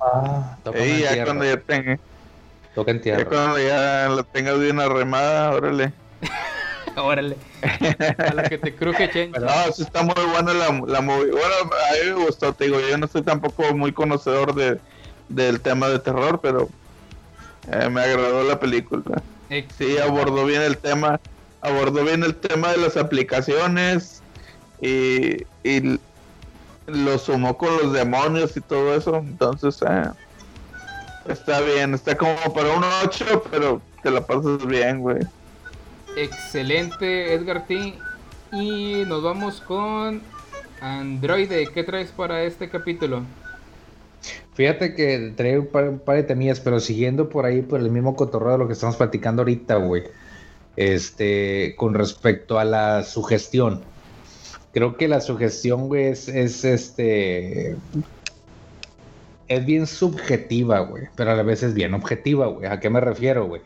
[0.00, 1.24] Ah, toca ya tierra.
[1.24, 1.98] cuando ya tenga,
[2.74, 3.24] Toca en ya tierra.
[3.24, 5.92] cuando ya la tengas bien arremada, órale.
[6.96, 7.36] Órale.
[8.18, 9.40] A la que te cruje chencha.
[9.40, 11.30] No, sí está muy buena la, la movie.
[11.30, 14.80] Bueno, a mí me gustó, te digo, yo no soy tampoco muy conocedor de,
[15.28, 16.68] del tema de terror, pero
[17.72, 19.22] eh, me agradó la película.
[19.78, 21.20] Sí, abordó bien el tema,
[21.60, 24.22] abordó bien el tema de las aplicaciones
[24.80, 26.00] y, y
[26.86, 30.10] lo sumó con los demonios y todo eso, entonces eh,
[31.28, 35.18] está bien, está como para un 8, pero te la pasas bien, güey.
[36.16, 37.94] Excelente, Edgar T.
[38.52, 40.22] Y nos vamos con
[40.80, 41.68] Androide.
[41.72, 43.22] ¿Qué traes para este capítulo?
[44.54, 45.66] Fíjate que trae un
[45.98, 48.96] par, de temillas, pero siguiendo por ahí por el mismo cotorreo de lo que estamos
[48.96, 50.04] platicando ahorita, güey.
[50.76, 53.82] Este, con respecto a la sugestión.
[54.72, 57.76] Creo que la sugestión, güey, es, es este.
[59.48, 62.66] Es bien subjetiva, güey, pero a la vez es bien objetiva, güey.
[62.66, 63.60] ¿A qué me refiero, güey?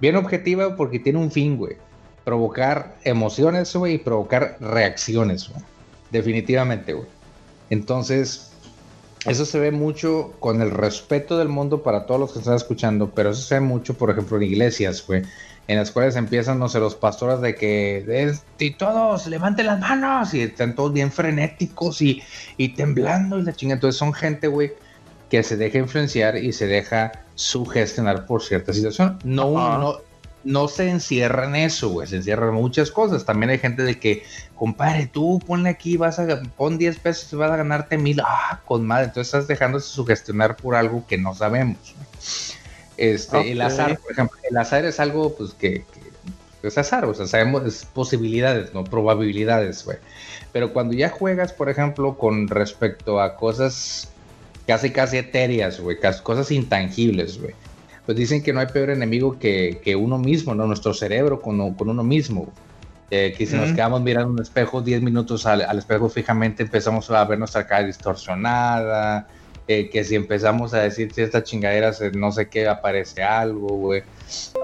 [0.00, 1.76] Bien objetiva porque tiene un fin, güey.
[2.24, 5.62] Provocar emociones, güey, y provocar reacciones, güey.
[6.10, 7.06] Definitivamente, güey.
[7.70, 8.50] Entonces,
[9.26, 13.10] eso se ve mucho con el respeto del mundo para todos los que están escuchando,
[13.10, 15.22] pero eso se ve mucho, por ejemplo, en iglesias, güey,
[15.68, 20.32] en las cuales empiezan, no sé, los pastores de que, y todos, levanten las manos,
[20.32, 22.22] y están todos bien frenéticos y,
[22.56, 23.74] y temblando y la chinga.
[23.74, 24.72] Entonces son gente, güey,
[25.28, 29.18] que se deja influenciar y se deja sugestionar por cierta situación.
[29.24, 29.96] No, no,
[30.44, 33.24] no se encierra en eso, güey, se encierra en muchas cosas.
[33.24, 37.36] También hay gente de que, compadre, tú ponle aquí, vas a pon 10 pesos y
[37.36, 38.20] vas a ganarte mil.
[38.20, 39.06] Ah, con madre.
[39.06, 41.94] Entonces estás dejándose sugestionar por algo que no sabemos.
[42.98, 45.84] Este, el azar, por ejemplo, el azar es algo, pues, que,
[46.60, 49.96] que es azar, o sea, sabemos, es posibilidades, no probabilidades, güey.
[50.52, 54.10] Pero cuando ya juegas, por ejemplo, con respecto a cosas
[54.70, 57.54] casi, casi etéreas, güey, cosas intangibles, güey.
[58.06, 60.64] Pues dicen que no hay peor enemigo que, que uno mismo, ¿no?
[60.66, 62.52] Nuestro cerebro con, con uno mismo.
[63.10, 67.10] Eh, que si nos quedamos mirando un espejo 10 minutos al, al espejo fijamente, empezamos
[67.10, 69.26] a ver nuestra cara distorsionada.
[69.66, 73.68] eh, que si empezamos a decir si esta chingadera se- no sé qué aparece algo,
[73.76, 74.02] güey.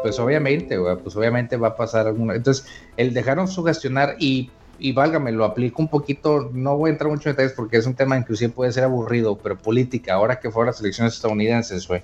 [0.03, 2.35] Pues obviamente, güey, pues obviamente va a pasar alguna.
[2.35, 2.67] Entonces,
[2.97, 6.51] el dejaron sugestionar y, y válgame, lo aplico un poquito.
[6.53, 9.37] No voy a entrar mucho en detalles porque es un tema inclusive puede ser aburrido,
[9.39, 12.03] pero política, ahora que fueron las elecciones estadounidenses, güey.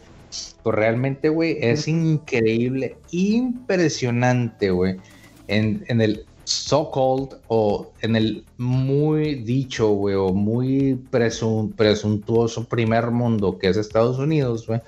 [0.62, 4.96] Pues realmente, güey, es increíble, impresionante, güey,
[5.48, 13.10] en, en el so-called o en el muy dicho, güey, o muy presun- presuntuoso primer
[13.10, 14.80] mundo que es Estados Unidos, güey.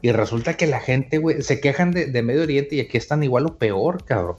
[0.00, 3.22] Y resulta que la gente, güey, se quejan de, de Medio Oriente y aquí están
[3.22, 4.36] igual o peor, cabrón.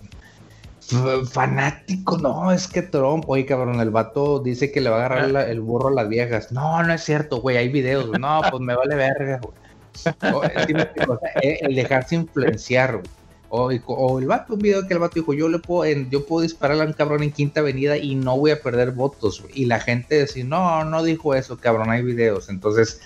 [1.31, 5.49] Fanático, no, es que Trump, oye, cabrón, el vato dice que le va a agarrar
[5.49, 6.51] el burro a las viejas.
[6.51, 8.09] No, no es cierto, güey, hay videos.
[8.19, 10.33] No, pues me vale verga, güey.
[10.33, 13.01] O, eh, el dejarse influenciar,
[13.49, 13.81] güey.
[13.85, 16.41] O, el vato, un video que el vato dijo, yo le puedo, en- yo puedo
[16.41, 19.43] dispararle a un cabrón en Quinta Avenida y no voy a perder votos.
[19.53, 22.49] Y la gente decía, no, no dijo eso, cabrón, hay videos.
[22.49, 22.99] Entonces,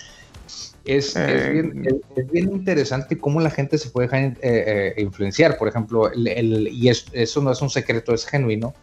[0.96, 4.34] es, es Eh, bien, es- es bien interesante cómo la gente se puede dejar eh,
[4.42, 5.58] eh, influenciar.
[5.58, 8.74] Por ejemplo, el, el- y es- eso no es un secreto, es genuino.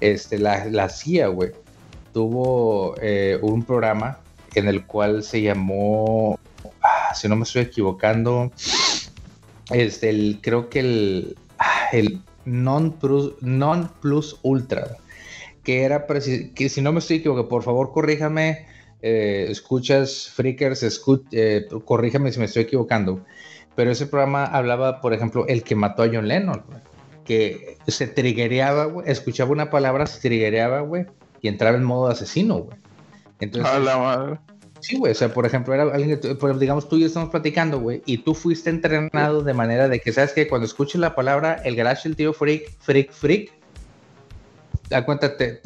[0.00, 1.50] Este, la, la CIA, güey,
[2.12, 2.94] tuvo
[3.42, 4.18] un programa
[4.54, 6.38] en el cual se llamó,
[6.82, 8.50] ah, si no me estoy equivocando,
[9.70, 14.96] este, el, creo que el, ah, el non plus, non plus ultra,
[15.62, 16.06] que era
[16.54, 18.66] que si no me estoy equivocando, por favor corríjame,
[19.02, 21.66] eh, escuchas, freakers, escu- eh,
[22.32, 23.24] si me estoy equivocando,
[23.74, 26.80] pero ese programa hablaba, por ejemplo, el que mató a John Lennon, güey,
[27.24, 31.06] que se triggereaba, güey, escuchaba una palabra, se triggereaba, güey,
[31.40, 32.78] y entraba en modo asesino, güey.
[33.40, 34.38] Entonces, A la madre.
[34.80, 37.78] Sí, güey, o sea, por ejemplo, era alguien que, digamos, tú y yo estamos platicando,
[37.80, 41.60] güey, y tú fuiste entrenado de manera de que, ¿sabes que Cuando escuches la palabra
[41.64, 43.52] el garage del tío freak, freak, freak,
[44.88, 45.60] da cuenta, te.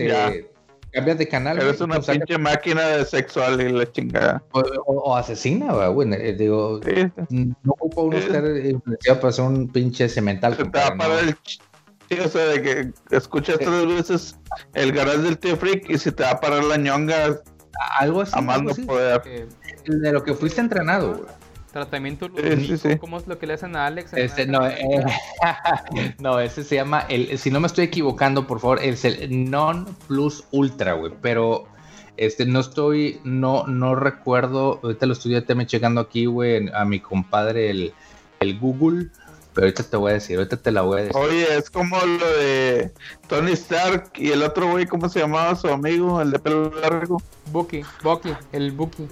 [0.95, 1.59] Cambias de canal.
[1.61, 4.43] Eres una pinche máquina de sexual y la chingada.
[4.53, 8.25] o, o- o asesina, güey, eh, digo, Sí, no ocupa uno Sí.
[8.27, 10.57] estar influenciado para ser un pinche cemental.
[10.57, 11.29] se te va a compadre, parar ¿no?
[11.31, 11.37] el...
[11.43, 11.61] ch-
[12.11, 14.39] Sí, o sea, de que escuchas tres veces
[14.75, 17.41] el garage del tío Freak y se te va a parar la ñonga
[17.99, 19.23] Algo así, a más no poder.
[19.87, 21.29] De lo que fuiste entrenado, güey.
[21.75, 22.97] Tratamiento Sí, sí.
[22.99, 24.15] ¿cómo es lo que le hacen a Alex?
[24.15, 25.05] Este, no, eh,
[26.21, 29.85] no, ese se llama, el, si no me estoy equivocando, por favor, es el Non
[30.07, 31.67] Plus Ultra, güey, pero
[32.17, 37.01] este, no estoy, no, no recuerdo, ahorita lo estoy también checando aquí, güey, a mi
[37.01, 37.93] compadre, el,
[38.39, 39.09] el Google,
[39.53, 41.17] pero ahorita te voy a decir, ahorita te la voy a decir.
[41.17, 42.93] Oye, es como lo de
[43.29, 46.23] Tony Stark y el otro güey, ¿cómo se llamaba su amigo?
[46.23, 47.21] El de pelo largo.
[47.51, 49.09] Bucky, Bucky, el Bucky.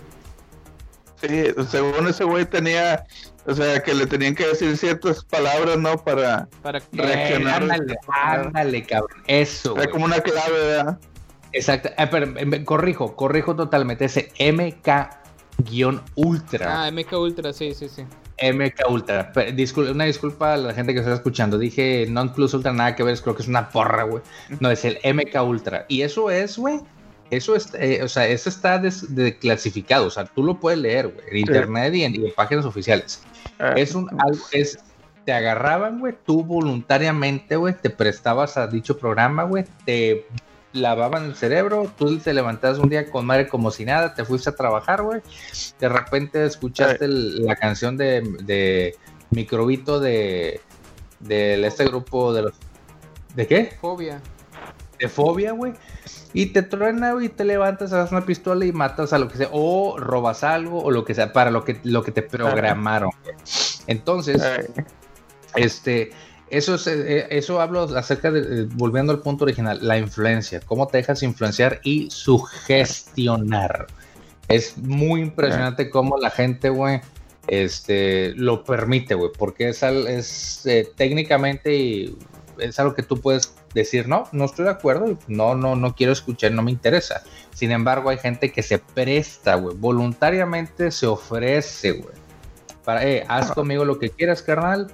[1.23, 3.05] Sí, según ese güey tenía,
[3.47, 5.97] o sea, que le tenían que decir ciertas palabras, ¿no?
[5.97, 7.63] Para Para reaccionar.
[7.63, 9.89] ándale, ándale, cabrón, eso, güey.
[9.89, 10.99] como una clave, ¿verdad?
[11.53, 14.33] Exacto, eh, pero, eh, corrijo, corrijo totalmente, ese
[15.59, 16.85] MK-Ultra.
[16.85, 18.05] Ah, MK Ultra, sí, sí, sí.
[18.41, 19.33] MK Ultra.
[19.33, 21.59] Discul- una disculpa a la gente que está escuchando.
[21.59, 24.23] Dije Non Plus Ultra, nada que ver, creo que es una porra, güey.
[24.59, 25.85] No, es el MK Ultra.
[25.89, 26.81] Y eso es, güey.
[27.33, 30.07] Eso es, eh, o sea, eso está des- desclasificado.
[30.07, 33.23] O sea, tú lo puedes leer, güey, en internet y en, y en páginas oficiales.
[33.59, 34.79] Eh, Es un algo, es,
[35.25, 40.27] te agarraban, güey, tú voluntariamente, güey, te prestabas a dicho programa, güey, te
[40.75, 44.51] lavaban el cerebro, tú te levantabas un día con madre como si nada, te fuiste
[44.51, 45.21] a trabajar, güey,
[45.81, 48.95] de repente escuchaste el- la canción de, de
[49.31, 50.61] Microbito de,
[51.21, 52.53] de este grupo de los...
[53.35, 53.73] ¿De qué?
[53.81, 54.21] Fobia.
[55.03, 55.73] De fobia, güey.
[56.33, 59.37] Y te truena, güey, y te levantas, haces una pistola y matas a lo que
[59.37, 59.49] sea.
[59.53, 63.11] O robas algo, o lo que sea, para lo que, lo que te programaron.
[63.87, 64.43] Entonces,
[65.57, 66.13] este,
[66.49, 70.87] eso es, eh, eso hablo acerca de, eh, volviendo al punto original, la influencia, cómo
[70.87, 73.87] te dejas influenciar y sugestionar.
[74.49, 77.01] Es muy impresionante cómo la gente, güey,
[77.49, 82.17] este, lo permite, güey, porque es, es eh, técnicamente y
[82.59, 86.13] es algo que tú puedes decir, no, no estoy de acuerdo, no, no, no quiero
[86.13, 87.23] escuchar, no me interesa.
[87.55, 92.15] Sin embargo, hay gente que se presta, güey, voluntariamente se ofrece, güey,
[92.85, 94.89] para, eh, haz conmigo lo que quieras, carnal,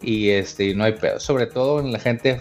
[0.00, 1.20] y este, no hay pedo.
[1.20, 2.40] Sobre todo en la gente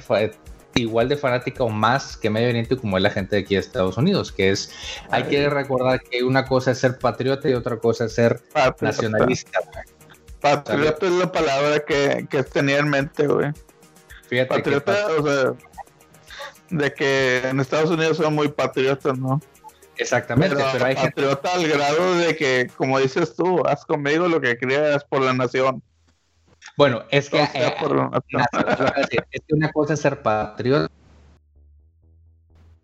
[0.76, 3.62] igual de fanática o más que Medio Oriente como es la gente de aquí de
[3.62, 4.72] Estados Unidos, que es,
[5.10, 8.86] hay que recordar que una cosa es ser patriota y otra cosa es ser patriota.
[8.86, 9.60] nacionalista.
[9.72, 9.86] güey.
[10.42, 13.52] Patriota es la palabra que, que tenía en mente, güey.
[14.28, 15.54] Fíjate que Patriota, o sea,
[16.70, 19.40] de que en Estados Unidos son muy patriotas, ¿no?
[19.98, 24.28] exactamente, Pero, pero, hay gente patriota al grado de que, como dices tú, haz conmigo
[24.28, 25.82] lo que creas por la nación.
[26.76, 28.42] Bueno, es que, O sea, eh, por la nación.
[28.52, 28.94] nacional,
[29.32, 30.90] es que una cosa es ser patriota.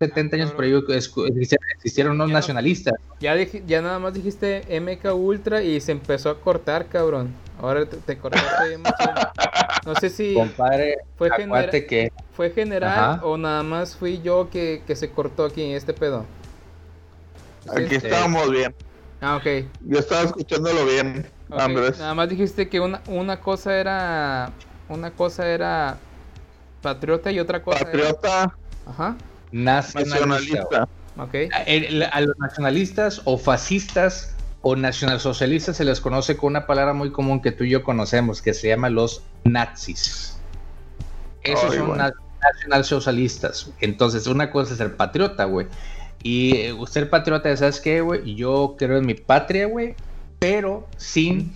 [0.00, 1.28] 70 años, pero yo escu-
[1.76, 2.94] existieron- unos Ya nacionalistas.
[3.20, 7.32] Ya, dij- ya nada más dijiste MK Ultra y se empezó a cortar, cabrón.
[7.60, 8.78] Ahora te, te cortaste.
[9.84, 13.24] No sé si Compadre, fue, genera- que fue general Ajá.
[13.26, 16.24] o nada más fui yo que, que se cortó aquí este pedo.
[17.64, 18.74] Sí, Aquí es- estábamos bien.
[19.20, 19.66] Ah, ok.
[19.86, 21.26] Yo estaba escuchándolo bien.
[21.50, 21.98] Andrés.
[21.98, 24.50] Nada más dijiste que una, una cosa era
[24.88, 25.98] una cosa era
[26.80, 27.86] patriota y otra cosa era...
[27.86, 28.56] Patriota,
[28.86, 29.16] Ajá.
[29.52, 30.26] nacionalista.
[30.26, 30.88] nacionalista.
[31.18, 31.34] Ok.
[31.52, 37.10] A, a los nacionalistas o fascistas o nacionalsocialistas se les conoce con una palabra muy
[37.12, 40.36] común que tú y yo conocemos, que se llama los nazis.
[41.42, 42.04] Esos Ay, son bueno.
[42.04, 43.70] na- nacionalsocialistas.
[43.80, 45.66] Entonces, una cosa es ser patriota, güey.
[46.22, 48.34] Y eh, ser patriota, ¿sabes qué, güey?
[48.34, 49.96] Yo creo en mi patria, güey,
[50.38, 51.52] pero sin,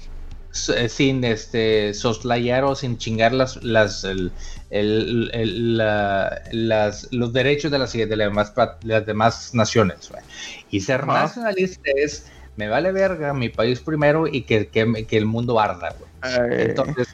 [0.77, 4.33] eh, sin este, soslayar o sin chingar las, las, el-
[4.71, 8.53] el- el- la- las, los derechos de las, de las, demás,
[8.83, 10.09] las demás naciones.
[10.11, 10.23] güey.
[10.71, 11.23] Y ser Ajá.
[11.23, 12.27] nacionalista es,
[12.57, 16.06] me vale verga mi país primero y que, que, que el mundo arda, güey.
[16.51, 17.09] Entonces,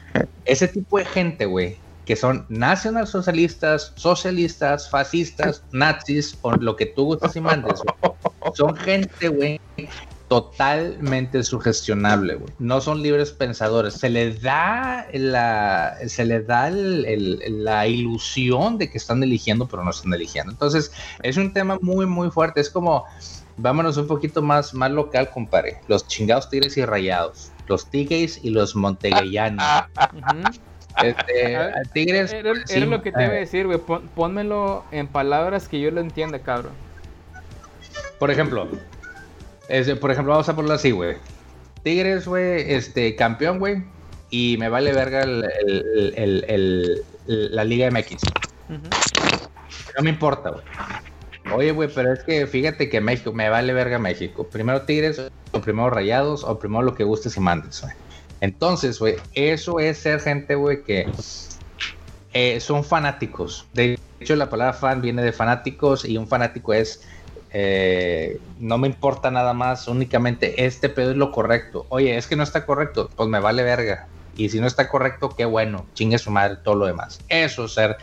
[0.45, 7.05] ese tipo de gente, güey, que son nacionalsocialistas, socialistas, fascistas, nazis, o lo que tú
[7.05, 8.13] gustes y mandes, güey,
[8.53, 9.59] son gente, güey,
[10.27, 12.51] totalmente sugestionable, güey.
[12.59, 13.93] No son libres pensadores.
[13.93, 19.67] Se les da la, se les da el- el- la ilusión de que están eligiendo,
[19.67, 20.51] pero no están eligiendo.
[20.51, 20.91] Entonces,
[21.21, 22.61] es un tema muy, muy fuerte.
[22.61, 23.05] Es como,
[23.57, 25.79] vámonos un poquito más, más local, compadre.
[25.87, 27.51] Los chingados tigres y rayados.
[27.67, 29.63] Los tigres y los montegueyanos.
[31.01, 32.31] Este, A tigres.
[32.33, 33.79] Era, era sí, lo que te iba a decir, güey.
[33.79, 36.73] Pon- pónmelo en palabras que yo lo entienda, cabrón.
[38.19, 38.67] Por ejemplo,
[39.69, 41.17] este, por ejemplo, vamos a ponerlo así, güey.
[41.83, 43.83] Tigres, güey, este, campeón, güey.
[44.29, 48.21] Y me vale verga el- el- el- el- el- la Liga MX.
[48.69, 50.63] No me importa, güey.
[51.51, 54.47] Oye, güey, pero es que fíjate que México, me vale verga México.
[54.47, 55.21] Primero Tigres,
[55.51, 57.93] o primero Rayados, o primero lo que gustes y mandes, güey.
[58.41, 61.09] Entonces, güey, eso es ser gente, güey, que
[62.33, 63.67] eh, son fanáticos.
[63.73, 67.01] De hecho, la palabra fan viene de fanáticos y un fanático es
[67.55, 71.85] eh, no me importa nada más, únicamente este pedo es lo correcto.
[71.89, 74.07] Oye, es que no está correcto, pues me vale verga.
[74.35, 77.19] Y si no está correcto, qué bueno, chingue su madre todo lo demás.
[77.29, 77.97] Eso es ser,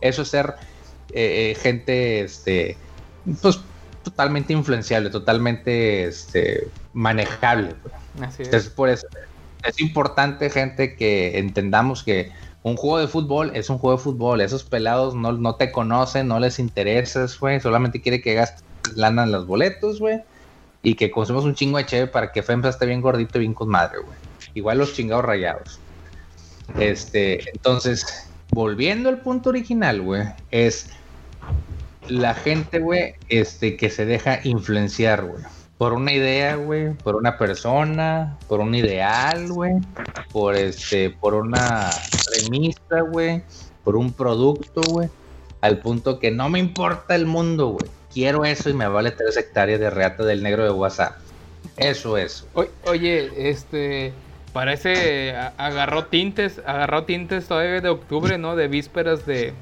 [0.00, 0.54] eso es ser
[1.12, 2.76] eh, gente, este,
[3.42, 3.60] pues
[4.02, 7.74] totalmente influenciable, totalmente, este, manejable.
[8.20, 8.48] Así es.
[8.48, 9.06] Entonces, por eso
[9.64, 12.32] es importante, gente, que entendamos que
[12.62, 14.40] un juego de fútbol es un juego de fútbol.
[14.40, 17.60] Esos pelados no, no te conocen, no les interesas, güey.
[17.60, 20.22] Solamente quiere que gastes lana en los boletos, güey.
[20.82, 23.54] Y que consumamos un chingo de cheve para que FEMSA esté bien gordito y bien
[23.54, 24.16] con madre, güey.
[24.54, 25.80] Igual los chingados rayados.
[26.78, 30.90] Este, entonces, volviendo al punto original, güey, es
[32.08, 35.42] la gente, güey, este, que se deja influenciar, güey.
[35.78, 39.74] Por una idea, güey, por una persona, por un ideal, güey,
[40.32, 41.90] por este, por una
[42.24, 43.42] premisa, güey,
[43.84, 45.10] por un producto, güey,
[45.60, 47.90] al punto que no me importa el mundo, güey.
[48.12, 51.18] Quiero eso y me vale tres hectáreas de reata del negro de WhatsApp.
[51.76, 52.46] Eso es.
[52.84, 54.12] Oye, este.
[54.52, 55.36] Parece.
[55.58, 56.60] Agarró tintes.
[56.64, 58.56] Agarró tintes todavía de octubre, ¿no?
[58.56, 59.52] De vísperas de.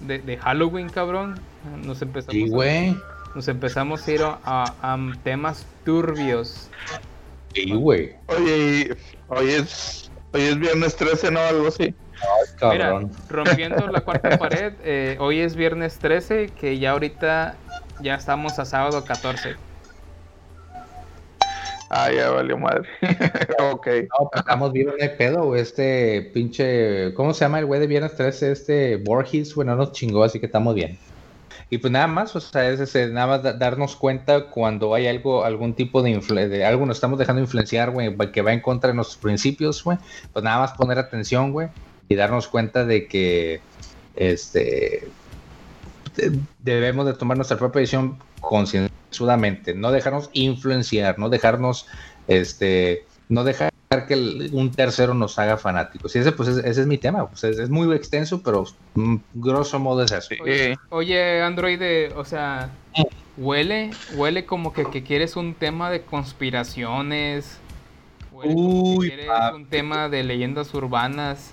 [0.00, 1.40] De, de Halloween, cabrón.
[1.84, 2.34] Nos empezamos.
[2.34, 2.96] Sí, a- güey.
[3.34, 6.68] Nos empezamos a ir a, a- a temas turbios.
[7.54, 8.12] Sí, güey.
[8.26, 8.90] Oye, y-
[9.28, 11.40] hoy es, hoy es viernes 13, ¿no?
[11.40, 11.94] Algo así.
[12.62, 13.10] Mira, Cabrón.
[13.28, 17.56] rompiendo la cuarta pared, eh, hoy es viernes 13, que ya ahorita
[18.00, 19.56] ya estamos a sábado 14.
[21.88, 22.88] Ah, ya valió madre.
[23.70, 23.86] ok.
[23.86, 25.60] No, pues estamos no hay pedo, güey.
[25.60, 27.14] Este pinche.
[27.14, 28.50] ¿Cómo se llama el güey de Viernes 13?
[28.52, 30.98] Este Borges, güey, no nos chingó, así que estamos bien.
[31.68, 35.08] Y pues nada más, o sea, es, ese, nada más da- darnos cuenta cuando hay
[35.08, 36.16] algo, algún tipo de,
[36.48, 39.98] de algo nos estamos dejando influenciar, güey, que va en contra de nuestros principios, güey.
[40.32, 41.68] Pues nada más poner atención, güey,
[42.08, 43.68] y darnos cuenta de que,
[44.14, 45.16] este,
[46.16, 51.86] de- debemos de tomar nuestra propia decisión concienzudamente, no dejarnos influenciar, no dejarnos,
[52.26, 56.14] este, no dejar que el- un tercero nos haga fanáticos.
[56.16, 58.64] Y ese, pues, es- ese es mi tema, pues, es, es muy extenso, pero
[58.94, 60.34] mm, grosso modo es eso.
[60.42, 61.80] Oye, oye, Android,
[62.16, 62.68] o sea,
[63.36, 67.58] huele, huele como que, que quieres un tema de conspiraciones.
[68.32, 69.56] Huele como que quieres papi.
[69.56, 71.52] un tema de leyendas urbanas.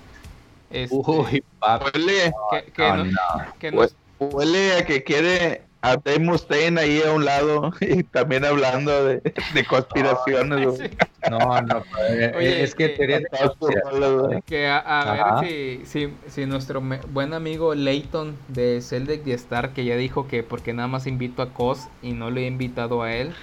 [0.70, 1.90] este, Uy, papi.
[1.94, 3.12] Huele, que, que no, no-
[3.60, 3.88] que
[4.18, 9.20] huele a que quiere a Dave Mustaine ahí a un lado y también hablando de,
[9.54, 10.80] de conspiraciones.
[11.26, 11.78] No, no,
[12.10, 14.40] eh, Oye, es que que- de conspiración.
[14.46, 19.32] Que a, a ver si, si, si nuestro me- buen amigo Leighton de Celdec y
[19.32, 22.46] Star, que ya dijo que porque nada más invito a Cos y no le he
[22.46, 23.34] invitado a él,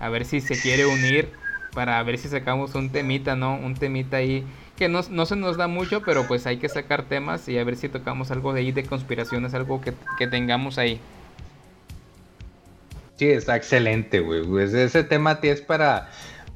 [0.00, 1.28] a ver si se quiere unir
[1.72, 3.54] para ver si sacamos un temita, ¿no?
[3.56, 4.44] Un temita ahí
[4.76, 7.64] que no, no se nos da mucho, pero pues hay que sacar temas y a
[7.64, 11.00] ver si tocamos algo de ahí de conspiraciones, algo que, que tengamos ahí.
[13.20, 14.42] Sí, está excelente, güey.
[14.46, 16.08] Pues ese tema tío, es para,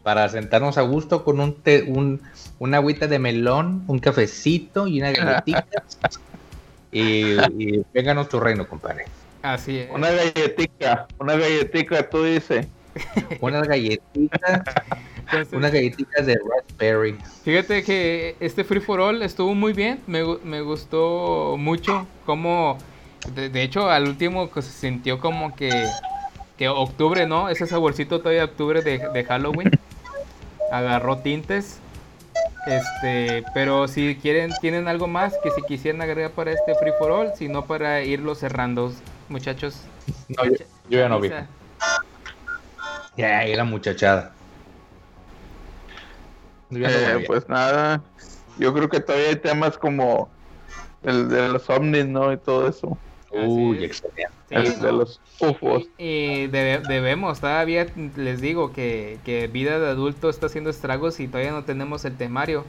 [0.03, 2.23] para sentarnos a gusto con un, té, un
[2.59, 5.67] una agüita de melón, un cafecito y una galletita.
[6.91, 9.05] y, y vénganos tu reino, compadre.
[9.43, 9.91] Así es.
[9.91, 12.67] Una galletica, una galletica, tú dices.
[13.43, 14.63] Unas galletitas,
[15.19, 17.19] Entonces, unas galletitas de raspberry.
[17.43, 22.79] Fíjate que este Free for All estuvo muy bien, me, me gustó mucho, como,
[23.35, 25.69] de, de hecho al último que se sintió como que,
[26.57, 27.49] que octubre, ¿no?
[27.49, 29.71] Ese saborcito todavía de octubre de, de Halloween,
[30.71, 31.81] agarró tintes,
[32.67, 37.11] este, pero si quieren, tienen algo más que si quisieran agregar para este Free for
[37.11, 38.93] All, si no para irlo cerrando,
[39.29, 39.83] muchachos.
[40.29, 40.53] No, yo,
[40.89, 41.31] yo ya no vi.
[43.17, 44.33] Ya, ahí la muchachada.
[46.71, 48.03] Yo ya no Eh, pues nada,
[48.59, 50.31] yo creo que todavía hay temas como
[51.03, 52.33] el de los ovnis, ¿no?
[52.33, 52.97] Y todo eso.
[53.35, 54.29] Uy, excelente.
[54.49, 55.85] Sí, de los ufos.
[55.99, 57.87] Y debe- debemos, todavía
[58.17, 62.17] les digo que, que vida de adulto está haciendo estragos y todavía no tenemos el
[62.17, 62.65] temario.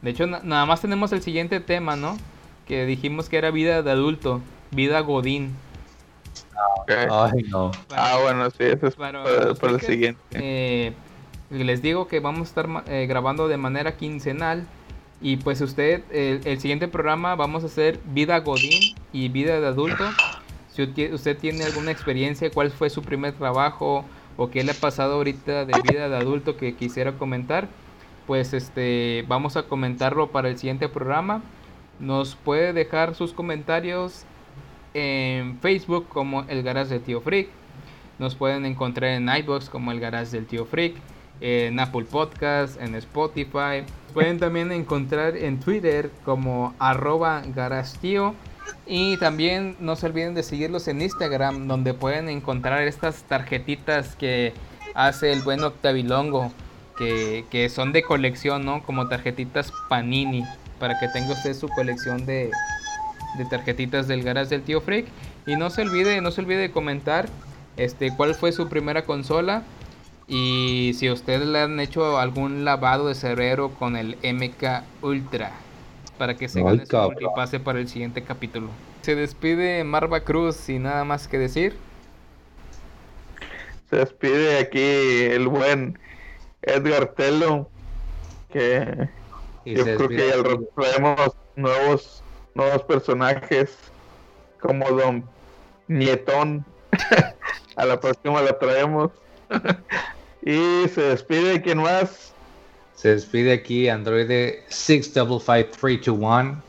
[0.00, 2.16] De hecho, na- nada más tenemos el siguiente tema, ¿no?
[2.66, 5.54] Que dijimos que era vida de adulto, vida godín.
[6.80, 6.90] Ok.
[7.10, 7.70] Ay, no.
[7.90, 10.20] Ah, bueno, sí, ese es Para para, los para el siguiente.
[10.32, 10.92] Eh,
[11.50, 14.66] les digo que vamos a estar eh, grabando de manera quincenal.
[15.22, 20.04] Y pues usted, el, siguiente programa vamos a hacer vida godín y vida de adulto.
[20.68, 24.04] Si usted tiene alguna experiencia, cuál fue su primer trabajo
[24.36, 27.68] o qué le ha pasado ahorita de vida de adulto que quisiera comentar,
[28.26, 31.40] pues este vamos a comentarlo para el siguiente programa.
[32.00, 34.24] Nos puede dejar sus comentarios
[34.92, 37.48] en Facebook como El Garage de Tío Freak.
[38.18, 40.96] Nos pueden encontrar en iBox como El Garage del Tío Freak,
[41.40, 43.84] en Apple Podcast, en Spotify.
[44.14, 48.34] Pueden también encontrar en Twitter como arroba garastío.
[48.86, 54.52] Y también no se olviden de seguirlos en Instagram, donde pueden encontrar estas tarjetitas que
[54.94, 56.52] hace el buen Octavilongo,
[56.98, 58.82] que, que son de colección, ¿no?
[58.82, 60.44] Como tarjetitas Panini,
[60.78, 62.50] para que tenga usted su colección de,
[63.38, 65.06] de tarjetitas del garage del tío Freak.
[65.46, 67.28] Y no se olvide, no se olvide de comentar
[67.76, 69.62] este cuál fue su primera consola.
[70.26, 75.52] Y si ustedes le han hecho algún lavado de cerebro con el MK Ultra.
[76.18, 78.68] Para que se Ay, gane su multipase para el siguiente capítulo.
[79.02, 81.76] Se despide Marva Cruz sin nada más que decir.
[83.90, 84.80] Se despide aquí
[85.34, 85.98] el buen
[86.62, 87.68] Edgar Tello.
[88.50, 89.08] Que
[89.64, 92.22] Y yo creo que al rato traemos nuevos,
[92.54, 93.76] nuevos personajes.
[94.60, 95.24] Como Don
[95.88, 96.64] Nietón.
[97.76, 99.10] A la próxima la traemos.
[100.42, 102.32] Y se despide, ¿quién más?
[102.94, 104.30] Se despide aquí Android
[104.68, 106.62] 655321.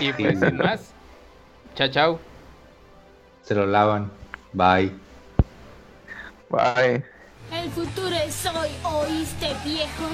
[0.00, 0.90] Y pues sin más.
[1.74, 2.20] Chao, chao.
[3.42, 4.10] Se lo lavan.
[4.52, 4.92] Bye.
[6.48, 7.04] Bye.
[7.52, 10.08] El futuro es hoy, ¿oíste, viejo?